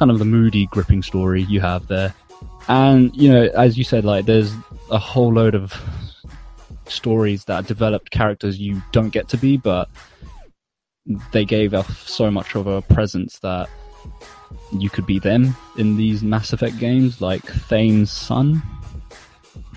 [0.00, 2.14] kind of the moody, gripping story you have there.
[2.68, 4.50] And, you know, as you said, like, there's
[4.90, 5.74] a whole load of
[6.86, 9.90] stories that developed characters you don't get to be, but
[11.32, 13.68] they gave off so much of a presence that
[14.72, 18.62] you could be them in these Mass Effect games, like Thane's son.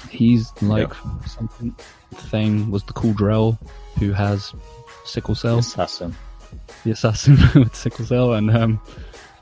[0.09, 1.25] He's like yeah.
[1.25, 1.75] something.
[2.13, 3.57] Thane was the cool Drell
[3.99, 4.53] who has
[5.03, 5.55] sickle cell.
[5.55, 6.15] The assassin.
[6.85, 8.79] The assassin with sickle cell, and um,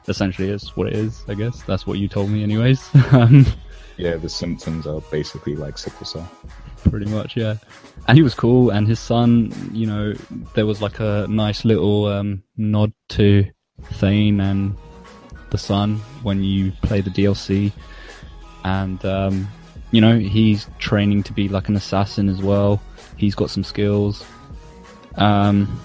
[0.07, 1.23] essentially is what it is.
[1.27, 2.89] I guess that's what you told me, anyways.
[3.11, 3.45] Um,
[3.97, 6.31] yeah, the symptoms are basically like sickle cell.
[6.89, 7.55] Pretty much, yeah.
[8.07, 10.13] And he was cool, and his son, you know,
[10.55, 13.45] there was like a nice little um, nod to
[13.83, 14.75] Thane and
[15.51, 17.71] the son when you play the DLC,
[18.63, 19.47] and um,
[19.91, 22.81] you know he's training to be like an assassin as well.
[23.17, 24.25] He's got some skills.
[25.15, 25.79] Um,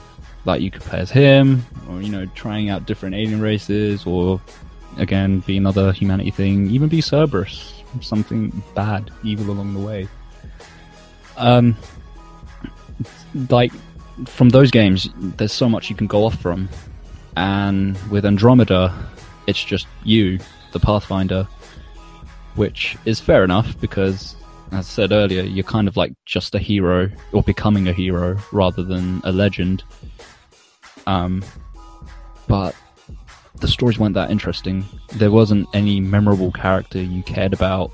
[0.47, 4.41] like you could play as him, or you know, trying out different alien races, or
[4.97, 10.09] again, be another humanity thing, even be Cerberus, something bad, evil along the way.
[11.37, 11.77] Um,
[13.51, 13.73] like
[14.27, 16.69] from those games, there's so much you can go off from,
[17.37, 18.95] and with Andromeda,
[19.47, 20.39] it's just you,
[20.73, 21.47] the Pathfinder,
[22.55, 24.37] which is fair enough because
[24.73, 28.37] as I said earlier, you're kind of like just a hero or becoming a hero
[28.53, 29.85] rather than a legend.
[31.07, 31.45] Um,
[32.49, 32.75] but
[33.61, 34.85] the stories weren't that interesting.
[35.15, 37.93] There wasn't any memorable character you cared about,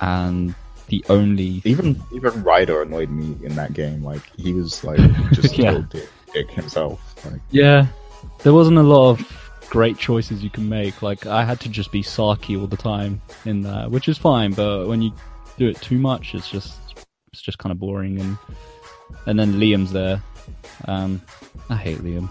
[0.00, 0.54] and
[0.88, 4.02] the only even even Ryder annoyed me in that game.
[4.02, 4.98] Like he was like
[5.32, 5.82] just yeah.
[5.90, 7.00] dick, dick himself.
[7.24, 7.40] Like.
[7.50, 7.86] Yeah,
[8.42, 11.00] there wasn't a lot of great choices you can make.
[11.02, 14.52] Like I had to just be Saki all the time in that, which is fine.
[14.52, 15.12] But when you
[15.56, 16.74] do it too much, it's just
[17.32, 18.20] it's just kind of boring.
[18.20, 18.38] And
[19.26, 20.22] and then Liam's there.
[20.86, 21.22] Um,
[21.68, 22.28] I hate Liam.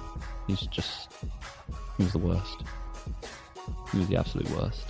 [0.47, 1.09] He's just
[1.97, 2.63] he was the worst.
[3.91, 4.83] He was the absolute worst.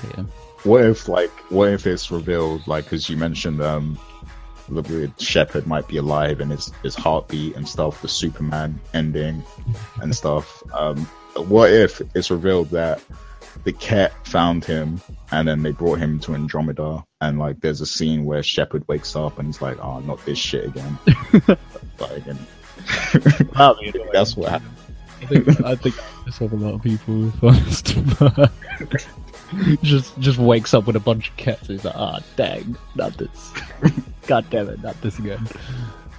[0.00, 0.28] hate him.
[0.64, 3.98] What if like what if it's revealed like as you mentioned um
[4.68, 9.42] the weird Shepard might be alive and his his heartbeat and stuff, the Superman ending
[10.00, 10.62] and stuff.
[10.72, 11.04] Um,
[11.36, 13.00] what if it's revealed that
[13.64, 15.00] the Kett found him
[15.30, 19.16] and then they brought him to Andromeda and like there's a scene where Shepard wakes
[19.16, 20.98] up and he's like, oh, not this shit again.
[21.98, 22.38] like, and
[24.12, 24.74] that's what happened.
[25.20, 28.52] I think I think I have a lot of people first, but
[29.82, 31.66] just just wakes up with a bunch of Ketts.
[31.66, 33.52] He's like, ah, oh, dang, not this.
[34.26, 35.46] God damn it, not this again.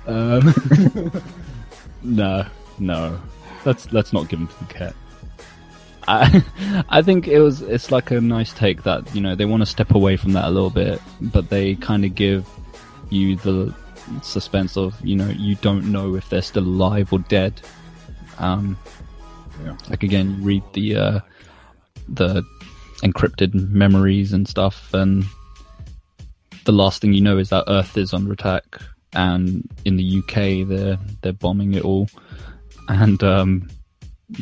[0.05, 0.53] Um,
[2.03, 2.45] no,
[2.79, 3.19] no,
[3.65, 4.95] let's let's not give him to the Kett.
[6.07, 6.43] I
[6.89, 9.67] I think it was it's like a nice take that you know they want to
[9.67, 12.47] step away from that a little bit, but they kind of give
[13.09, 13.73] you the
[14.22, 17.60] suspense of you know you don't know if they're still alive or dead.
[18.38, 18.77] Um,
[19.64, 19.76] yeah.
[19.90, 21.19] Like again, you read the uh,
[22.07, 22.44] the
[23.03, 25.26] encrypted memories and stuff, and
[26.65, 28.64] the last thing you know is that Earth is under attack,
[29.14, 32.10] and in the UK they're they're bombing it all,
[32.88, 33.69] and um,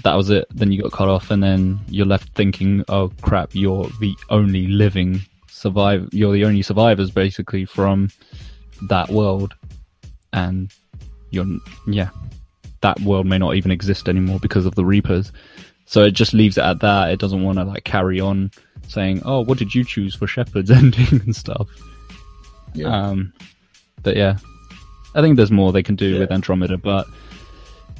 [0.04, 0.46] that was it.
[0.52, 4.68] Then you got cut off, and then you're left thinking, "Oh crap, you're the only
[4.68, 5.22] living
[5.58, 6.10] survive.
[6.12, 8.10] You're the only survivors, basically, from
[8.84, 9.56] that world."
[10.34, 10.74] And
[11.32, 11.46] you're,
[11.88, 12.10] yeah,
[12.82, 15.32] that world may not even exist anymore because of the Reapers.
[15.86, 17.12] So it just leaves it at that.
[17.12, 18.52] It doesn't want to like carry on
[18.88, 21.68] saying, "Oh, what did you choose for Shepard's ending and stuff."
[22.74, 22.88] Yeah.
[22.88, 23.34] Um,
[24.04, 24.38] but yeah,
[25.16, 26.20] I think there's more they can do yeah.
[26.20, 27.08] with Andromeda, but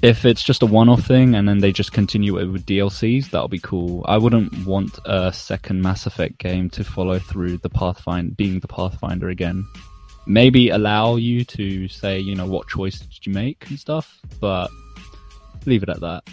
[0.02, 3.48] if it's just a one-off thing and then they just continue it with DLCs, that'll
[3.48, 4.06] be cool.
[4.08, 8.68] I wouldn't want a second Mass Effect game to follow through the Pathfinder being the
[8.68, 9.66] Pathfinder again.
[10.28, 14.70] Maybe allow you to say, you know, what choice did you make and stuff, but
[15.66, 16.24] leave it at that.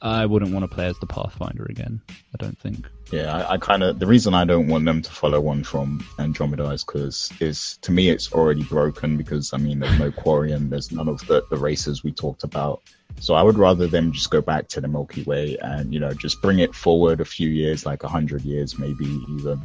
[0.00, 2.00] I wouldn't want to play as the Pathfinder again.
[2.08, 2.86] I don't think.
[3.10, 6.06] Yeah, I, I kind of the reason I don't want them to follow one from
[6.18, 10.68] Andromeda is because is to me it's already broken because I mean there's no Quarian,
[10.68, 12.82] there's none of the the races we talked about.
[13.20, 16.12] So I would rather them just go back to the Milky Way and you know
[16.12, 19.62] just bring it forward a few years, like a hundred years maybe even,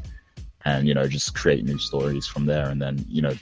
[0.65, 2.69] and you know just create new stories from there.
[2.69, 3.34] And then you know,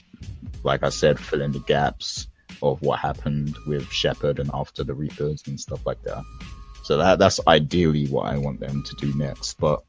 [0.63, 2.27] like I said, fill in the gaps
[2.61, 6.23] of what happened with Shepard and after the Reapers and stuff like that.
[6.83, 9.59] So that that's ideally what I want them to do next.
[9.59, 9.83] But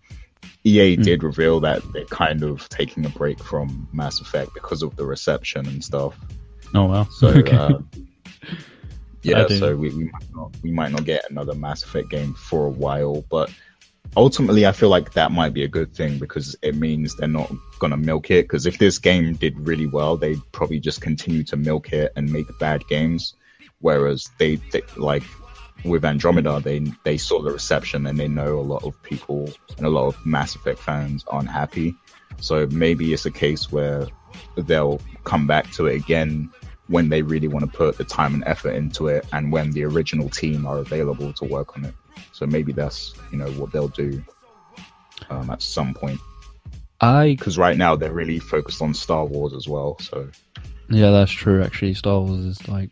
[0.64, 1.02] EA mm.
[1.02, 5.04] did reveal that they're kind of taking a break from Mass Effect because of the
[5.04, 6.16] reception and stuff.
[6.74, 7.06] Oh wow!
[7.18, 7.56] So okay.
[7.56, 7.78] uh,
[9.22, 12.66] yeah, so we, we might not we might not get another Mass Effect game for
[12.66, 13.50] a while, but
[14.16, 17.50] ultimately I feel like that might be a good thing because it means they're not
[17.78, 18.44] gonna milk it.
[18.44, 22.32] Because if this game did really well, they'd probably just continue to milk it and
[22.32, 23.34] make bad games.
[23.80, 25.24] Whereas they, they like
[25.84, 29.86] with Andromeda, they they saw the reception and they know a lot of people and
[29.86, 31.94] a lot of Mass Effect fans aren't happy.
[32.40, 34.06] So maybe it's a case where
[34.56, 36.50] they'll come back to it again
[36.88, 39.84] when they really want to put the time and effort into it and when the
[39.84, 41.94] original team are available to work on it.
[42.32, 44.22] So maybe that's, you know, what they'll do
[45.30, 46.20] um, at some point.
[47.00, 49.98] I because right now they're really focused on Star Wars as well.
[49.98, 50.28] So
[50.88, 51.62] yeah, that's true.
[51.62, 52.90] Actually, Star Wars is like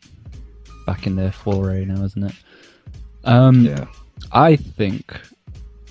[0.85, 2.35] back in their foray now, isn't it?
[3.25, 3.87] Um, yeah.
[4.33, 5.21] I think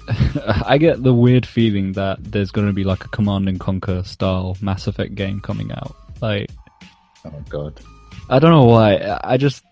[0.65, 4.03] I get the weird feeling that there's going to be like a Command and Conquer
[4.03, 5.95] style Mass Effect game coming out.
[6.22, 6.49] Like,
[7.26, 7.80] oh god,
[8.30, 9.19] I don't know why.
[9.23, 9.64] I just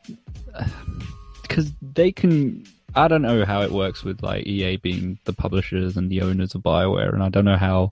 [1.41, 2.65] because they can.
[2.97, 6.55] I don't know how it works with like EA being the publishers and the owners
[6.55, 7.91] of Bioware, and I don't know how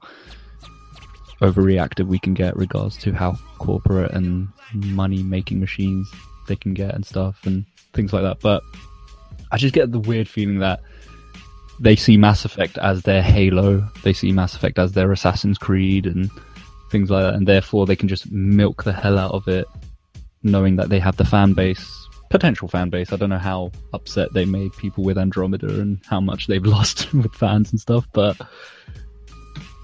[1.41, 6.09] overreactive we can get regards to how corporate and money making machines
[6.47, 8.39] they can get and stuff and things like that.
[8.39, 8.63] But
[9.51, 10.81] I just get the weird feeling that
[11.79, 16.05] they see Mass Effect as their Halo, they see Mass Effect as their Assassin's Creed
[16.05, 16.31] and
[16.89, 19.67] things like that, and therefore they can just milk the hell out of it
[20.45, 23.11] knowing that they have the fan base, potential fan base.
[23.11, 27.13] I don't know how upset they made people with Andromeda and how much they've lost
[27.13, 28.37] with fans and stuff, but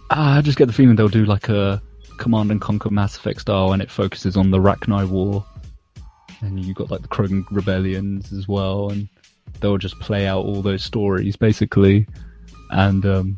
[0.09, 1.81] I just get the feeling they'll do like a
[2.17, 5.43] Command and Conquer Mass Effect style, and it focuses on the Rachni War,
[6.41, 9.07] and you got like the Krogan rebellions as well, and
[9.59, 12.05] they'll just play out all those stories basically,
[12.69, 13.37] and um,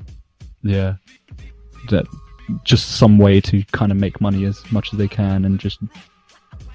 [0.64, 0.96] yeah,
[1.90, 2.06] that
[2.64, 5.80] just some way to kind of make money as much as they can and just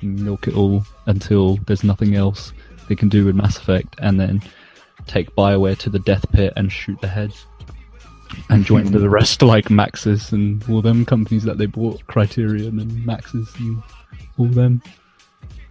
[0.03, 2.53] milk it all until there's nothing else
[2.89, 4.43] they can do with Mass Effect, and then
[5.07, 7.47] take Bioware to the death pit and shoot the heads.
[8.51, 12.91] And join the rest like Maxis and all them companies that they bought, Criterion and
[13.07, 13.83] Maxis and
[14.37, 14.83] all them.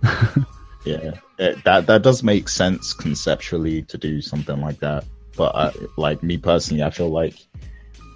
[0.85, 5.05] yeah, it, that that does make sense conceptually to do something like that.
[5.35, 7.35] But I, like me personally, I feel like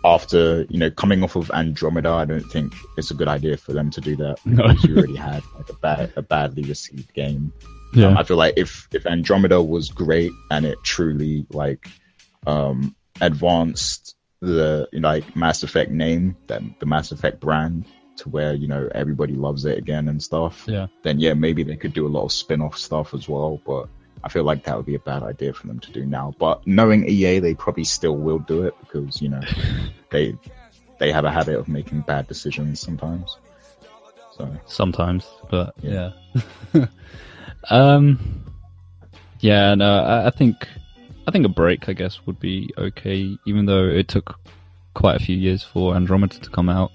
[0.03, 3.73] after you know coming off of Andromeda, I don't think it's a good idea for
[3.73, 4.67] them to do that No.
[4.67, 7.53] because you already had like a bad a badly received game.
[7.93, 8.07] Yeah.
[8.07, 11.87] Um, I feel like if if Andromeda was great and it truly like
[12.47, 17.85] um advanced the you know, like Mass Effect name, then the Mass Effect brand
[18.17, 20.65] to where you know everybody loves it again and stuff.
[20.67, 20.87] Yeah.
[21.03, 23.87] Then yeah, maybe they could do a lot of spin-off stuff as well, but
[24.23, 26.35] I feel like that would be a bad idea for them to do now.
[26.37, 29.41] But knowing EA, they probably still will do it because you know
[30.11, 30.37] they
[30.99, 33.37] they have a habit of making bad decisions sometimes.
[34.37, 36.11] So sometimes, but yeah.
[37.69, 38.45] um,
[39.39, 40.67] yeah, no, I, I think
[41.27, 44.39] I think a break, I guess, would be okay, even though it took
[44.93, 46.91] quite a few years for Andromeda to come out.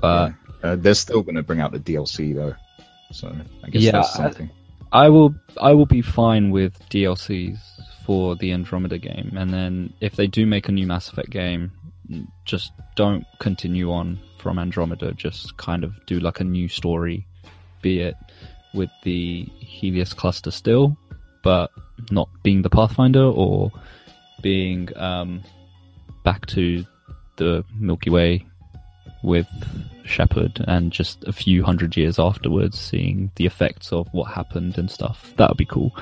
[0.00, 0.32] But
[0.62, 2.54] uh, they're still going to bring out the DLC though,
[3.12, 4.50] so I guess Yeah, that's something.
[4.50, 4.61] I
[5.08, 7.58] will I will be fine with DLCs
[8.04, 11.72] for the Andromeda game, and then if they do make a new Mass Effect game,
[12.44, 15.12] just don't continue on from Andromeda.
[15.12, 17.26] Just kind of do like a new story,
[17.80, 18.16] be it
[18.74, 20.96] with the Heleus cluster still,
[21.42, 21.70] but
[22.10, 23.70] not being the Pathfinder or
[24.42, 25.42] being um,
[26.24, 26.84] back to
[27.36, 28.46] the Milky Way
[29.22, 29.46] with
[30.04, 34.90] Shepard and just a few hundred years afterwards seeing the effects of what happened and
[34.90, 35.32] stuff.
[35.36, 35.96] That would be cool.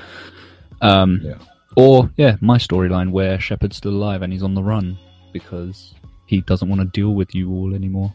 [0.81, 1.35] Um, Yeah.
[1.77, 4.97] Or, yeah, my storyline where Shepard's still alive and he's on the run
[5.31, 5.93] because
[6.27, 8.13] he doesn't want to deal with you all anymore.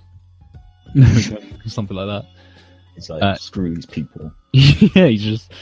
[1.66, 2.26] Something like that.
[2.96, 4.32] It's like uh, screw these people.
[4.52, 5.52] yeah, he's just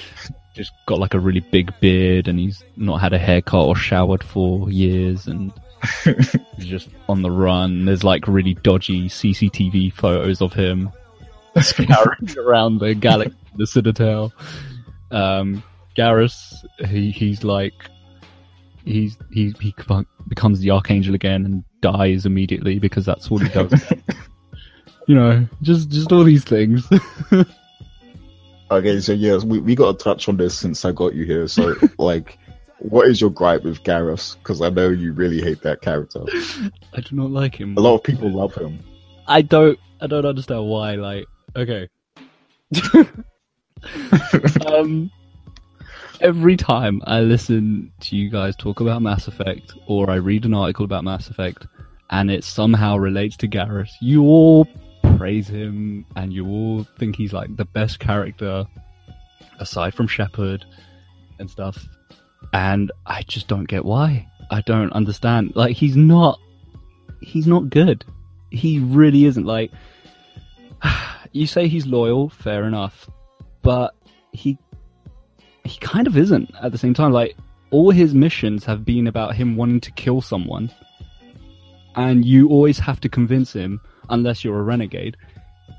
[0.55, 4.23] just got like a really big beard and he's not had a haircut or showered
[4.23, 5.53] for years and
[6.59, 7.85] just on the run.
[7.85, 10.91] There's like really dodgy CCTV photos of him
[11.61, 14.33] scouring around the galaxy, the Citadel.
[15.11, 15.63] Um,
[15.97, 17.75] Garrus, he he's like
[18.85, 19.75] he's he he
[20.29, 23.93] becomes the Archangel again and dies immediately because that's what he does.
[25.07, 26.89] you know, just just all these things.
[28.71, 31.47] Okay, so yes, we, we got to touch on this since I got you here.
[31.47, 32.39] So, like,
[32.79, 34.37] what is your gripe with Garrus?
[34.39, 36.25] Because I know you really hate that character.
[36.93, 37.77] I do not like him.
[37.77, 38.81] A lot of people love him.
[39.27, 41.27] I don't I don't understand why, like
[41.57, 41.89] okay.
[44.67, 45.11] um
[46.21, 50.55] every time I listen to you guys talk about Mass Effect or I read an
[50.55, 51.67] article about Mass Effect
[52.11, 54.67] and it somehow relates to Garrus, you all
[55.17, 58.65] praise him and you all think he's like the best character
[59.61, 60.65] aside from Shepard
[61.39, 61.87] and stuff.
[62.53, 64.29] And I just don't get why.
[64.51, 65.57] I don't understand.
[65.57, 66.39] Like he's not
[67.21, 68.05] he's not good
[68.51, 69.73] he really isn't like
[71.33, 73.09] you say he's loyal fair enough
[73.63, 73.95] but
[74.33, 74.59] he
[75.65, 77.37] he kind of isn't at the same time like
[77.71, 80.71] all his missions have been about him wanting to kill someone
[81.97, 83.81] and you always have to convince him
[84.11, 85.17] unless you're a renegade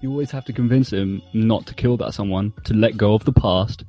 [0.02, 3.24] you always have to convince him not to kill that someone to let go of
[3.24, 3.86] the past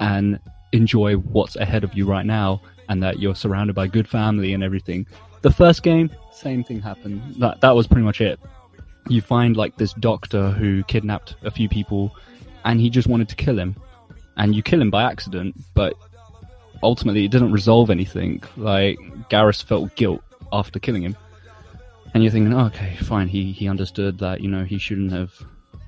[0.00, 0.38] and
[0.72, 4.62] enjoy what's ahead of you right now and that you're surrounded by good family and
[4.62, 5.06] everything.
[5.42, 7.22] The first game same thing happened.
[7.38, 8.40] That that was pretty much it.
[9.08, 12.16] You find like this doctor who kidnapped a few people
[12.64, 13.76] and he just wanted to kill him.
[14.36, 15.94] And you kill him by accident but
[16.82, 18.42] ultimately it didn't resolve anything.
[18.56, 18.98] Like
[19.30, 20.22] Garrus felt guilt
[20.52, 21.16] after killing him.
[22.14, 23.28] And you're thinking oh, okay fine.
[23.28, 25.32] He he understood that you know he shouldn't have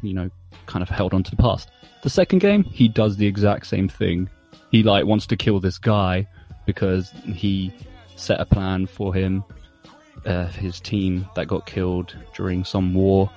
[0.02, 0.31] you know
[0.66, 1.70] kind of held on to the past.
[2.02, 4.28] The second game he does the exact same thing
[4.75, 6.27] he like wants to kill this guy
[6.67, 7.73] because he
[8.17, 9.45] set a plan for him
[10.27, 13.31] uh, his team that got killed during some war.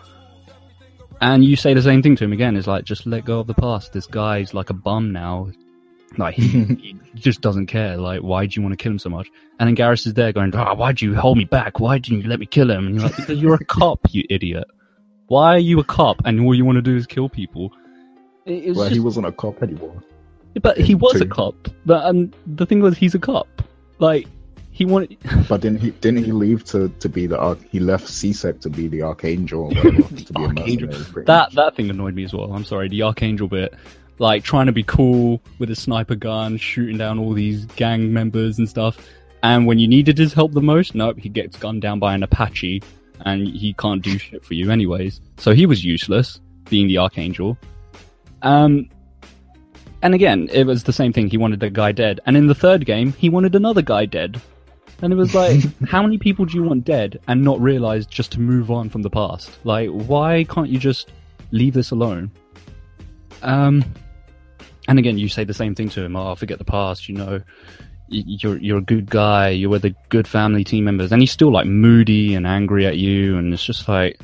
[1.21, 2.57] And you say the same thing to him again.
[2.57, 3.93] It's like, just let go of the past.
[3.93, 5.51] This guy's like a bum now.
[6.17, 6.47] Like, he,
[6.81, 7.97] he just doesn't care.
[7.97, 9.27] Like, why do you want to kill him so much?
[9.59, 11.79] And then Garrus is there going, ah, why do you hold me back?
[11.79, 12.87] Why didn't you let me kill him?
[12.87, 14.65] And you're like, because you're a cop, you idiot.
[15.27, 17.71] Why are you a cop and all you want to do is kill people?
[18.45, 20.01] It, it Well, just- he wasn't a cop anymore.
[20.61, 21.55] But he was a cop.
[21.85, 23.47] But and the thing was, he's a cop.
[23.99, 24.27] Like,
[24.71, 25.17] he wanted.
[25.49, 25.91] But didn't he?
[25.91, 27.59] Didn't he leave to, to be the arch?
[27.71, 29.61] He left C-Sec to be the Archangel.
[29.61, 30.89] Or whatever, to be Archangel.
[31.11, 32.53] pretty That that thing annoyed me as well.
[32.53, 33.73] I'm sorry, the Archangel bit.
[34.19, 38.57] like trying to be cool with a sniper gun, shooting down all these gang members
[38.57, 38.97] and stuff.
[39.43, 42.23] And when you needed his help the most, nope, he gets gunned down by an
[42.23, 42.81] Apache,
[43.21, 45.21] and he can't do shit for you anyways.
[45.37, 46.39] So he was useless,
[46.69, 47.57] being the Archangel.
[48.41, 48.89] Um,
[50.01, 51.29] and again, it was the same thing.
[51.29, 54.41] He wanted a guy dead, and in the third game, he wanted another guy dead.
[55.01, 58.31] And it was like, how many people do you want dead and not realize just
[58.33, 59.51] to move on from the past?
[59.63, 61.11] Like, why can't you just
[61.51, 62.31] leave this alone?
[63.41, 63.83] Um,
[64.87, 66.15] and again, you say the same thing to him.
[66.15, 67.09] Oh, forget the past.
[67.09, 67.41] You know,
[68.07, 69.49] you're you're a good guy.
[69.49, 72.97] You're with a good family team members, and he's still like moody and angry at
[72.97, 73.37] you.
[73.37, 74.19] And it's just like,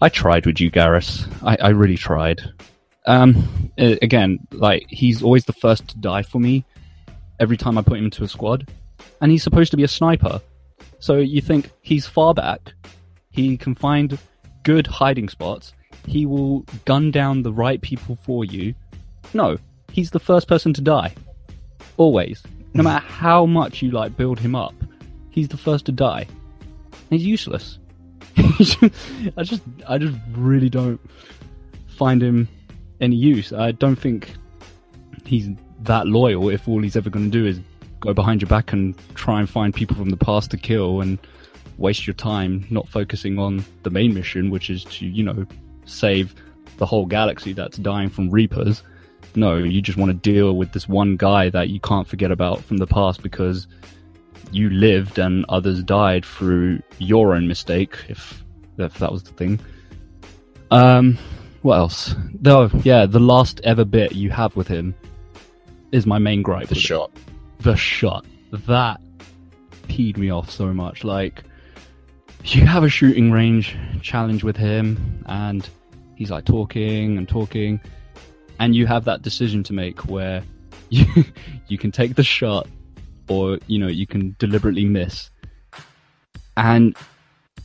[0.00, 1.26] I tried with you, Garrus.
[1.42, 2.42] I, I really tried.
[3.06, 6.64] Um, again, like he's always the first to die for me
[7.38, 8.68] every time I put him into a squad,
[9.20, 10.40] and he's supposed to be a sniper.
[10.98, 12.72] So you think he's far back,
[13.30, 14.18] he can find
[14.64, 15.72] good hiding spots,
[16.06, 18.74] he will gun down the right people for you.
[19.34, 19.58] No,
[19.92, 21.14] he's the first person to die.
[21.96, 22.42] Always.
[22.74, 24.74] No matter how much you like build him up,
[25.30, 26.26] he's the first to die.
[27.10, 27.78] He's useless.
[28.38, 31.00] I just I just really don't
[31.86, 32.48] find him
[33.00, 33.52] any use.
[33.52, 34.30] I don't think
[35.24, 35.48] he's
[35.82, 37.60] that loyal if all he's ever going to do is
[38.00, 41.18] go behind your back and try and find people from the past to kill and
[41.78, 45.46] waste your time not focusing on the main mission, which is to, you know,
[45.84, 46.34] save
[46.78, 48.82] the whole galaxy that's dying from Reapers.
[49.34, 52.64] No, you just want to deal with this one guy that you can't forget about
[52.64, 53.66] from the past because
[54.50, 58.42] you lived and others died through your own mistake, if,
[58.78, 59.60] if that was the thing.
[60.70, 61.18] Um,
[61.66, 62.14] what else?
[62.32, 64.94] Though, yeah, the last ever bit you have with him
[65.90, 66.68] is my main gripe.
[66.68, 67.10] The shot.
[67.16, 67.64] It.
[67.64, 68.24] The shot.
[68.52, 69.00] That
[69.88, 71.02] peed me off so much.
[71.02, 71.42] Like,
[72.44, 75.68] you have a shooting range challenge with him, and
[76.14, 77.80] he's like talking and talking,
[78.60, 80.44] and you have that decision to make where
[80.90, 81.04] you
[81.66, 82.68] you can take the shot,
[83.28, 85.30] or you know you can deliberately miss.
[86.56, 86.96] And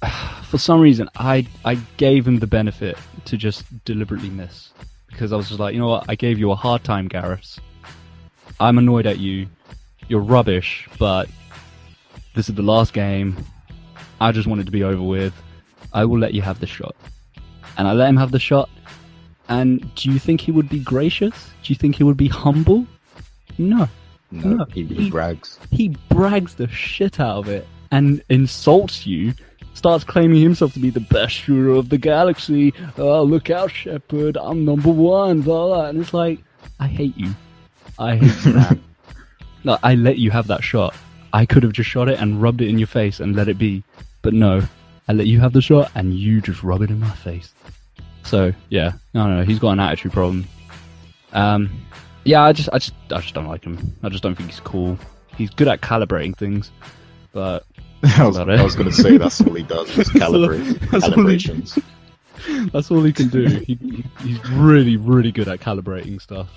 [0.44, 4.72] for some reason, I I gave him the benefit to just deliberately miss
[5.08, 7.60] because I was just like, you know what, I gave you a hard time, Garrus.
[8.60, 9.48] I'm annoyed at you.
[10.08, 11.30] You're rubbish, but
[12.34, 13.38] this is the last game.
[14.20, 15.34] I just wanted to be over with.
[15.94, 16.96] I will let you have the shot.
[17.78, 18.70] And I let him have the shot.
[19.50, 21.50] And do you think he would be gracious?
[21.64, 22.86] Do you think he would be humble?
[23.58, 23.90] No.
[24.32, 24.66] No, no.
[24.74, 25.60] He, he brags.
[25.72, 29.34] He brags the shit out of it and insults you
[29.74, 32.74] starts claiming himself to be the best shooter of the galaxy.
[32.98, 34.38] Oh, look out, Shepard!
[34.38, 35.42] I'm number one.
[35.42, 35.86] Blah, blah.
[35.86, 36.40] And it's like,
[36.80, 37.34] I hate you.
[37.98, 38.84] I hate you, man.
[39.64, 40.96] no, I let you have that shot.
[41.34, 43.58] I could have just shot it and rubbed it in your face and let it
[43.58, 43.84] be,
[44.22, 44.62] but no,
[45.08, 47.54] I let you have the shot and you just rub it in my face.
[48.24, 50.46] So yeah, no, no, he's got an attitude problem.
[51.34, 51.70] Um,
[52.24, 53.96] yeah, I just, I just, I just don't like him.
[54.04, 54.98] I just don't think he's cool.
[55.36, 56.72] He's good at calibrating things,
[57.32, 57.66] but
[58.04, 61.78] I was, was going to say that's all he does is calibrate that's calibrations.
[62.48, 63.46] All he, that's all he can do.
[63.46, 66.50] He, he's really, really good at calibrating stuff.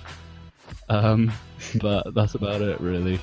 [0.89, 1.31] Um,
[1.79, 3.19] but that's about it, really.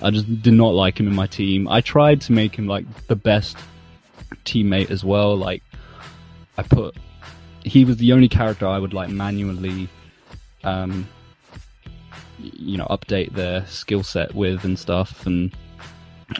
[0.00, 1.68] I just did not like him in my team.
[1.68, 3.58] I tried to make him like the best
[4.46, 5.36] teammate as well.
[5.36, 5.62] Like,
[6.56, 6.96] I put
[7.64, 9.88] he was the only character I would like manually,
[10.64, 11.08] um,
[12.38, 15.54] you know, update their skill set with and stuff, and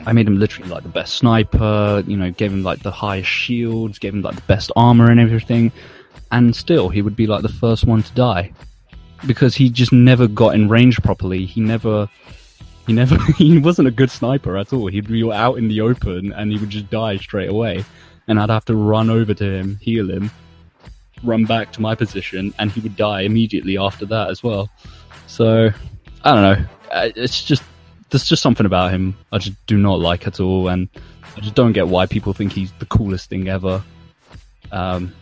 [0.07, 3.29] I made him literally like the best sniper, you know, gave him like the highest
[3.29, 5.73] shields, gave him like the best armor and everything,
[6.33, 8.53] and still he would be like the first one to die
[9.27, 11.45] because he just never got in range properly.
[11.45, 12.09] He never,
[12.87, 14.87] he never, he wasn't a good sniper at all.
[14.87, 17.85] He'd be out in the open and he would just die straight away,
[18.29, 20.31] and I'd have to run over to him, heal him,
[21.23, 24.71] run back to my position, and he would die immediately after that as well.
[25.27, 25.71] So
[26.25, 26.67] I don't know.
[26.93, 27.63] It's just
[28.11, 30.89] there's just something about him I just do not like at all, and
[31.37, 33.83] I just don't get why people think he's the coolest thing ever.
[34.73, 35.15] Um,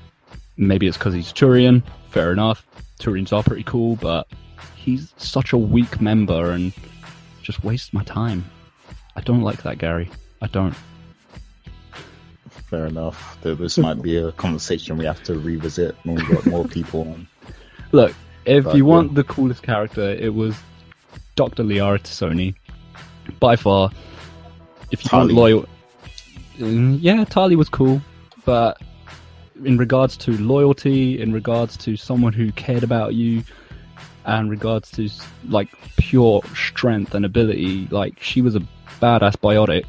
[0.57, 1.83] maybe it's because he's Turian.
[2.11, 2.67] Fair enough.
[2.99, 4.27] Turians are pretty cool, but
[4.75, 6.73] he's such a weak member and
[7.43, 8.45] just wastes my time.
[9.17, 10.11] I don't like that, Gary.
[10.41, 10.75] I don't.
[12.49, 13.39] Fair enough.
[13.43, 17.29] This might be a conversation we have to revisit when we've got more people on.
[17.93, 19.17] Look, if but, you want yeah.
[19.17, 20.57] the coolest character, it was
[21.35, 21.63] Dr.
[21.63, 22.55] Liara T'Soni
[23.41, 23.91] by far.
[24.91, 25.35] If you Tali.
[25.35, 25.69] want loyal,
[26.59, 28.01] mm, yeah, Tali was cool,
[28.45, 28.81] but
[29.65, 33.43] in regards to loyalty, in regards to someone who cared about you,
[34.29, 35.09] and regards to
[35.49, 38.61] like pure strength and ability, like she was a
[39.01, 39.85] badass biotic.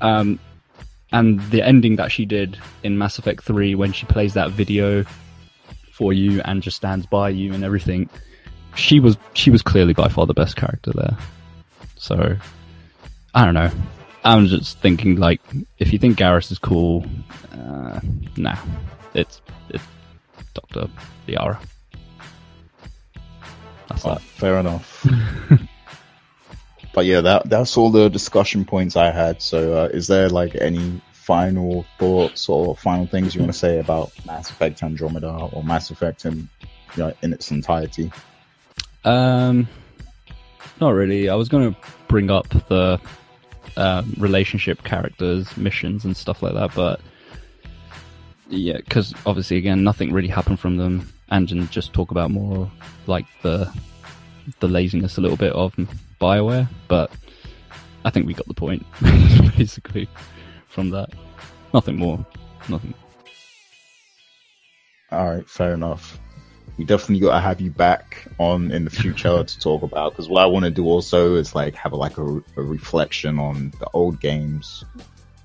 [0.00, 0.40] Um,
[1.12, 5.04] and the ending that she did in Mass Effect 3 when she plays that video
[5.92, 8.08] for you and just stands by you and everything,
[8.74, 11.16] she was she was clearly by far the best character there.
[12.02, 12.36] So
[13.32, 13.70] I don't know.
[14.24, 15.40] I'm just thinking like
[15.78, 17.06] if you think Garrus is cool,
[17.52, 18.00] uh,
[18.36, 18.58] nah,
[19.14, 19.84] it's it's
[20.52, 20.88] Doctor
[21.28, 21.64] Liara.
[23.88, 24.20] That's oh, that.
[24.20, 25.06] Fair enough.
[26.92, 29.40] but yeah, that that's all the discussion points I had.
[29.40, 33.78] So uh, is there like any final thoughts or final things you want to say
[33.78, 36.48] about Mass Effect Andromeda or Mass Effect in
[36.96, 38.10] you know, in its entirety?
[39.04, 39.68] Um,
[40.80, 41.28] not really.
[41.28, 43.00] I was going to bring up the
[43.76, 47.00] um, relationship characters, missions, and stuff like that, but
[48.48, 52.70] yeah, because obviously, again, nothing really happened from them, and just talk about more
[53.06, 53.72] like the
[54.60, 55.74] the laziness a little bit of
[56.20, 56.68] Bioware.
[56.88, 57.10] But
[58.04, 58.84] I think we got the point,
[59.56, 60.08] basically,
[60.68, 61.10] from that.
[61.72, 62.24] Nothing more.
[62.68, 62.94] Nothing.
[65.10, 66.18] All right, fair enough
[66.78, 70.28] we definitely got to have you back on in the future to talk about because
[70.28, 73.72] what I want to do also is like have a, like a, a reflection on
[73.78, 74.84] the old games,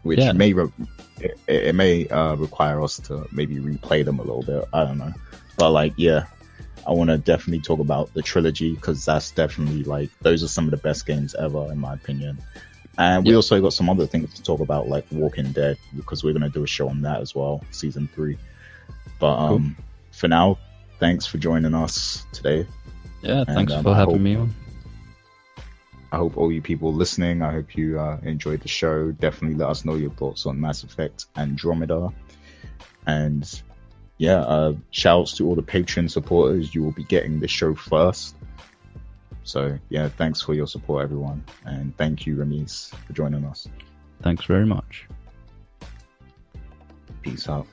[0.04, 0.32] which yeah.
[0.32, 0.72] may re-
[1.20, 4.68] it, it, may uh, require us to maybe replay them a little bit.
[4.74, 5.14] I don't know,
[5.58, 6.28] but like yeah,
[6.88, 10.66] I want to definitely talk about the trilogy because that's definitely like those are some
[10.66, 12.38] of the best games ever in my opinion.
[13.00, 16.34] And we also got some other things to talk about, like Walking Dead, because we're
[16.34, 18.38] gonna do a show on that as well, season three.
[19.20, 19.86] But um, cool.
[20.12, 20.58] for now,
[21.00, 22.68] thanks for joining us today.
[23.22, 24.56] Yeah, and, thanks um, for I having hope, me on.
[26.12, 29.12] I hope all you people listening, I hope you uh, enjoyed the show.
[29.12, 32.14] Definitely let us know your thoughts on Mass Effect Andromeda.
[33.06, 33.62] And
[34.18, 36.74] yeah, uh, shouts to all the Patreon supporters.
[36.74, 38.36] You will be getting the show first.
[39.44, 41.44] So yeah, thanks for your support, everyone.
[41.66, 43.68] And thank you, Ramiz, for joining us.
[44.22, 45.08] Thanks very much.
[47.22, 47.68] Peace out.